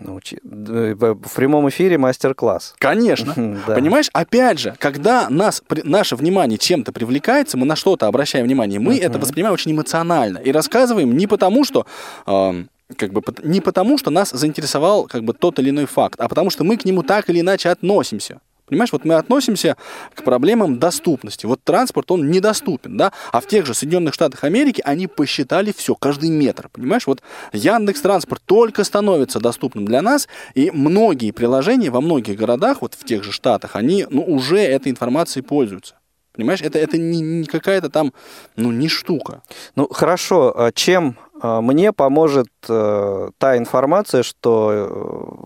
Научи. 0.00 0.38
Д- 0.42 0.94
В 0.94 1.34
прямом 1.34 1.68
эфире 1.68 1.98
мастер-класс. 1.98 2.74
Конечно. 2.78 3.32
Да. 3.66 3.74
Понимаешь, 3.74 4.10
опять 4.12 4.58
же, 4.58 4.74
когда 4.78 5.28
нас, 5.30 5.62
при- 5.66 5.82
наше 5.82 6.16
внимание 6.16 6.58
чем-то 6.58 6.92
привлекается, 6.92 7.56
мы 7.56 7.64
на 7.64 7.76
что-то 7.76 8.06
обращаем 8.06 8.44
внимание, 8.44 8.80
мы 8.80 8.98
это 8.98 9.18
воспринимаем 9.18 9.54
очень 9.54 9.72
эмоционально 9.72 10.38
и 10.38 10.50
рассказываем 10.52 11.16
не 11.16 11.26
потому, 11.26 11.64
что 11.64 11.86
эм, 12.26 12.68
как 12.96 13.12
бы 13.12 13.22
не 13.42 13.60
потому, 13.60 13.98
что 13.98 14.10
нас 14.10 14.30
заинтересовал 14.30 15.06
как 15.06 15.24
бы 15.24 15.32
тот 15.32 15.58
или 15.58 15.70
иной 15.70 15.86
факт, 15.86 16.20
а 16.20 16.28
потому 16.28 16.50
что 16.50 16.64
мы 16.64 16.76
к 16.76 16.84
нему 16.84 17.02
так 17.02 17.30
или 17.30 17.40
иначе 17.40 17.70
относимся. 17.70 18.40
Понимаешь, 18.66 18.92
вот 18.92 19.04
мы 19.04 19.14
относимся 19.14 19.76
к 20.14 20.22
проблемам 20.22 20.78
доступности. 20.78 21.44
Вот 21.44 21.62
транспорт, 21.62 22.10
он 22.10 22.30
недоступен, 22.30 22.96
да? 22.96 23.12
А 23.30 23.40
в 23.42 23.46
тех 23.46 23.66
же 23.66 23.74
Соединенных 23.74 24.14
Штатах 24.14 24.42
Америки 24.44 24.80
они 24.84 25.06
посчитали 25.06 25.70
все, 25.76 25.94
каждый 25.94 26.30
метр, 26.30 26.70
понимаешь? 26.72 27.06
Вот 27.06 27.20
Яндекс 27.52 28.00
Транспорт 28.00 28.42
только 28.46 28.84
становится 28.84 29.38
доступным 29.38 29.84
для 29.84 30.00
нас, 30.00 30.28
и 30.54 30.70
многие 30.70 31.30
приложения 31.32 31.90
во 31.90 32.00
многих 32.00 32.38
городах, 32.38 32.80
вот 32.80 32.94
в 32.94 33.04
тех 33.04 33.22
же 33.22 33.32
Штатах, 33.32 33.76
они 33.76 34.06
ну, 34.08 34.22
уже 34.22 34.58
этой 34.58 34.90
информацией 34.90 35.44
пользуются. 35.44 35.96
Понимаешь, 36.34 36.62
это, 36.62 36.78
это 36.78 36.98
не, 36.98 37.20
не 37.20 37.44
какая-то 37.44 37.90
там, 37.90 38.12
ну, 38.56 38.72
не 38.72 38.88
штука. 38.88 39.42
Ну 39.76 39.88
хорошо, 39.88 40.52
а 40.56 40.72
чем 40.72 41.16
а, 41.40 41.60
мне 41.60 41.92
поможет 41.92 42.48
э, 42.68 43.28
та 43.38 43.56
информация, 43.56 44.22
что 44.22 44.70
э, 44.72 44.88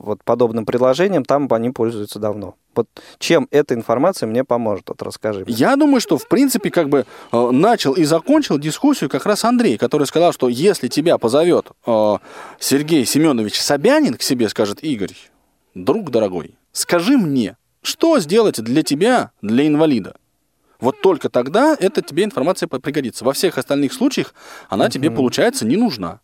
вот 0.05 0.22
подобным 0.22 0.64
приложением 0.64 1.24
там 1.24 1.47
они 1.51 1.70
пользуются 1.70 2.18
давно? 2.18 2.55
Вот 2.74 2.86
чем 3.18 3.49
эта 3.51 3.74
информация 3.74 4.28
мне 4.28 4.45
поможет? 4.45 4.89
Вот 4.89 5.03
расскажи. 5.03 5.45
мне. 5.45 5.53
Я 5.53 5.74
думаю, 5.76 6.01
что, 6.01 6.16
в 6.16 6.28
принципе, 6.28 6.70
как 6.70 6.89
бы 6.89 7.05
э, 7.32 7.51
начал 7.51 7.95
и 7.95 8.05
закончил 8.05 8.59
дискуссию 8.59 9.11
как 9.11 9.26
раз 9.26 9.45
Андрей, 9.45 9.76
который 9.76 10.07
сказал, 10.07 10.32
что 10.32 10.49
если 10.49 10.89
тебя 10.89 11.18
позовет 11.18 11.66
э, 11.84 12.16
Сергей 12.61 13.05
Семенович 13.05 13.61
Собянин 13.61 14.14
к 14.14 14.22
себе, 14.22 14.49
скажет, 14.49 14.84
Игорь, 14.84 15.16
друг 15.74 16.11
дорогой, 16.11 16.55
скажи 16.72 17.18
мне, 17.18 17.57
что 17.82 18.20
сделать 18.20 18.62
для 18.62 18.82
тебя, 18.82 19.32
для 19.43 19.66
инвалида? 19.66 20.14
Вот 20.81 21.01
только 21.01 21.29
тогда 21.29 21.76
эта 21.79 22.03
тебе 22.03 22.24
информация 22.24 22.68
пригодится. 22.68 23.24
Во 23.24 23.33
всех 23.33 23.59
остальных 23.59 23.93
случаях 23.93 24.35
она 24.68 24.89
тебе, 24.89 25.11
получается, 25.11 25.66
не 25.66 25.76
нужна. 25.76 26.20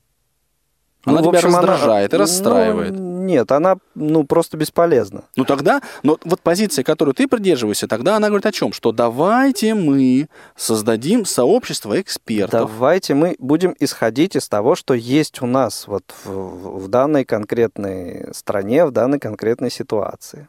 Она 1.06 1.20
Ну, 1.20 1.28
тебя 1.28 1.38
общем, 1.40 1.48
она- 1.50 1.60
раздражает 1.60 2.14
и 2.14 2.16
ну, 2.16 2.22
расстраивает. 2.22 2.92
нет, 2.94 3.52
она 3.52 3.76
ну 3.94 4.24
просто 4.24 4.56
бесполезна. 4.56 5.24
Ну 5.36 5.44
тогда, 5.44 5.82
но 6.02 6.18
вот 6.24 6.40
позиция, 6.40 6.82
которую 6.82 7.14
ты 7.14 7.28
придерживаешься, 7.28 7.86
тогда 7.86 8.16
она 8.16 8.28
говорит 8.28 8.46
о 8.46 8.52
чем? 8.52 8.72
Что 8.72 8.90
давайте 8.90 9.74
мы 9.74 10.28
создадим 10.56 11.26
сообщество 11.26 12.00
экспертов. 12.00 12.70
Давайте 12.70 13.12
мы 13.12 13.36
будем 13.38 13.74
исходить 13.80 14.34
из 14.34 14.48
того, 14.48 14.76
что 14.76 14.94
есть 14.94 15.42
у 15.42 15.46
нас 15.46 15.86
вот 15.88 16.04
в, 16.24 16.78
в 16.84 16.88
данной 16.88 17.26
конкретной 17.26 18.32
стране, 18.32 18.86
в 18.86 18.90
данной 18.90 19.18
конкретной 19.18 19.70
ситуации. 19.70 20.48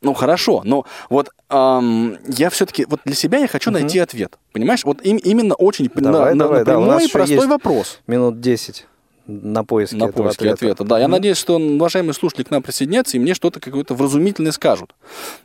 Ну 0.00 0.14
хорошо, 0.14 0.62
но 0.64 0.84
вот 1.10 1.30
ам, 1.52 2.16
я 2.26 2.50
все-таки 2.50 2.84
вот 2.88 3.00
для 3.04 3.14
себя 3.14 3.38
я 3.38 3.46
хочу 3.48 3.70
Мгм. 3.70 3.80
найти 3.80 3.98
ответ. 3.98 4.38
Понимаешь, 4.52 4.84
вот 4.84 5.00
им- 5.04 5.18
именно 5.18 5.54
очень 5.54 5.88
Давай, 5.94 6.34
на, 6.34 6.44
давай, 6.44 6.58
на 6.60 6.64
да, 6.64 6.72
прямой 6.72 6.88
нас 6.88 7.04
и 7.04 7.12
простой 7.12 7.46
вопрос. 7.46 8.00
Минут 8.06 8.40
10 8.40 8.86
на 9.26 9.64
поиске 9.64 9.96
На 9.96 10.04
этого 10.06 10.24
поиске 10.24 10.50
ответа. 10.50 10.64
ответа. 10.72 10.84
Да, 10.84 10.98
я 10.98 11.04
Мгм. 11.04 11.12
надеюсь, 11.12 11.36
что 11.36 11.56
уважаемые 11.56 12.14
слушатели 12.14 12.44
к 12.44 12.50
нам 12.50 12.62
присоединятся 12.62 13.16
и 13.16 13.20
мне 13.20 13.34
что-то 13.34 13.60
какое-то 13.60 13.94
вразумительное 13.94 14.52
скажут. 14.52 14.94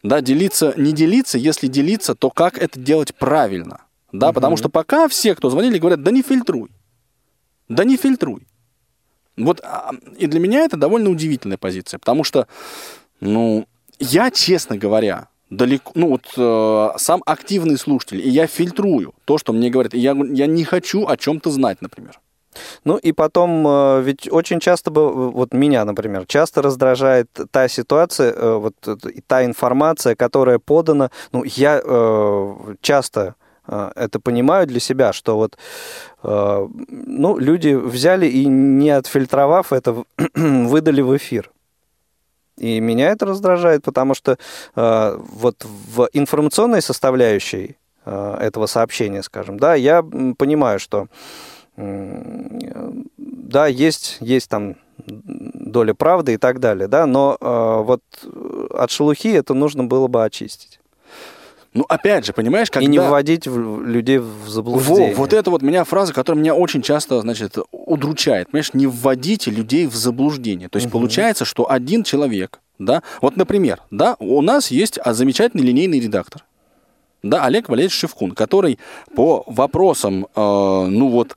Да, 0.02 0.22
делиться, 0.22 0.74
не 0.78 0.94
делиться, 0.94 1.38
если 1.38 1.68
делиться, 1.68 2.16
то 2.16 2.30
как 2.30 2.58
это 2.58 2.80
делать 2.80 3.14
правильно? 3.14 3.82
Да, 4.14 4.32
потому 4.32 4.56
что 4.58 4.70
пока 4.70 5.08
все, 5.10 5.36
кто 5.36 5.50
звонили, 5.50 5.78
говорят, 5.78 6.02
да 6.02 6.12
не 6.12 6.22
фильтруй. 6.24 6.72
Да 7.70 7.84
не 7.84 7.98
фильтруй. 7.98 8.48
Вот, 9.36 9.62
а, 9.64 9.92
и 10.18 10.26
для 10.26 10.40
меня 10.40 10.62
это 10.62 10.78
довольно 10.78 11.12
удивительная 11.12 11.58
позиция, 11.58 12.00
потому 12.00 12.24
что, 12.24 12.48
ну, 13.20 13.68
я, 14.00 14.32
честно 14.32 14.78
говоря, 14.78 15.28
далеко, 15.50 15.92
ну 15.96 16.10
вот 16.10 16.26
э, 16.38 16.98
сам 16.98 17.22
активный 17.26 17.78
слушатель, 17.78 18.20
и 18.20 18.30
я 18.30 18.48
фильтрую 18.48 19.14
то, 19.26 19.38
что 19.38 19.54
мне 19.54 19.70
говорят, 19.70 19.94
и 19.94 20.00
я, 20.00 20.16
я 20.32 20.48
не 20.48 20.64
хочу 20.64 21.08
о 21.08 21.18
чем-то 21.18 21.50
знать, 21.50 21.82
например. 21.82 22.20
Ну 22.84 22.98
и 22.98 23.12
потом, 23.12 23.68
э, 23.68 24.02
ведь 24.02 24.28
очень 24.32 24.60
часто, 24.60 24.92
бы- 24.92 25.32
вот 25.32 25.54
меня, 25.54 25.86
например, 25.86 26.26
часто 26.28 26.62
раздражает 26.62 27.30
та 27.52 27.68
ситуация, 27.68 28.34
э, 28.34 28.58
вот 28.58 28.76
та 29.28 29.46
информация, 29.46 30.16
которая 30.16 30.60
подана. 30.60 31.12
Ну, 31.32 31.44
я 31.44 31.82
э, 31.84 32.76
часто 32.82 33.36
э, 33.68 33.92
это 33.96 34.20
понимаю 34.20 34.68
для 34.68 34.80
себя, 34.80 35.14
что 35.14 35.36
вот 35.38 35.58
э, 36.24 36.68
ну, 36.90 37.38
люди 37.38 37.76
взяли 37.76 38.28
и 38.28 38.46
не 38.46 38.90
отфильтровав 38.90 39.72
это, 39.72 40.04
выдали 40.36 41.02
в 41.02 41.16
эфир. 41.16 41.52
И 42.58 42.80
меня 42.80 43.12
это 43.12 43.26
раздражает, 43.26 43.84
потому 43.84 44.14
что 44.14 44.38
э, 44.76 45.18
вот 45.18 45.64
в 45.64 46.10
информационной 46.14 46.82
составляющей 46.82 47.78
э, 48.06 48.38
этого 48.40 48.66
сообщения, 48.66 49.22
скажем, 49.22 49.60
да, 49.60 49.76
я 49.76 50.02
понимаю, 50.02 50.80
что 50.80 51.08
м, 51.76 53.06
да, 53.18 53.68
есть, 53.68 54.18
есть 54.20 54.50
там 54.50 54.76
доля 55.06 55.94
правды 55.94 56.34
и 56.34 56.38
так 56.38 56.60
далее, 56.60 56.88
да, 56.88 57.06
но 57.06 57.38
э, 57.40 57.82
вот 57.84 58.02
от 58.72 58.92
шелухи 58.92 59.34
это 59.34 59.54
нужно 59.54 59.84
было 59.84 60.08
бы 60.08 60.24
очистить. 60.24 60.80
Ну, 61.78 61.86
опять 61.88 62.26
же, 62.26 62.34
понимаешь, 62.34 62.72
когда... 62.72 62.84
И 62.86 62.90
не 62.90 63.00
вводить 63.00 63.48
в- 63.48 63.84
людей 63.84 64.18
в 64.18 64.46
Во, 64.46 64.50
заблуждение. 64.50 65.14
вот 65.14 65.32
это 65.32 65.52
вот 65.52 65.62
меня 65.62 65.84
фраза, 65.84 66.12
которая 66.12 66.42
меня 66.42 66.56
очень 66.56 66.82
часто, 66.82 67.22
значит, 67.22 67.56
удручает. 67.72 68.50
Понимаешь, 68.50 68.74
не 68.74 68.88
вводите 68.88 69.52
людей 69.52 69.86
в 69.86 69.96
заблуждение. 69.96 70.70
То 70.70 70.78
есть 70.80 70.90
получается, 70.90 71.46
что 71.46 71.70
один 71.70 72.04
человек, 72.04 72.60
да, 72.80 73.04
вот, 73.22 73.38
например, 73.38 73.80
да, 73.92 74.16
у 74.20 74.42
нас 74.42 74.72
есть 74.72 74.98
а, 75.04 75.14
замечательный 75.14 75.62
линейный 75.62 76.00
редактор, 76.00 76.44
да, 77.22 77.46
Олег 77.46 77.70
Валерьевич 77.70 77.94
Шевкун, 77.96 78.32
который 78.32 78.80
по 79.16 79.44
вопросам, 79.46 80.26
э, 80.36 80.40
ну 80.90 81.10
вот, 81.10 81.36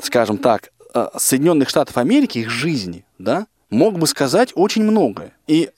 скажем 0.00 0.38
так, 0.38 0.70
э, 0.94 1.08
Соединенных 1.18 1.68
Штатов 1.68 1.98
Америки, 1.98 2.38
их 2.38 2.48
жизни, 2.48 3.04
да, 3.18 3.46
мог 3.68 3.98
бы 3.98 4.06
сказать 4.06 4.52
очень 4.54 4.82
многое. 4.82 5.32
И 5.46 5.68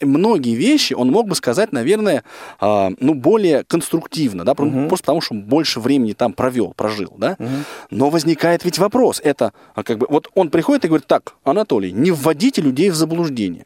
многие 0.00 0.54
вещи 0.54 0.92
он 0.94 1.10
мог 1.10 1.28
бы 1.28 1.34
сказать, 1.34 1.72
наверное, 1.72 2.24
а, 2.60 2.90
ну, 3.00 3.14
более 3.14 3.64
конструктивно, 3.64 4.44
да, 4.44 4.54
про- 4.54 4.68
просто 4.88 5.04
потому, 5.04 5.20
что 5.20 5.34
он 5.34 5.42
больше 5.42 5.80
времени 5.80 6.12
там 6.12 6.32
провел, 6.32 6.74
прожил, 6.74 7.14
да. 7.16 7.36
Но 7.90 8.10
возникает 8.10 8.64
ведь 8.64 8.78
вопрос, 8.78 9.20
это 9.24 9.52
а, 9.74 9.82
как 9.82 9.98
бы, 9.98 10.06
вот 10.10 10.30
он 10.34 10.50
приходит 10.50 10.84
и 10.84 10.88
говорит, 10.88 11.06
так, 11.06 11.34
Анатолий, 11.44 11.92
не 11.92 12.10
вводите 12.10 12.60
людей 12.62 12.90
в 12.90 12.94
заблуждение. 12.94 13.64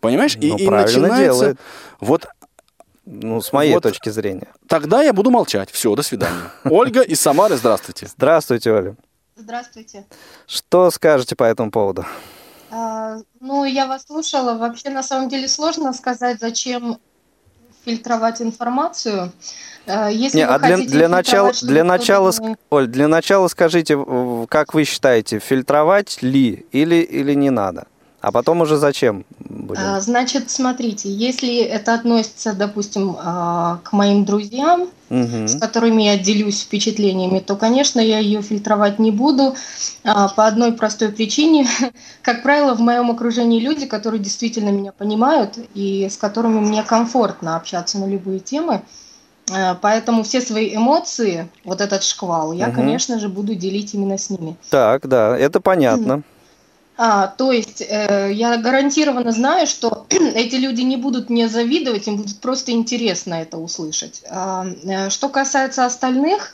Понимаешь? 0.00 0.36
И, 0.40 0.50
Ну, 0.50 0.56
и 0.56 0.66
начинается 0.68 1.20
делает. 1.40 1.58
вот 2.00 2.26
Ну, 3.04 3.40
с 3.42 3.52
моей 3.52 3.74
Вот. 3.74 3.82
точки 3.82 4.08
зрения. 4.08 4.48
тогда 4.68 5.02
я 5.02 5.12
буду 5.12 5.30
молчать. 5.30 5.70
Все, 5.70 5.94
до 5.94 6.02
свидания. 6.02 6.50
Ольга 6.64 7.02
из 7.02 7.20
Самары, 7.20 7.56
здравствуйте. 7.56 8.06
Здравствуйте, 8.06 8.72
Оля. 8.72 8.96
Здравствуйте. 9.36 10.06
Что 10.46 10.90
скажете 10.90 11.34
по 11.36 11.44
этому 11.44 11.70
поводу? 11.70 12.04
А, 12.70 13.18
ну, 13.40 13.64
я 13.64 13.86
вас 13.86 14.04
слушала. 14.06 14.56
Вообще, 14.56 14.90
на 14.90 15.02
самом 15.02 15.28
деле, 15.28 15.48
сложно 15.48 15.92
сказать, 15.92 16.38
зачем 16.40 16.98
фильтровать 17.84 18.40
информацию. 18.40 19.32
А, 19.86 20.08
Если 20.08 20.38
Не, 20.38 20.46
а 20.46 20.58
для, 20.58 20.76
для 20.76 21.08
начала, 21.08 21.52
для 21.62 21.84
начала, 21.84 22.32
Оль, 22.70 22.86
для 22.86 23.08
начала 23.08 23.48
скажите, 23.48 23.98
как 24.48 24.74
вы 24.74 24.84
считаете, 24.84 25.38
фильтровать 25.38 26.22
ли 26.22 26.66
или, 26.72 26.96
или 26.96 27.34
не 27.34 27.50
надо? 27.50 27.86
А 28.20 28.32
потом 28.32 28.60
уже 28.60 28.76
зачем 28.76 29.24
будем? 29.38 29.82
А, 29.82 30.00
Значит, 30.00 30.50
смотрите, 30.50 31.10
если 31.10 31.56
это 31.58 31.94
относится, 31.94 32.52
допустим, 32.52 33.16
а, 33.18 33.80
к 33.82 33.92
моим 33.92 34.24
друзьям, 34.24 34.88
Мгм. 35.08 35.48
с 35.48 35.56
которыми 35.56 36.02
я 36.02 36.18
делюсь 36.18 36.60
впечатлениями, 36.60 37.40
то, 37.40 37.56
конечно, 37.56 37.98
я 37.98 38.18
ее 38.18 38.42
фильтровать 38.42 38.98
не 38.98 39.10
буду 39.10 39.56
а, 40.04 40.28
по 40.28 40.46
одной 40.46 40.72
простой 40.72 41.08
причине. 41.10 41.66
Как 42.22 42.42
правило, 42.42 42.74
в 42.74 42.80
моем 42.80 43.10
окружении 43.10 43.58
люди, 43.58 43.86
которые 43.86 44.20
действительно 44.20 44.68
меня 44.68 44.92
понимают 44.92 45.58
и 45.74 46.08
с 46.10 46.16
которыми 46.16 46.60
мне 46.60 46.82
комфортно 46.82 47.56
общаться 47.56 47.98
на 47.98 48.06
любые 48.06 48.40
темы. 48.40 48.82
Поэтому 49.80 50.22
все 50.22 50.40
свои 50.40 50.76
эмоции, 50.76 51.48
вот 51.64 51.80
этот 51.80 52.04
шквал, 52.04 52.52
я, 52.52 52.66
Мгм. 52.66 52.76
конечно 52.76 53.18
же, 53.18 53.28
буду 53.28 53.56
делить 53.56 53.94
именно 53.94 54.16
с 54.16 54.30
ними. 54.30 54.56
Так, 54.68 55.08
да, 55.08 55.36
это 55.36 55.60
понятно. 55.60 56.22
А, 57.02 57.28
то 57.28 57.50
есть 57.50 57.80
э, 57.80 58.30
я 58.30 58.58
гарантированно 58.58 59.32
знаю, 59.32 59.66
что 59.66 60.04
эти 60.10 60.56
люди 60.56 60.82
не 60.82 60.98
будут 60.98 61.30
мне 61.30 61.48
завидовать, 61.48 62.06
им 62.06 62.18
будет 62.18 62.38
просто 62.40 62.72
интересно 62.72 63.32
это 63.32 63.56
услышать. 63.56 64.22
А, 64.28 64.66
э, 64.84 65.08
что 65.08 65.30
касается 65.30 65.86
остальных, 65.86 66.52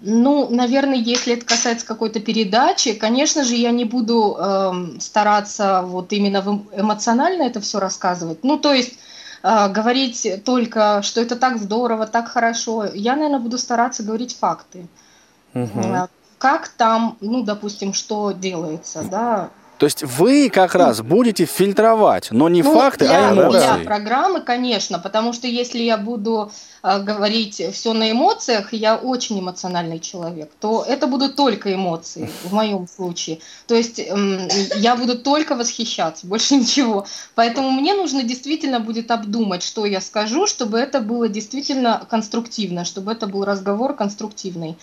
ну, 0.00 0.48
наверное, 0.50 0.96
если 0.96 1.34
это 1.34 1.46
касается 1.46 1.86
какой-то 1.86 2.18
передачи, 2.18 2.92
конечно 2.92 3.44
же, 3.44 3.54
я 3.54 3.70
не 3.70 3.84
буду 3.84 4.36
э, 4.36 4.98
стараться 4.98 5.82
вот 5.82 6.12
именно 6.12 6.38
эмоционально 6.76 7.44
это 7.44 7.60
все 7.60 7.78
рассказывать. 7.78 8.42
Ну, 8.42 8.58
то 8.58 8.72
есть 8.72 8.98
э, 9.44 9.68
говорить 9.68 10.42
только, 10.44 11.02
что 11.02 11.20
это 11.20 11.36
так 11.36 11.56
здорово, 11.56 12.08
так 12.08 12.26
хорошо. 12.26 12.84
Я, 12.84 13.14
наверное, 13.14 13.38
буду 13.38 13.58
стараться 13.58 14.02
говорить 14.02 14.36
факты. 14.36 14.88
Угу. 15.54 16.08
Как 16.38 16.66
там, 16.66 17.16
ну, 17.20 17.44
допустим, 17.44 17.92
что 17.94 18.32
делается, 18.32 19.04
да, 19.08 19.50
то 19.78 19.86
есть 19.86 20.02
вы 20.02 20.50
как 20.50 20.74
раз 20.74 21.00
будете 21.02 21.44
фильтровать, 21.44 22.28
но 22.32 22.48
не 22.48 22.62
ну, 22.62 22.74
факты, 22.74 23.06
а 23.06 23.08
для, 23.08 23.28
а 23.28 23.32
эмоции. 23.32 23.76
Для 23.76 23.84
программы, 23.84 24.40
конечно, 24.40 24.98
потому 24.98 25.32
что 25.32 25.46
если 25.46 25.78
я 25.78 25.96
буду 25.96 26.50
э, 26.82 26.98
говорить 27.00 27.62
все 27.72 27.92
на 27.92 28.10
эмоциях, 28.10 28.72
я 28.72 28.96
очень 28.96 29.38
эмоциональный 29.38 30.00
человек, 30.00 30.50
то 30.60 30.84
это 30.86 31.06
будут 31.06 31.36
только 31.36 31.72
эмоции 31.72 32.28
в 32.42 32.52
моем 32.52 32.88
случае. 32.88 33.38
То 33.68 33.76
есть 33.76 34.00
э, 34.00 34.48
я 34.76 34.96
буду 34.96 35.16
только 35.16 35.54
восхищаться, 35.54 36.26
больше 36.26 36.56
ничего. 36.56 37.06
Поэтому 37.36 37.70
мне 37.70 37.94
нужно 37.94 38.24
действительно 38.24 38.80
будет 38.80 39.12
обдумать, 39.12 39.62
что 39.62 39.86
я 39.86 40.00
скажу, 40.00 40.48
чтобы 40.48 40.78
это 40.78 41.00
было 41.00 41.28
действительно 41.28 42.04
конструктивно, 42.10 42.84
чтобы 42.84 43.12
это 43.12 43.28
был 43.28 43.44
разговор 43.44 43.94
конструктивный. 43.94 44.76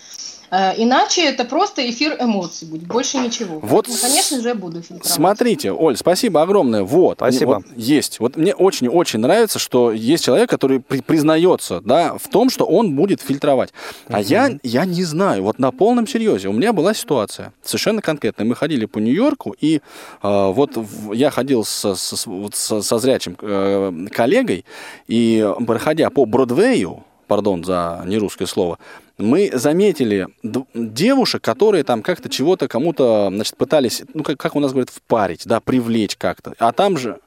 Э, 0.52 0.74
иначе 0.78 1.26
это 1.26 1.46
просто 1.46 1.90
эфир 1.90 2.18
эмоций 2.20 2.68
будет, 2.68 2.88
больше 2.88 3.18
ничего. 3.18 3.60
Вот, 3.60 3.88
Поэтому, 3.88 3.98
конечно 3.98 4.42
же, 4.42 4.48
я 4.50 4.56
буду 4.56 4.82
фильтровать. 4.82 5.08
Смотрите, 5.08 5.72
Оль, 5.72 5.98
спасибо 5.98 6.42
огромное. 6.42 6.84
Вот, 6.84 7.18
спасибо. 7.18 7.64
Вот, 7.66 7.66
есть. 7.76 8.20
Вот 8.20 8.38
мне 8.38 8.54
очень-очень 8.54 9.20
нравится, 9.20 9.60
что 9.60 9.92
есть 9.92 10.26
человек, 10.26 10.50
который 10.50 10.80
при, 10.80 11.02
признается, 11.02 11.82
да, 11.82 12.18
в 12.18 12.30
том, 12.30 12.50
что 12.50 12.66
он 12.66 12.96
будет 12.96 13.22
фильтровать. 13.22 13.72
А 14.08 14.20
угу. 14.20 14.28
я, 14.28 14.58
я 14.64 14.86
не 14.86 15.04
знаю. 15.04 15.44
Вот 15.44 15.60
на 15.60 15.72
полном 15.72 16.08
серьезе. 16.08 16.48
У 16.48 16.54
меня 16.54 16.74
была 16.74 16.94
ситуация 16.94 17.54
совершенно 17.64 18.02
конкретная. 18.02 18.46
Мы 18.46 18.56
ходили 18.56 18.86
по 18.86 19.00
Нью-Йорку, 19.00 19.56
и 19.60 19.78
э, 19.78 19.80
вот 20.22 20.78
я 21.14 21.30
ходил 21.32 21.64
со, 21.66 21.96
со, 21.96 22.16
со, 22.16 22.82
со 22.82 23.00
зрячим 23.00 23.38
э, 23.42 24.08
коллегой, 24.12 24.66
и 25.08 25.48
проходя 25.66 26.10
по 26.10 26.26
Бродвею, 26.26 27.04
пардон 27.28 27.64
за 27.64 28.04
нерусское 28.06 28.48
слово, 28.48 28.78
мы 29.18 29.50
заметили 29.54 30.28
девушек, 30.74 31.42
которые 31.42 31.84
там 31.84 32.02
как-то 32.02 32.30
чего-то 32.30 32.68
кому-то, 32.68 33.30
значит, 33.34 33.56
пытались, 33.56 34.04
ну, 34.14 34.24
как, 34.24 34.38
как 34.38 34.56
у 34.56 34.60
нас 34.60 34.72
говорят, 34.72 34.90
впарить, 34.90 35.44
да, 35.46 35.60
привлечь 35.60 36.16
как-то. 36.18 36.54
А 36.60 36.72
там 36.74 36.98
же, 36.98 37.20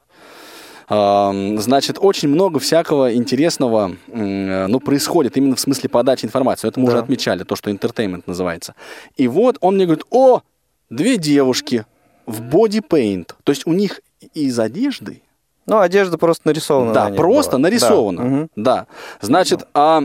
э, 0.89 1.55
значит, 1.57 1.97
очень 1.99 2.29
много 2.29 2.59
всякого 2.59 3.15
интересного, 3.15 3.95
э, 4.07 4.67
ну, 4.67 4.79
происходит 4.79 5.37
именно 5.37 5.55
в 5.55 5.59
смысле 5.59 5.89
подачи 5.89 6.25
информации. 6.25 6.67
Это 6.67 6.79
мы 6.79 6.87
да. 6.87 6.93
уже 6.93 7.03
отмечали, 7.03 7.43
то, 7.43 7.55
что 7.55 7.71
entertainment 7.71 8.23
называется. 8.27 8.75
И 9.17 9.27
вот 9.27 9.57
он 9.61 9.75
мне 9.75 9.85
говорит, 9.85 10.05
о, 10.11 10.41
две 10.89 11.17
девушки 11.17 11.85
в 12.25 12.41
paint. 12.41 13.31
То 13.43 13.51
есть 13.51 13.65
у 13.65 13.73
них 13.73 14.01
из 14.33 14.59
одежды 14.59 15.23
ну, 15.69 15.79
одежда 15.79 16.17
просто 16.17 16.47
нарисована. 16.47 16.93
Да, 16.93 17.09
на 17.09 17.15
просто 17.15 17.51
была. 17.51 17.61
нарисована. 17.61 18.21
Да. 18.21 18.27
Угу. 18.27 18.49
да. 18.55 18.87
Значит, 19.21 19.67
а 19.75 20.01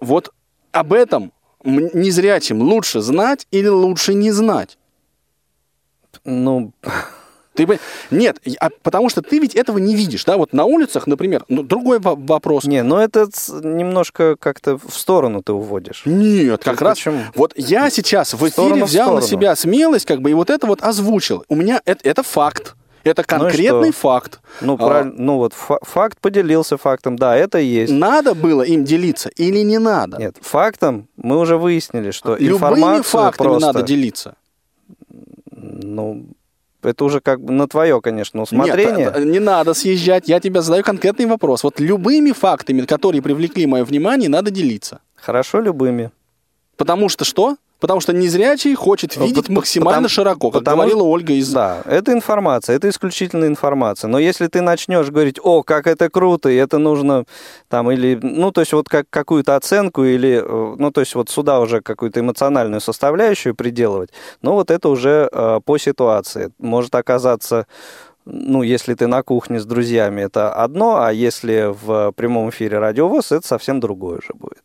вот 0.00 0.32
об 0.76 0.92
этом 0.92 1.32
незрячим 1.64 2.62
лучше 2.62 3.00
знать 3.00 3.46
или 3.50 3.68
лучше 3.68 4.14
не 4.14 4.30
знать? 4.30 4.78
Ну, 6.24 6.72
ты, 7.56 7.80
нет, 8.10 8.38
а, 8.60 8.68
потому 8.82 9.08
что 9.08 9.22
ты 9.22 9.38
ведь 9.38 9.54
этого 9.54 9.78
не 9.78 9.94
видишь, 9.94 10.24
да, 10.24 10.36
вот 10.36 10.52
на 10.52 10.64
улицах, 10.64 11.06
например, 11.06 11.44
ну, 11.48 11.62
другой 11.62 11.98
вопрос. 12.00 12.64
Не, 12.64 12.82
ну 12.82 12.98
это 12.98 13.28
немножко 13.62 14.36
как-то 14.38 14.76
в 14.76 14.92
сторону 14.92 15.42
ты 15.42 15.52
уводишь. 15.52 16.02
Нет, 16.04 16.62
как 16.62 16.80
раз, 16.82 16.98
почему? 16.98 17.20
вот 17.34 17.52
я 17.56 17.88
сейчас 17.90 18.34
в 18.34 18.48
эфире 18.48 18.84
в 18.84 18.88
взял 18.88 19.14
на 19.14 19.22
себя 19.22 19.56
смелость, 19.56 20.06
как 20.06 20.20
бы, 20.20 20.30
и 20.30 20.34
вот 20.34 20.50
это 20.50 20.66
вот 20.66 20.82
озвучил. 20.82 21.44
У 21.48 21.56
меня 21.56 21.80
это, 21.84 22.06
это 22.08 22.22
факт. 22.22 22.74
Это 23.06 23.22
ну 23.28 23.38
конкретный 23.38 23.88
ну 23.88 23.92
факт. 23.92 24.40
Ну, 24.60 24.74
а, 24.74 24.76
правильно, 24.76 25.14
ну 25.16 25.36
вот 25.36 25.52
факт 25.54 26.20
поделился 26.20 26.76
фактом, 26.76 27.16
да, 27.16 27.36
это 27.36 27.58
есть. 27.58 27.92
Надо 27.92 28.34
было 28.34 28.62
им 28.62 28.84
делиться 28.84 29.28
или 29.36 29.60
не 29.60 29.78
надо? 29.78 30.18
Нет, 30.18 30.36
фактом 30.40 31.08
мы 31.16 31.38
уже 31.38 31.56
выяснили, 31.56 32.10
что 32.10 32.34
Любыми 32.36 32.54
информацию 32.54 33.04
фактами 33.04 33.48
просто... 33.48 33.66
надо 33.66 33.82
делиться. 33.82 34.34
Ну, 35.50 36.26
это 36.82 37.04
уже 37.04 37.20
как 37.20 37.40
бы 37.40 37.52
на 37.52 37.66
твое, 37.68 38.00
конечно, 38.00 38.42
усмотрение. 38.42 39.12
Нет, 39.14 39.24
не 39.24 39.38
надо 39.38 39.74
съезжать. 39.74 40.28
Я 40.28 40.40
тебе 40.40 40.62
задаю 40.62 40.82
конкретный 40.82 41.26
вопрос. 41.26 41.64
Вот 41.64 41.80
любыми 41.80 42.32
фактами, 42.32 42.82
которые 42.82 43.22
привлекли 43.22 43.66
мое 43.66 43.84
внимание, 43.84 44.28
надо 44.28 44.50
делиться. 44.50 45.00
Хорошо, 45.14 45.60
любыми. 45.60 46.10
Потому 46.76 47.08
что 47.08 47.24
что? 47.24 47.56
Потому 47.78 48.00
что 48.00 48.12
незрячий 48.12 48.74
хочет 48.74 49.16
ну, 49.16 49.26
видеть 49.26 49.48
максимально 49.48 50.02
потому, 50.02 50.08
широко, 50.08 50.50
как 50.50 50.60
потому, 50.60 50.82
говорила 50.82 51.02
Ольга 51.02 51.34
из... 51.34 51.52
Да, 51.52 51.82
это 51.84 52.12
информация, 52.12 52.76
это 52.76 52.88
исключительная 52.88 53.48
информация. 53.48 54.08
Но 54.08 54.18
если 54.18 54.46
ты 54.46 54.62
начнешь 54.62 55.10
говорить, 55.10 55.38
о, 55.42 55.62
как 55.62 55.86
это 55.86 56.08
круто, 56.08 56.48
и 56.48 56.56
это 56.56 56.78
нужно 56.78 57.24
там, 57.68 57.90
или, 57.90 58.18
ну, 58.22 58.50
то 58.50 58.62
есть 58.62 58.72
вот 58.72 58.88
как 58.88 59.06
какую-то 59.10 59.56
оценку, 59.56 60.04
или, 60.04 60.42
э, 60.42 60.74
ну, 60.78 60.90
то 60.90 61.00
есть 61.00 61.14
вот 61.14 61.28
сюда 61.28 61.60
уже 61.60 61.82
какую-то 61.82 62.20
эмоциональную 62.20 62.80
составляющую 62.80 63.54
приделывать, 63.54 64.10
ну, 64.40 64.52
вот 64.52 64.70
это 64.70 64.88
уже 64.88 65.28
э, 65.30 65.60
по 65.64 65.78
ситуации. 65.78 66.52
Может 66.58 66.94
оказаться 66.94 67.66
ну, 68.28 68.62
если 68.62 68.94
ты 68.94 69.06
на 69.06 69.22
кухне 69.22 69.60
с 69.60 69.64
друзьями, 69.64 70.22
это 70.22 70.52
одно, 70.52 71.00
а 71.00 71.12
если 71.12 71.72
в 71.72 72.12
прямом 72.12 72.50
эфире 72.50 72.80
радиовоз, 72.80 73.30
это 73.30 73.46
совсем 73.46 73.78
другое 73.78 74.18
уже 74.18 74.34
будет. 74.34 74.64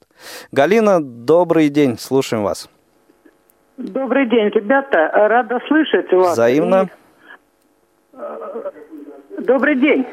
Галина, 0.52 1.00
добрый 1.00 1.70
день, 1.70 2.00
слушаем 2.00 2.44
вас. 2.44 2.68
Добрый 3.78 4.28
день, 4.28 4.50
ребята. 4.50 5.10
Рада 5.14 5.60
слышать 5.68 6.12
вас. 6.12 6.34
Взаимно. 6.34 6.88
И... 8.14 9.42
Добрый 9.44 9.76
день. 9.76 10.06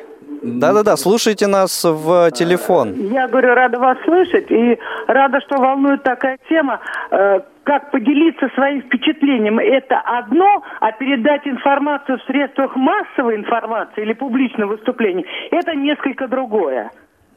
Да-да-да, 0.43 0.97
слушайте 0.97 1.47
нас 1.47 1.85
в 1.85 2.31
телефон. 2.31 2.95
Я 2.95 3.27
говорю, 3.29 3.55
рада 3.55 3.79
вас 3.79 3.99
слышать 4.05 4.51
и 4.51 4.79
рада, 5.09 5.41
что 5.41 5.57
волнует 5.59 6.03
такая 6.03 6.39
тема, 6.49 6.81
э, 7.11 7.41
как 7.65 7.91
поделиться 7.91 8.49
своим 8.55 8.83
впечатлением. 8.83 9.59
Это 9.59 10.01
одно, 10.01 10.63
а 10.81 10.93
передать 10.93 11.47
информацию 11.47 12.19
в 12.19 12.23
средствах 12.25 12.77
массовой 12.77 13.37
информации 13.37 14.03
или 14.03 14.13
публичного 14.13 14.73
выступления, 14.73 15.25
это 15.51 15.75
несколько 15.75 16.29
другое. 16.29 16.91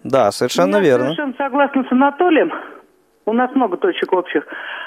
Да, 0.03 0.31
совершенно 0.31 0.77
Я 0.77 0.81
верно. 0.83 1.05
совершенно 1.05 1.33
согласна 1.37 1.83
с 1.83 1.91
Анатолием 1.91 2.51
у 3.25 3.33
нас 3.33 3.53
много 3.55 3.77
точек 3.77 4.11
общих 4.13 4.45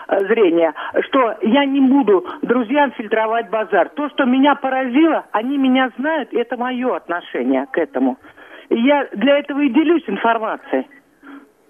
э, 0.08 0.18
зрения, 0.26 0.74
что 1.08 1.36
я 1.42 1.64
не 1.64 1.80
буду 1.80 2.26
друзьям 2.42 2.92
фильтровать 2.92 3.50
базар. 3.50 3.88
То, 3.90 4.08
что 4.10 4.24
меня 4.24 4.54
поразило, 4.54 5.24
они 5.32 5.56
меня 5.56 5.90
знают, 5.98 6.32
это 6.32 6.56
мое 6.56 6.96
отношение 6.96 7.66
к 7.70 7.78
этому. 7.78 8.18
И 8.68 8.80
я 8.80 9.08
для 9.12 9.38
этого 9.38 9.60
и 9.60 9.68
делюсь 9.68 10.04
информацией. 10.06 10.86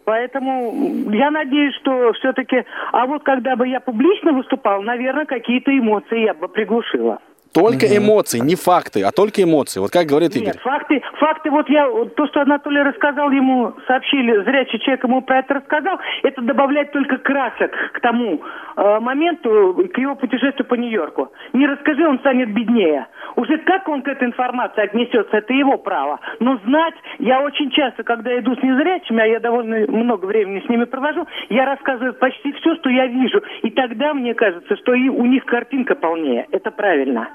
Поэтому 0.05 1.11
я 1.11 1.31
надеюсь, 1.31 1.75
что 1.77 2.13
все-таки... 2.13 2.65
А 2.93 3.07
вот 3.07 3.23
когда 3.23 3.57
бы 3.57 3.67
я 3.67 3.81
публично 3.81 4.33
выступал, 4.33 4.83
наверное, 4.83 5.25
какие-то 5.25 5.77
эмоции 5.77 6.25
я 6.25 6.35
бы 6.35 6.49
приглушила. 6.49 7.21
Только 7.55 7.87
угу. 7.87 7.97
эмоции, 7.99 8.41
не 8.41 8.57
факты, 8.57 9.05
а 9.05 9.13
только 9.13 9.45
эмоции. 9.45 9.79
Вот 9.79 9.93
как 9.93 10.07
говорит 10.07 10.35
Игорь. 10.35 10.49
Нет, 10.49 10.61
факты, 10.61 11.01
факты, 11.21 11.51
вот 11.51 11.69
я, 11.71 11.89
то, 12.17 12.27
что 12.27 12.41
Анатолий 12.41 12.83
рассказал, 12.83 13.31
ему 13.31 13.73
сообщили, 13.87 14.43
зрячий 14.43 14.81
человек 14.81 15.05
ему 15.05 15.23
про 15.23 15.39
это 15.39 15.55
рассказал, 15.55 15.99
это 16.25 16.43
добавляет 16.43 16.91
только 16.91 17.17
красок 17.19 17.71
к 17.93 18.01
тому 18.01 18.43
э, 18.77 18.99
моменту, 18.99 19.89
к 19.95 19.99
его 19.99 20.17
путешествию 20.17 20.67
по 20.67 20.75
Нью-Йорку. 20.75 21.31
Не 21.53 21.69
расскажи, 21.69 22.05
он 22.05 22.19
станет 22.19 22.53
беднее. 22.53 23.07
Уже 23.37 23.59
как 23.59 23.89
он 23.89 24.03
к 24.03 24.09
этой 24.09 24.27
информации 24.27 24.83
отнесется, 24.83 25.37
это 25.37 25.53
его 25.53 25.79
право. 25.79 26.19
Но 26.41 26.59
знать, 26.65 26.95
я 27.21 27.41
очень 27.41 27.71
часто, 27.71 28.03
когда 28.03 28.37
иду 28.37 28.57
с 28.57 28.63
незрячими, 28.65 29.23
а 29.23 29.27
я 29.27 29.39
довольно 29.39 29.87
много 29.87 30.27
времени 30.27 30.61
с 30.67 30.69
ними 30.69 30.87
провожу, 30.87 31.25
я 31.51 31.67
рассказываю 31.67 32.15
почти 32.15 32.53
все, 32.55 32.75
что 32.77 32.91
я 32.91 33.07
вижу. 33.07 33.41
И 33.63 33.71
тогда 33.71 34.13
мне 34.13 34.35
кажется, 34.35 34.75
что 34.77 34.93
и 34.93 35.09
у 35.09 35.25
них 35.25 35.45
картинка 35.45 35.95
полнее. 35.95 36.49
Это 36.51 36.73
правильно. 36.73 37.29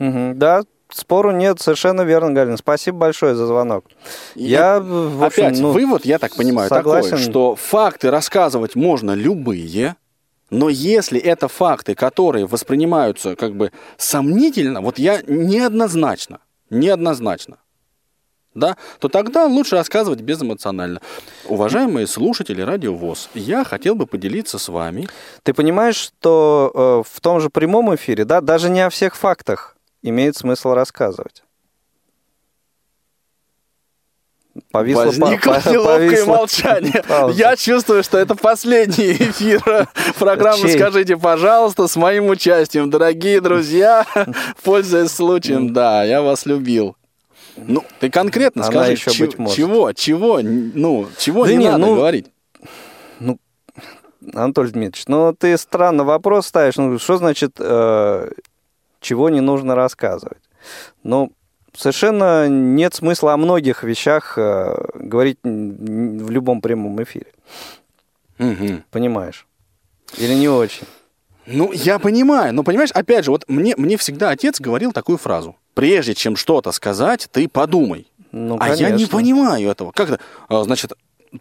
Угу, 0.00 0.32
да, 0.34 0.62
спору 0.88 1.30
нет, 1.30 1.60
совершенно 1.60 2.02
верно, 2.02 2.32
Галина. 2.32 2.56
Спасибо 2.56 2.98
большое 2.98 3.34
за 3.34 3.46
звонок. 3.46 3.84
Я, 4.34 4.80
в 4.80 5.22
общем, 5.22 5.44
опять, 5.46 5.60
ну, 5.60 5.70
вывод, 5.72 6.04
я 6.04 6.18
так 6.18 6.34
понимаю, 6.34 6.68
согласен. 6.68 7.10
такой, 7.10 7.22
что 7.22 7.54
факты 7.54 8.10
рассказывать 8.10 8.74
можно 8.74 9.12
любые, 9.12 9.96
но 10.50 10.68
если 10.68 11.20
это 11.20 11.48
факты, 11.48 11.94
которые 11.94 12.46
воспринимаются 12.46 13.36
как 13.36 13.54
бы 13.54 13.72
сомнительно, 13.98 14.80
вот 14.80 14.98
я 14.98 15.20
неоднозначно, 15.26 16.40
неоднозначно, 16.70 17.58
да, 18.54 18.76
то 18.98 19.08
тогда 19.08 19.46
лучше 19.46 19.76
рассказывать 19.76 20.22
безэмоционально. 20.22 21.00
Уважаемые 21.46 22.08
слушатели 22.08 22.62
Радио 22.62 22.94
ВОЗ, 22.94 23.30
я 23.34 23.62
хотел 23.64 23.94
бы 23.94 24.06
поделиться 24.06 24.58
с 24.58 24.68
вами. 24.68 25.08
Ты 25.44 25.54
понимаешь, 25.54 25.94
что 25.94 26.72
э, 26.74 27.08
в 27.08 27.20
том 27.20 27.40
же 27.40 27.48
прямом 27.48 27.94
эфире, 27.94 28.24
да, 28.24 28.40
даже 28.40 28.68
не 28.68 28.80
о 28.80 28.90
всех 28.90 29.14
фактах 29.14 29.76
имеет 30.02 30.36
смысл 30.36 30.72
рассказывать. 30.72 31.42
Повисло, 34.72 35.04
Возникло 35.04 35.54
по- 35.54 35.60
по- 35.60 35.68
неловкое 35.70 36.08
повисло 36.08 36.36
молчание. 36.36 37.02
пауза. 37.08 37.38
Я 37.38 37.56
чувствую, 37.56 38.02
что 38.02 38.18
это 38.18 38.34
последний 38.34 39.12
эфир 39.18 39.62
программы 40.18 40.62
Чей? 40.62 40.76
«Скажите, 40.78 41.16
пожалуйста» 41.16 41.86
с 41.86 41.94
моим 41.96 42.26
участием. 42.28 42.90
Дорогие 42.90 43.40
друзья, 43.40 44.04
пользуясь 44.64 45.12
случаем, 45.12 45.72
да, 45.72 46.02
я 46.04 46.20
вас 46.20 46.46
любил. 46.46 46.96
Ну, 47.56 47.84
ты 48.00 48.10
конкретно 48.10 48.62
Она 48.64 48.70
скажи, 48.72 48.92
еще 48.92 49.10
че- 49.12 49.26
быть 49.26 49.38
может. 49.38 49.56
чего, 49.56 49.92
чего, 49.92 50.40
ну, 50.42 51.08
чего 51.16 51.44
Да 51.46 51.52
не, 51.52 51.58
не, 51.58 51.66
надо 51.66 51.78
ну, 51.86 51.94
говорить? 51.96 52.26
Анатолий 54.34 54.70
Дмитриевич, 54.70 55.06
ну 55.08 55.32
ты 55.32 55.56
странно 55.56 56.04
вопрос 56.04 56.46
ставишь. 56.46 56.76
Ну, 56.76 56.98
что 56.98 57.16
значит, 57.16 57.52
э, 57.58 58.30
чего 59.00 59.28
не 59.28 59.40
нужно 59.40 59.74
рассказывать? 59.74 60.42
Ну, 61.02 61.32
совершенно 61.76 62.48
нет 62.48 62.94
смысла 62.94 63.32
о 63.32 63.36
многих 63.36 63.82
вещах 63.82 64.34
э, 64.36 64.74
говорить 64.94 65.38
в 65.42 66.30
любом 66.30 66.60
прямом 66.60 67.02
эфире. 67.02 67.32
Мгм. 68.38 68.84
Понимаешь? 68.90 69.46
Или 70.18 70.34
не 70.34 70.48
очень? 70.48 70.86
Ну, 71.46 71.72
я 71.72 71.98
понимаю, 71.98 72.54
но 72.54 72.62
понимаешь, 72.62 72.90
опять 72.92 73.24
же, 73.24 73.30
вот 73.30 73.44
мне, 73.48 73.74
мне 73.76 73.96
всегда 73.96 74.30
отец 74.30 74.60
говорил 74.60 74.92
такую 74.92 75.18
фразу. 75.18 75.56
Прежде 75.74 76.14
чем 76.14 76.36
что-то 76.36 76.72
сказать, 76.72 77.28
ты 77.32 77.48
подумай. 77.48 78.06
Ну, 78.32 78.56
а 78.60 78.74
я 78.74 78.90
не 78.90 79.06
понимаю 79.06 79.70
этого. 79.70 79.90
Как 79.92 80.10
это? 80.10 80.20
А, 80.48 80.62
Значит, 80.62 80.92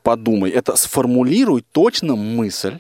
подумай. 0.02 0.50
Это 0.52 0.76
сформулируй 0.76 1.64
точно 1.72 2.16
мысль, 2.16 2.80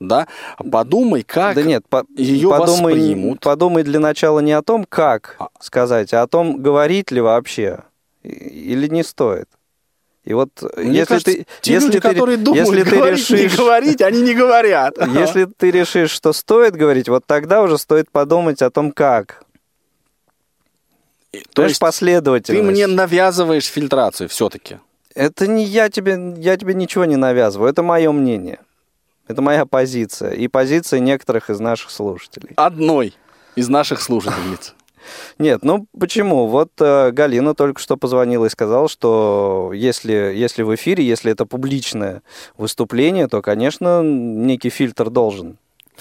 да? 0.00 0.26
Подумай, 0.70 1.22
как 1.22 1.54
Да 1.54 1.62
нет, 1.62 1.84
по- 1.88 2.04
ее 2.16 2.48
подумай, 2.48 2.94
воспримут. 2.94 3.40
подумай 3.40 3.82
для 3.84 4.00
начала 4.00 4.40
не 4.40 4.52
о 4.52 4.62
том, 4.62 4.84
как 4.84 5.36
А. 5.38 5.48
сказать, 5.60 6.12
а 6.14 6.22
о 6.22 6.26
том, 6.26 6.60
говорить 6.62 7.10
ли 7.10 7.20
вообще 7.20 7.80
или 8.22 8.88
не 8.88 9.02
стоит. 9.04 9.46
И 10.24 10.34
вот 10.34 10.50
Мне 10.76 10.98
если 10.98 11.04
кажется, 11.06 11.32
ты, 11.32 11.46
те 11.62 11.72
если 11.72 11.86
люди, 11.88 12.00
ты, 12.00 12.08
которые 12.08 12.36
думают, 12.36 12.66
если 12.68 12.82
ты 12.82 12.96
говорить, 12.96 13.18
решишь, 13.30 13.52
не 13.52 13.56
говорить, 13.56 14.02
они 14.02 14.20
не 14.22 14.34
говорят. 14.34 14.94
если 15.14 15.44
ты 15.46 15.70
решишь, 15.70 16.10
что 16.10 16.32
стоит 16.32 16.74
говорить, 16.74 17.08
вот 17.08 17.24
тогда 17.26 17.62
уже 17.62 17.78
стоит 17.78 18.10
подумать 18.10 18.60
о 18.62 18.70
том, 18.70 18.92
как. 18.92 19.42
То 21.32 21.38
То 21.54 21.62
есть 21.62 21.70
есть 21.72 21.80
ты 21.80 21.86
последовательность. 21.86 22.70
мне 22.70 22.86
навязываешь 22.86 23.66
фильтрацию 23.66 24.28
все-таки. 24.28 24.78
Это 25.14 25.46
не 25.46 25.64
я 25.64 25.88
тебе, 25.88 26.34
я 26.38 26.56
тебе 26.56 26.74
ничего 26.74 27.04
не 27.04 27.16
навязываю, 27.16 27.70
это 27.70 27.82
мое 27.82 28.10
мнение. 28.12 28.58
Это 29.30 29.42
моя 29.42 29.64
позиция 29.64 30.32
и 30.32 30.48
позиция 30.48 30.98
некоторых 30.98 31.50
из 31.50 31.60
наших 31.60 31.92
слушателей. 31.92 32.50
Одной 32.56 33.14
из 33.54 33.68
наших 33.68 34.00
слушательниц. 34.00 34.74
Нет, 35.38 35.62
ну 35.62 35.86
почему? 35.96 36.48
Вот 36.48 36.72
э, 36.80 37.12
Галина 37.12 37.54
только 37.54 37.80
что 37.80 37.96
позвонила 37.96 38.46
и 38.46 38.48
сказала, 38.48 38.88
что 38.88 39.70
если, 39.72 40.12
если 40.12 40.64
в 40.64 40.74
эфире, 40.74 41.06
если 41.06 41.30
это 41.30 41.46
публичное 41.46 42.22
выступление, 42.56 43.28
то, 43.28 43.40
конечно, 43.40 44.02
некий 44.02 44.68
фильтр 44.68 45.10
должен, 45.10 45.58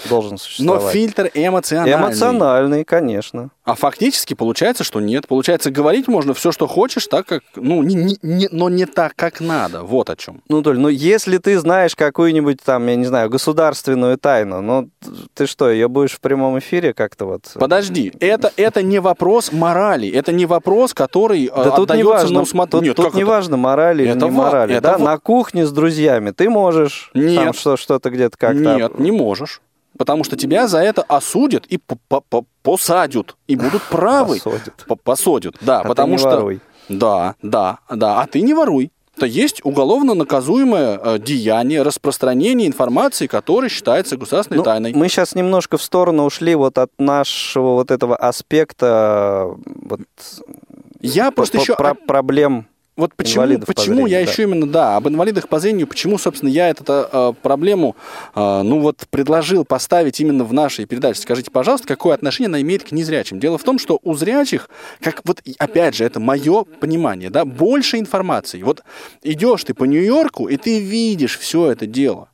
должен 0.08 0.32
Но 0.34 0.38
существовать. 0.38 0.93
фильтр 0.93 1.32
эмоциональный. 1.34 1.93
Эмоциональный, 1.95 2.84
конечно. 2.84 3.50
А 3.64 3.76
фактически 3.76 4.34
получается, 4.34 4.84
что 4.84 5.00
нет. 5.00 5.28
Получается, 5.28 5.70
говорить 5.72 6.08
можно 6.08 6.34
все, 6.34 6.52
что 6.52 6.68
хочешь, 6.68 7.06
так 7.08 7.26
как, 7.28 7.43
ну, 7.56 7.84
не, 7.84 7.93
не- 7.95 8.18
не- 8.22 8.50
но 8.52 8.70
не 8.70 8.86
так, 8.86 9.14
как 9.16 9.41
надо. 9.41 9.84
Вот 9.84 10.10
о 10.10 10.16
чем. 10.16 10.41
Ну, 10.50 10.62
Толь, 10.64 10.80
ну 10.80 10.88
если 10.89 11.38
ты 11.38 11.60
знаешь 11.60 11.95
какую-нибудь 11.95 12.60
там, 12.64 12.88
я 12.88 12.95
не 12.95 13.06
знаю, 13.06 13.30
государственную 13.30 14.18
тайну, 14.18 14.62
ну 14.62 14.89
ты 15.36 15.45
что, 15.45 15.70
ее 15.70 15.88
будешь 15.88 16.14
в 16.14 16.20
прямом 16.20 16.58
эфире 16.60 16.93
как-то 16.93 17.26
вот... 17.26 17.52
Подожди, 17.54 18.12
это, 18.20 18.52
это 18.58 18.82
не 18.82 19.00
вопрос 19.00 19.52
морали, 19.52 20.10
это 20.10 20.32
не 20.32 20.45
вопрос, 20.45 20.93
который 20.93 21.45
э, 21.45 21.52
Да 21.56 21.72
тут 21.72 21.93
не 21.93 22.04
важно, 22.04 22.36
на 22.36 22.41
усмотрение. 22.41 22.93
тут, 22.93 23.06
Нет, 23.06 23.06
тут 23.12 23.16
не 23.16 23.22
это? 23.22 23.30
важно, 23.32 23.58
морали 23.58 24.04
или 24.04 24.12
Это 24.12 24.26
не 24.26 24.32
ва- 24.32 24.43
морали. 24.43 24.74
это 24.76 24.82
да? 24.82 24.97
ва- 24.97 25.04
На 25.04 25.18
кухне 25.20 25.66
с 25.66 25.72
друзьями 25.72 26.32
ты 26.32 26.50
можешь 26.50 27.12
там 27.14 27.22
Нет. 27.24 27.56
что, 27.56 27.78
что-то 27.78 28.10
где-то 28.10 28.36
как-то... 28.38 28.76
Нет, 28.76 29.00
не 29.00 29.12
можешь. 29.12 29.62
Потому 30.00 30.24
что 30.24 30.38
тебя 30.38 30.66
за 30.70 30.80
это 30.80 31.02
осудят 31.02 31.66
и 31.66 31.78
по- 31.78 31.97
по- 32.08 32.22
по- 32.22 32.45
посадят. 32.64 33.36
И 33.47 33.58
будут 33.58 33.84
правы. 33.84 34.39
Посадят. 34.41 34.86
По- 34.88 34.95
Посадят, 34.95 35.56
да. 35.60 35.80
А 35.80 35.84
ты 35.84 35.88
потому 35.89 36.14
не 36.14 36.18
что... 36.18 36.30
воруй. 36.30 36.62
Да, 36.88 37.36
да, 37.41 37.80
да. 37.91 38.22
А 38.22 38.26
ты 38.26 38.39
не 38.41 38.54
воруй. 38.54 38.91
Это 39.18 39.26
есть 39.26 39.60
уголовно 39.66 40.14
наказуемое 40.14 40.97
э, 41.04 41.20
деяние 41.20 41.82
распространения 41.82 42.66
информации, 42.66 43.28
которая 43.28 43.70
считается 43.70 44.16
государственной 44.16 44.60
Ну, 44.60 44.64
тайной. 44.64 44.93
Мы 44.93 45.10
сейчас 45.10 45.36
немножко 45.36 45.78
в 45.78 45.84
сторону 45.84 46.24
ушли 46.24 46.56
вот 46.56 46.78
от 46.78 46.91
нашего 46.97 47.74
вот 47.74 47.91
этого 47.91 48.16
аспекта 48.16 49.50
вот, 49.66 50.00
Я 51.02 51.32
просто 51.32 51.58
еще... 51.58 51.76
про- 51.76 51.93
проблем. 51.95 52.68
Вот 53.00 53.16
почему, 53.16 53.43
инвалидов 53.43 53.66
по 53.66 53.74
почему 53.74 54.08
я 54.08 54.22
да. 54.22 54.30
еще 54.30 54.43
именно, 54.43 54.68
да, 54.68 54.97
об 54.97 55.08
инвалидах 55.08 55.47
по 55.47 55.58
зрению, 55.60 55.88
почему, 55.88 56.18
собственно, 56.18 56.50
я 56.50 56.68
эту 56.68 56.84
э, 56.88 57.34
проблему, 57.41 57.95
э, 58.36 58.62
ну 58.62 58.82
вот, 58.82 59.06
предложил 59.10 59.64
поставить 59.64 60.20
именно 60.20 60.43
в 60.43 60.52
нашей 60.52 60.86
передаче. 60.86 61.22
Скажите, 61.22 61.50
пожалуйста, 61.50 61.88
какое 61.88 62.14
отношение 62.14 62.50
она 62.50 62.60
имеет 62.60 62.84
к 62.84 62.91
незрячим? 62.91 63.39
Дело 63.39 63.58
в 63.58 63.64
том, 63.64 63.80
что 63.80 64.02
у 64.04 64.16
зрячих, 64.16 64.70
как 65.02 65.22
вот, 65.24 65.39
и 65.45 65.56
опять 65.58 65.95
же, 65.95 66.04
это 66.04 66.20
мое 66.20 66.66
понимание, 66.66 67.30
да, 67.30 67.45
больше 67.45 68.00
информации. 68.00 68.64
Вот 68.64 68.84
идешь 69.24 69.64
ты 69.64 69.74
по 69.74 69.86
Нью-Йорку, 69.86 70.50
и 70.50 70.58
ты 70.58 70.82
видишь 70.82 71.39
все 71.39 71.72
это 71.72 71.88
дело. 71.88 72.28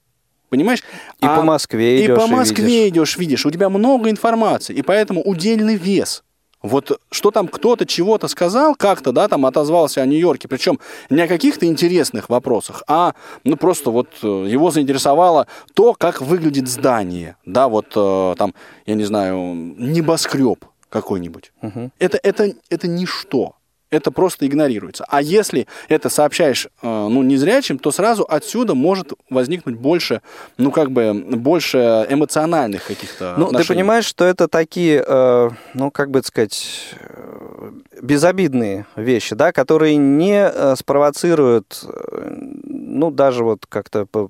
Понимаешь? 0.50 0.82
И 1.22 1.28
по 1.28 1.44
Москве 1.44 2.02
И 2.02 2.06
идешь, 2.06 2.18
по 2.18 2.26
и 2.26 2.32
Москве 2.32 2.66
видишь. 2.66 2.90
идешь, 2.90 3.18
видишь. 3.18 3.46
У 3.46 3.52
тебя 3.52 3.70
много 3.70 4.10
информации, 4.10 4.74
и 4.74 4.82
поэтому 4.82 5.22
удельный 5.22 5.76
вес. 5.76 6.24
Вот 6.66 7.00
что 7.12 7.32
там 7.32 7.48
кто-то 7.48 7.86
чего-то 7.86 8.28
сказал, 8.28 8.76
как-то, 8.76 9.12
да, 9.12 9.28
там 9.28 9.46
отозвался 9.46 10.02
о 10.02 10.06
Нью-Йорке, 10.06 10.48
причем 10.48 10.80
не 11.12 11.22
о 11.22 11.28
каких-то 11.28 11.68
интересных 11.68 12.30
вопросах, 12.30 12.84
а, 12.88 13.14
ну, 13.44 13.56
просто 13.56 13.92
вот 13.92 14.10
э, 14.24 14.28
его 14.28 14.72
заинтересовало 14.72 15.46
то, 15.76 15.94
как 15.94 16.22
выглядит 16.22 16.68
здание, 16.68 17.38
да, 17.46 17.68
вот 17.68 17.94
э, 17.96 18.36
там, 18.38 18.56
я 18.88 18.96
не 18.96 19.04
знаю, 19.04 19.54
небоскреб 19.78 20.66
какой-нибудь. 20.90 21.52
Мгм. 21.62 21.92
Это, 22.00 22.20
это, 22.24 22.54
это 22.70 22.88
ничто. 22.88 23.56
Это 23.92 24.12
просто 24.12 24.48
игнорируется. 24.48 25.06
А 25.08 25.22
если 25.22 25.68
это 25.90 26.10
сообщаешь, 26.10 26.66
э, 26.66 27.08
ну, 27.08 27.22
незрячим, 27.24 27.78
то 27.78 27.92
сразу 27.92 28.26
отсюда 28.28 28.74
может 28.74 29.14
возникнуть 29.30 29.76
больше, 29.76 30.22
ну, 30.58 30.72
как 30.72 30.92
бы, 30.92 31.14
больше 31.14 32.06
эмоциональных 32.10 32.86
каких-то 32.86 33.36
Ну, 33.38 33.46
ты 33.46 33.50
отношений. 33.52 33.80
понимаешь, 33.80 34.06
что 34.06 34.26
это 34.26 34.48
такие, 34.48 35.04
э, 35.08 35.50
ну, 35.76 35.92
как 35.92 36.10
бы 36.10 36.24
сказать, 36.24 36.96
э, 37.00 37.72
безобидные 38.02 38.86
вещи, 38.96 39.36
да, 39.36 39.52
которые 39.52 39.96
не 39.98 40.76
спровоцируют, 40.76 41.86
ну, 42.64 43.12
даже 43.12 43.44
вот 43.44 43.66
как-то 43.70 44.06
по, 44.06 44.30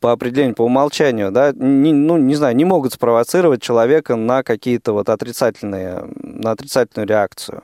по 0.00 0.12
определению, 0.12 0.56
по 0.56 0.62
умолчанию, 0.62 1.30
да, 1.30 1.52
не, 1.54 1.92
ну, 1.92 2.16
не 2.16 2.34
знаю, 2.34 2.56
не 2.56 2.64
могут 2.64 2.92
спровоцировать 2.92 3.62
человека 3.62 4.16
на 4.16 4.42
какие-то 4.42 4.92
вот 4.92 5.08
отрицательные, 5.08 6.04
на 6.22 6.50
отрицательную 6.50 7.06
реакцию. 7.08 7.62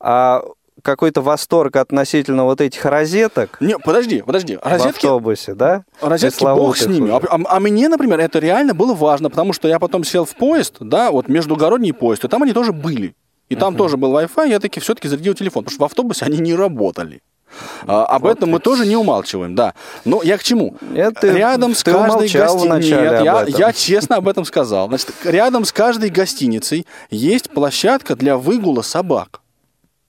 А 0.00 0.42
какой-то 0.82 1.22
восторг 1.22 1.76
относительно 1.76 2.44
вот 2.44 2.60
этих 2.60 2.84
розеток 2.84 3.56
Не, 3.60 3.78
подожди, 3.78 4.22
подожди. 4.22 4.56
в 4.56 4.66
Розетки, 4.66 5.06
автобусе, 5.06 5.54
да? 5.54 5.84
розетки 6.00 6.44
бог 6.44 6.76
с 6.76 6.86
ними. 6.86 7.10
А, 7.10 7.16
а- 7.16 7.56
а 7.56 7.60
мне, 7.60 7.88
например, 7.88 8.20
это 8.20 8.38
реально 8.38 8.74
было 8.74 8.94
важно, 8.94 9.30
потому 9.30 9.52
что 9.52 9.68
я 9.68 9.78
потом 9.78 10.04
сел 10.04 10.24
в 10.24 10.34
поезд, 10.34 10.76
да, 10.80 11.10
вот 11.10 11.28
междугородний 11.28 11.92
поезд, 11.94 12.24
и 12.24 12.28
там 12.28 12.42
они 12.42 12.52
тоже 12.52 12.72
были. 12.72 13.14
И 13.48 13.56
там 13.56 13.76
тоже 13.76 13.96
был 13.96 14.12
Wi-Fi, 14.18 14.48
я 14.48 14.58
таки 14.58 14.80
все-таки 14.80 15.08
зарядил 15.08 15.34
телефон, 15.34 15.64
потому 15.64 15.74
что 15.74 15.82
в 15.82 15.86
автобусе 15.86 16.24
они 16.24 16.38
не 16.38 16.54
работали. 16.54 17.22
А, 17.86 18.04
об 18.06 18.26
этом 18.26 18.50
мы 18.50 18.58
тоже 18.58 18.84
не 18.86 18.96
умалчиваем, 18.96 19.54
да. 19.54 19.74
Но 20.04 20.22
я 20.22 20.38
к 20.38 20.42
чему? 20.42 20.76
Это 20.94 21.28
рядом 21.28 21.74
с 21.74 21.84
каждой 21.84 22.28
гостиницей... 22.28 22.90
Нет, 22.90 23.22
я, 23.22 23.44
я 23.46 23.72
честно 23.72 24.16
об 24.16 24.28
этом 24.28 24.44
сказал. 24.44 24.88
Значит, 24.88 25.12
рядом 25.24 25.64
с 25.64 25.72
каждой 25.72 26.10
гостиницей 26.10 26.86
есть 27.10 27.50
площадка 27.50 28.16
для 28.16 28.36
выгула 28.36 28.82
собак. 28.82 29.40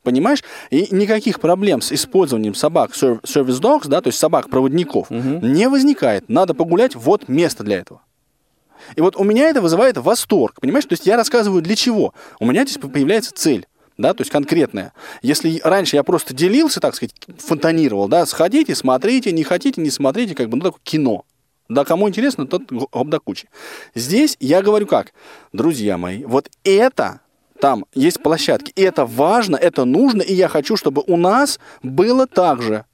Понимаешь? 0.05 0.43
И 0.69 0.87
никаких 0.91 1.41
проблем 1.41 1.81
с 1.81 1.91
использованием 1.91 2.55
собак 2.55 2.91
service 2.91 3.59
dogs, 3.59 3.87
да, 3.87 3.99
то 3.99 4.07
есть 4.07 4.19
собак-проводников, 4.19 5.09
не 5.09 5.67
возникает. 5.67 6.29
Надо 6.29 6.53
погулять, 6.53 6.95
вот 6.95 7.27
место 7.27 7.63
для 7.63 7.79
этого. 7.79 8.01
И 8.95 9.01
вот 9.01 9.15
у 9.15 9.23
меня 9.23 9.49
это 9.49 9.61
вызывает 9.61 9.97
восторг, 9.97 10.61
понимаешь? 10.61 10.85
То 10.85 10.93
есть 10.93 11.07
я 11.07 11.17
рассказываю 11.17 11.61
для 11.61 11.75
чего. 11.75 12.13
У 12.39 12.45
меня 12.45 12.63
здесь 12.63 12.77
появляется 12.77 13.33
цель. 13.33 13.65
Да, 13.97 14.13
то 14.13 14.21
есть 14.21 14.31
конкретная. 14.31 14.91
Если 15.21 15.61
раньше 15.63 15.95
я 15.95 16.03
просто 16.03 16.33
делился, 16.33 16.81
так 16.81 16.95
сказать, 16.95 17.13
фонтанировал, 17.39 18.09
да, 18.09 18.25
сходите, 18.25 18.75
смотрите, 18.75 19.31
не 19.31 19.43
хотите, 19.43 19.81
не 19.81 19.89
смотрите, 19.89 20.35
как 20.35 20.49
бы, 20.49 20.57
ну, 20.57 20.63
такое 20.63 20.81
кино. 20.83 21.23
Да, 21.69 21.85
кому 21.85 22.07
интересно, 22.09 22.45
тот 22.45 22.69
гоп 22.69 23.07
да 23.07 23.19
кучи. 23.19 23.47
Здесь 23.95 24.35
я 24.41 24.61
говорю 24.61 24.85
как, 24.85 25.13
друзья 25.53 25.97
мои, 25.97 26.25
вот 26.25 26.49
это, 26.63 27.21
там 27.59 27.85
есть 27.93 28.21
площадки, 28.21 28.71
и 28.75 28.81
это 28.81 29.05
важно, 29.05 29.55
это 29.55 29.85
нужно, 29.85 30.21
и 30.21 30.33
я 30.33 30.47
хочу, 30.47 30.75
чтобы 30.77 31.03
у 31.07 31.17
нас 31.17 31.59
было 31.83 32.27
так 32.27 32.61
же. 32.61 32.85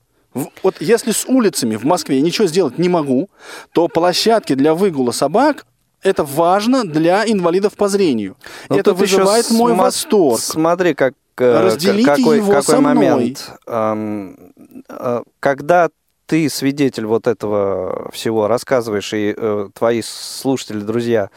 Вот 0.63 0.75
если 0.79 1.11
с 1.11 1.25
улицами 1.25 1.75
в 1.75 1.83
Москве 1.83 2.17
я 2.17 2.21
ничего 2.21 2.47
сделать 2.47 2.77
не 2.77 2.87
могу, 2.89 3.29
то 3.73 3.87
площадки 3.87 4.53
для 4.53 4.73
выгула 4.73 5.11
собак 5.11 5.65
это 6.03 6.23
важно 6.23 6.83
для 6.83 7.25
инвалидов 7.29 7.73
по 7.73 7.87
зрению. 7.87 8.37
Ну, 8.69 8.77
это 8.77 8.93
вызывает 8.93 9.51
мой 9.51 9.73
сма- 9.73 9.77
восторг. 9.77 10.39
Смотри, 10.39 10.93
как 10.93 11.13
э, 11.37 11.61
Разделите 11.65 12.05
какой, 12.05 12.37
его 12.37 12.53
какой 12.53 12.63
со 12.63 12.81
мной. 12.81 12.93
момент. 12.95 13.51
Эм, 13.67 14.53
э, 14.89 15.21
Когда 15.39 15.89
ты 16.25 16.49
свидетель 16.49 17.05
вот 17.05 17.27
этого 17.27 18.09
всего 18.13 18.47
рассказываешь, 18.47 19.13
и 19.13 19.33
э, 19.35 19.67
твои 19.75 20.01
слушатели, 20.01 20.79
друзья 20.79 21.29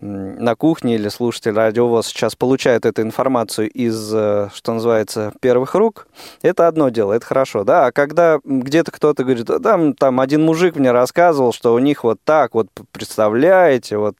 на 0.00 0.54
кухне 0.56 0.94
или 0.94 1.08
слушатели 1.08 1.52
радиовоз 1.52 2.06
сейчас 2.06 2.34
получают 2.34 2.86
эту 2.86 3.02
информацию 3.02 3.68
из, 3.70 4.12
э, 4.14 4.48
что 4.54 4.72
называется, 4.72 5.32
первых 5.40 5.74
рук, 5.74 6.06
это 6.42 6.68
одно 6.68 6.88
дело, 6.88 7.12
это 7.12 7.26
хорошо, 7.26 7.64
да, 7.64 7.86
а 7.86 7.92
когда 7.92 8.38
где-то 8.44 8.90
кто-то 8.92 9.24
говорит, 9.24 9.44
«Да, 9.46 9.58
там, 9.58 9.92
там 9.94 10.20
один 10.20 10.42
мужик 10.42 10.76
мне 10.76 10.90
рассказывал, 10.92 11.52
что 11.52 11.74
у 11.74 11.78
них 11.78 12.04
вот 12.04 12.18
так 12.24 12.54
вот, 12.54 12.68
представляете, 12.92 13.98
вот, 13.98 14.14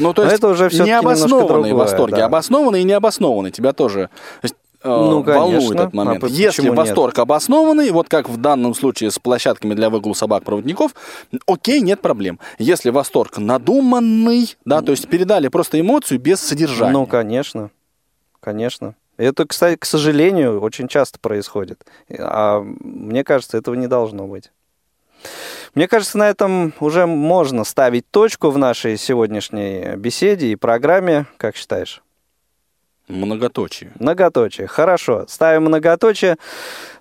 Ну, 0.00 0.12
то 0.12 0.22
Но 0.22 0.30
есть 0.30 0.38
это 0.38 0.48
уже 0.48 0.68
всё-таки 0.68 0.90
немножко 0.90 1.28
другое, 1.28 1.74
восторги. 1.74 2.14
да. 2.16 2.24
Обоснованные 2.26 2.82
и 2.82 2.84
необоснованные 2.84 3.52
тебя 3.52 3.72
тоже 3.72 4.10
э, 4.42 4.48
Ну, 4.84 5.22
волнует 5.22 5.60
конечно. 5.60 5.74
этот 5.74 5.94
момент. 5.94 6.24
А 6.24 6.26
Если 6.26 6.68
нет? 6.68 6.76
восторг 6.76 7.18
обоснованный, 7.18 7.90
вот 7.90 8.10
как 8.10 8.28
в 8.28 8.36
данном 8.36 8.74
случае 8.74 9.10
с 9.10 9.18
площадками 9.18 9.72
для 9.72 9.88
выгула 9.88 10.12
собак-проводников, 10.12 10.94
окей, 11.46 11.80
нет 11.80 12.02
проблем. 12.02 12.38
Если 12.58 12.90
восторг 12.90 13.38
надуманный, 13.38 14.54
да, 14.66 14.82
то 14.82 14.92
есть 14.92 15.08
передали 15.08 15.48
просто 15.48 15.80
эмоцию 15.80 16.20
без 16.20 16.40
содержания. 16.40 16.92
Ну, 16.92 17.06
конечно, 17.06 17.70
конечно. 18.40 18.94
Это, 19.16 19.46
кстати, 19.46 19.76
к 19.76 19.86
сожалению, 19.86 20.60
очень 20.60 20.88
часто 20.88 21.18
происходит. 21.18 21.86
А 22.18 22.60
мне 22.60 23.24
кажется, 23.24 23.56
этого 23.56 23.74
не 23.76 23.86
должно 23.86 24.26
быть. 24.26 24.50
Мне 25.74 25.88
кажется, 25.88 26.18
на 26.18 26.28
этом 26.28 26.74
уже 26.78 27.06
можно 27.06 27.64
ставить 27.64 28.08
точку 28.10 28.50
в 28.50 28.58
нашей 28.58 28.98
сегодняшней 28.98 29.96
беседе 29.96 30.48
и 30.48 30.56
программе. 30.56 31.26
Как 31.38 31.56
считаешь? 31.56 32.03
Многоточие. 33.08 33.92
Многоточие. 33.98 34.66
Хорошо. 34.66 35.26
Ставим 35.28 35.64
многоточие. 35.64 36.36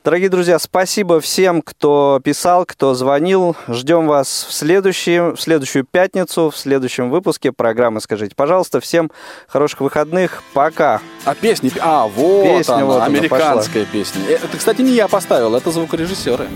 Дорогие 0.04 0.28
друзья, 0.28 0.60
спасибо 0.60 1.22
всем, 1.22 1.62
кто 1.62 2.20
писал, 2.22 2.66
кто 2.66 2.94
звонил. 2.94 3.56
Ждем 3.70 4.08
вас 4.08 4.46
в, 4.50 4.54
следующий, 4.54 5.34
в 5.34 5.40
следующую 5.40 5.86
пятницу, 5.90 6.50
в 6.50 6.58
следующем 6.58 7.10
выпуске 7.10 7.54
программы 7.54 8.02
«Скажите, 8.02 8.36
пожалуйста». 8.36 8.82
Всем 8.82 9.12
хороших 9.48 9.80
выходных. 9.80 10.44
Пока. 10.54 11.00
А 11.24 11.36
песни... 11.36 11.72
А, 11.80 12.06
вот 12.08 12.44
Песня 12.44 12.74
она, 12.74 12.86
вот 12.86 12.96
она 12.98 13.06
американская 13.06 13.86
песня. 13.86 14.22
Э, 14.28 14.40
Это, 14.44 14.58
кстати, 14.58 14.82
не 14.82 14.92
я 14.92 15.08
поставил, 15.08 15.56
это 15.56 15.72
звукорежиссеры. 15.72 16.50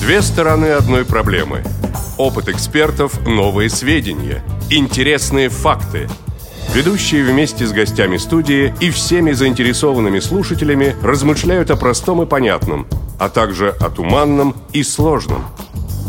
Две 0.00 0.20
стороны 0.20 0.72
одной 0.72 1.04
проблемы. 1.04 1.62
Опыт 2.18 2.48
экспертов, 2.48 3.24
новые 3.24 3.70
сведения, 3.70 4.42
интересные 4.68 5.48
факты. 5.48 6.08
Ведущие 6.74 7.22
вместе 7.22 7.66
с 7.66 7.72
гостями 7.72 8.16
студии 8.16 8.74
и 8.80 8.90
всеми 8.90 9.32
заинтересованными 9.32 10.20
слушателями 10.20 10.96
размышляют 11.02 11.70
о 11.70 11.76
простом 11.76 12.22
и 12.22 12.26
понятном, 12.26 12.86
а 13.18 13.28
также 13.28 13.68
о 13.68 13.90
туманном 13.90 14.56
и 14.72 14.82
сложном. 14.82 15.44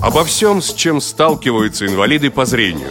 Обо 0.01 0.23
всем, 0.23 0.61
с 0.61 0.73
чем 0.73 1.01
сталкиваются 1.01 1.85
инвалиды 1.85 2.29
по 2.29 2.45
зрению. 2.45 2.87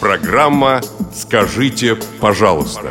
Программа 0.00 0.80
«Скажите, 1.14 1.98
пожалуйста». 2.20 2.88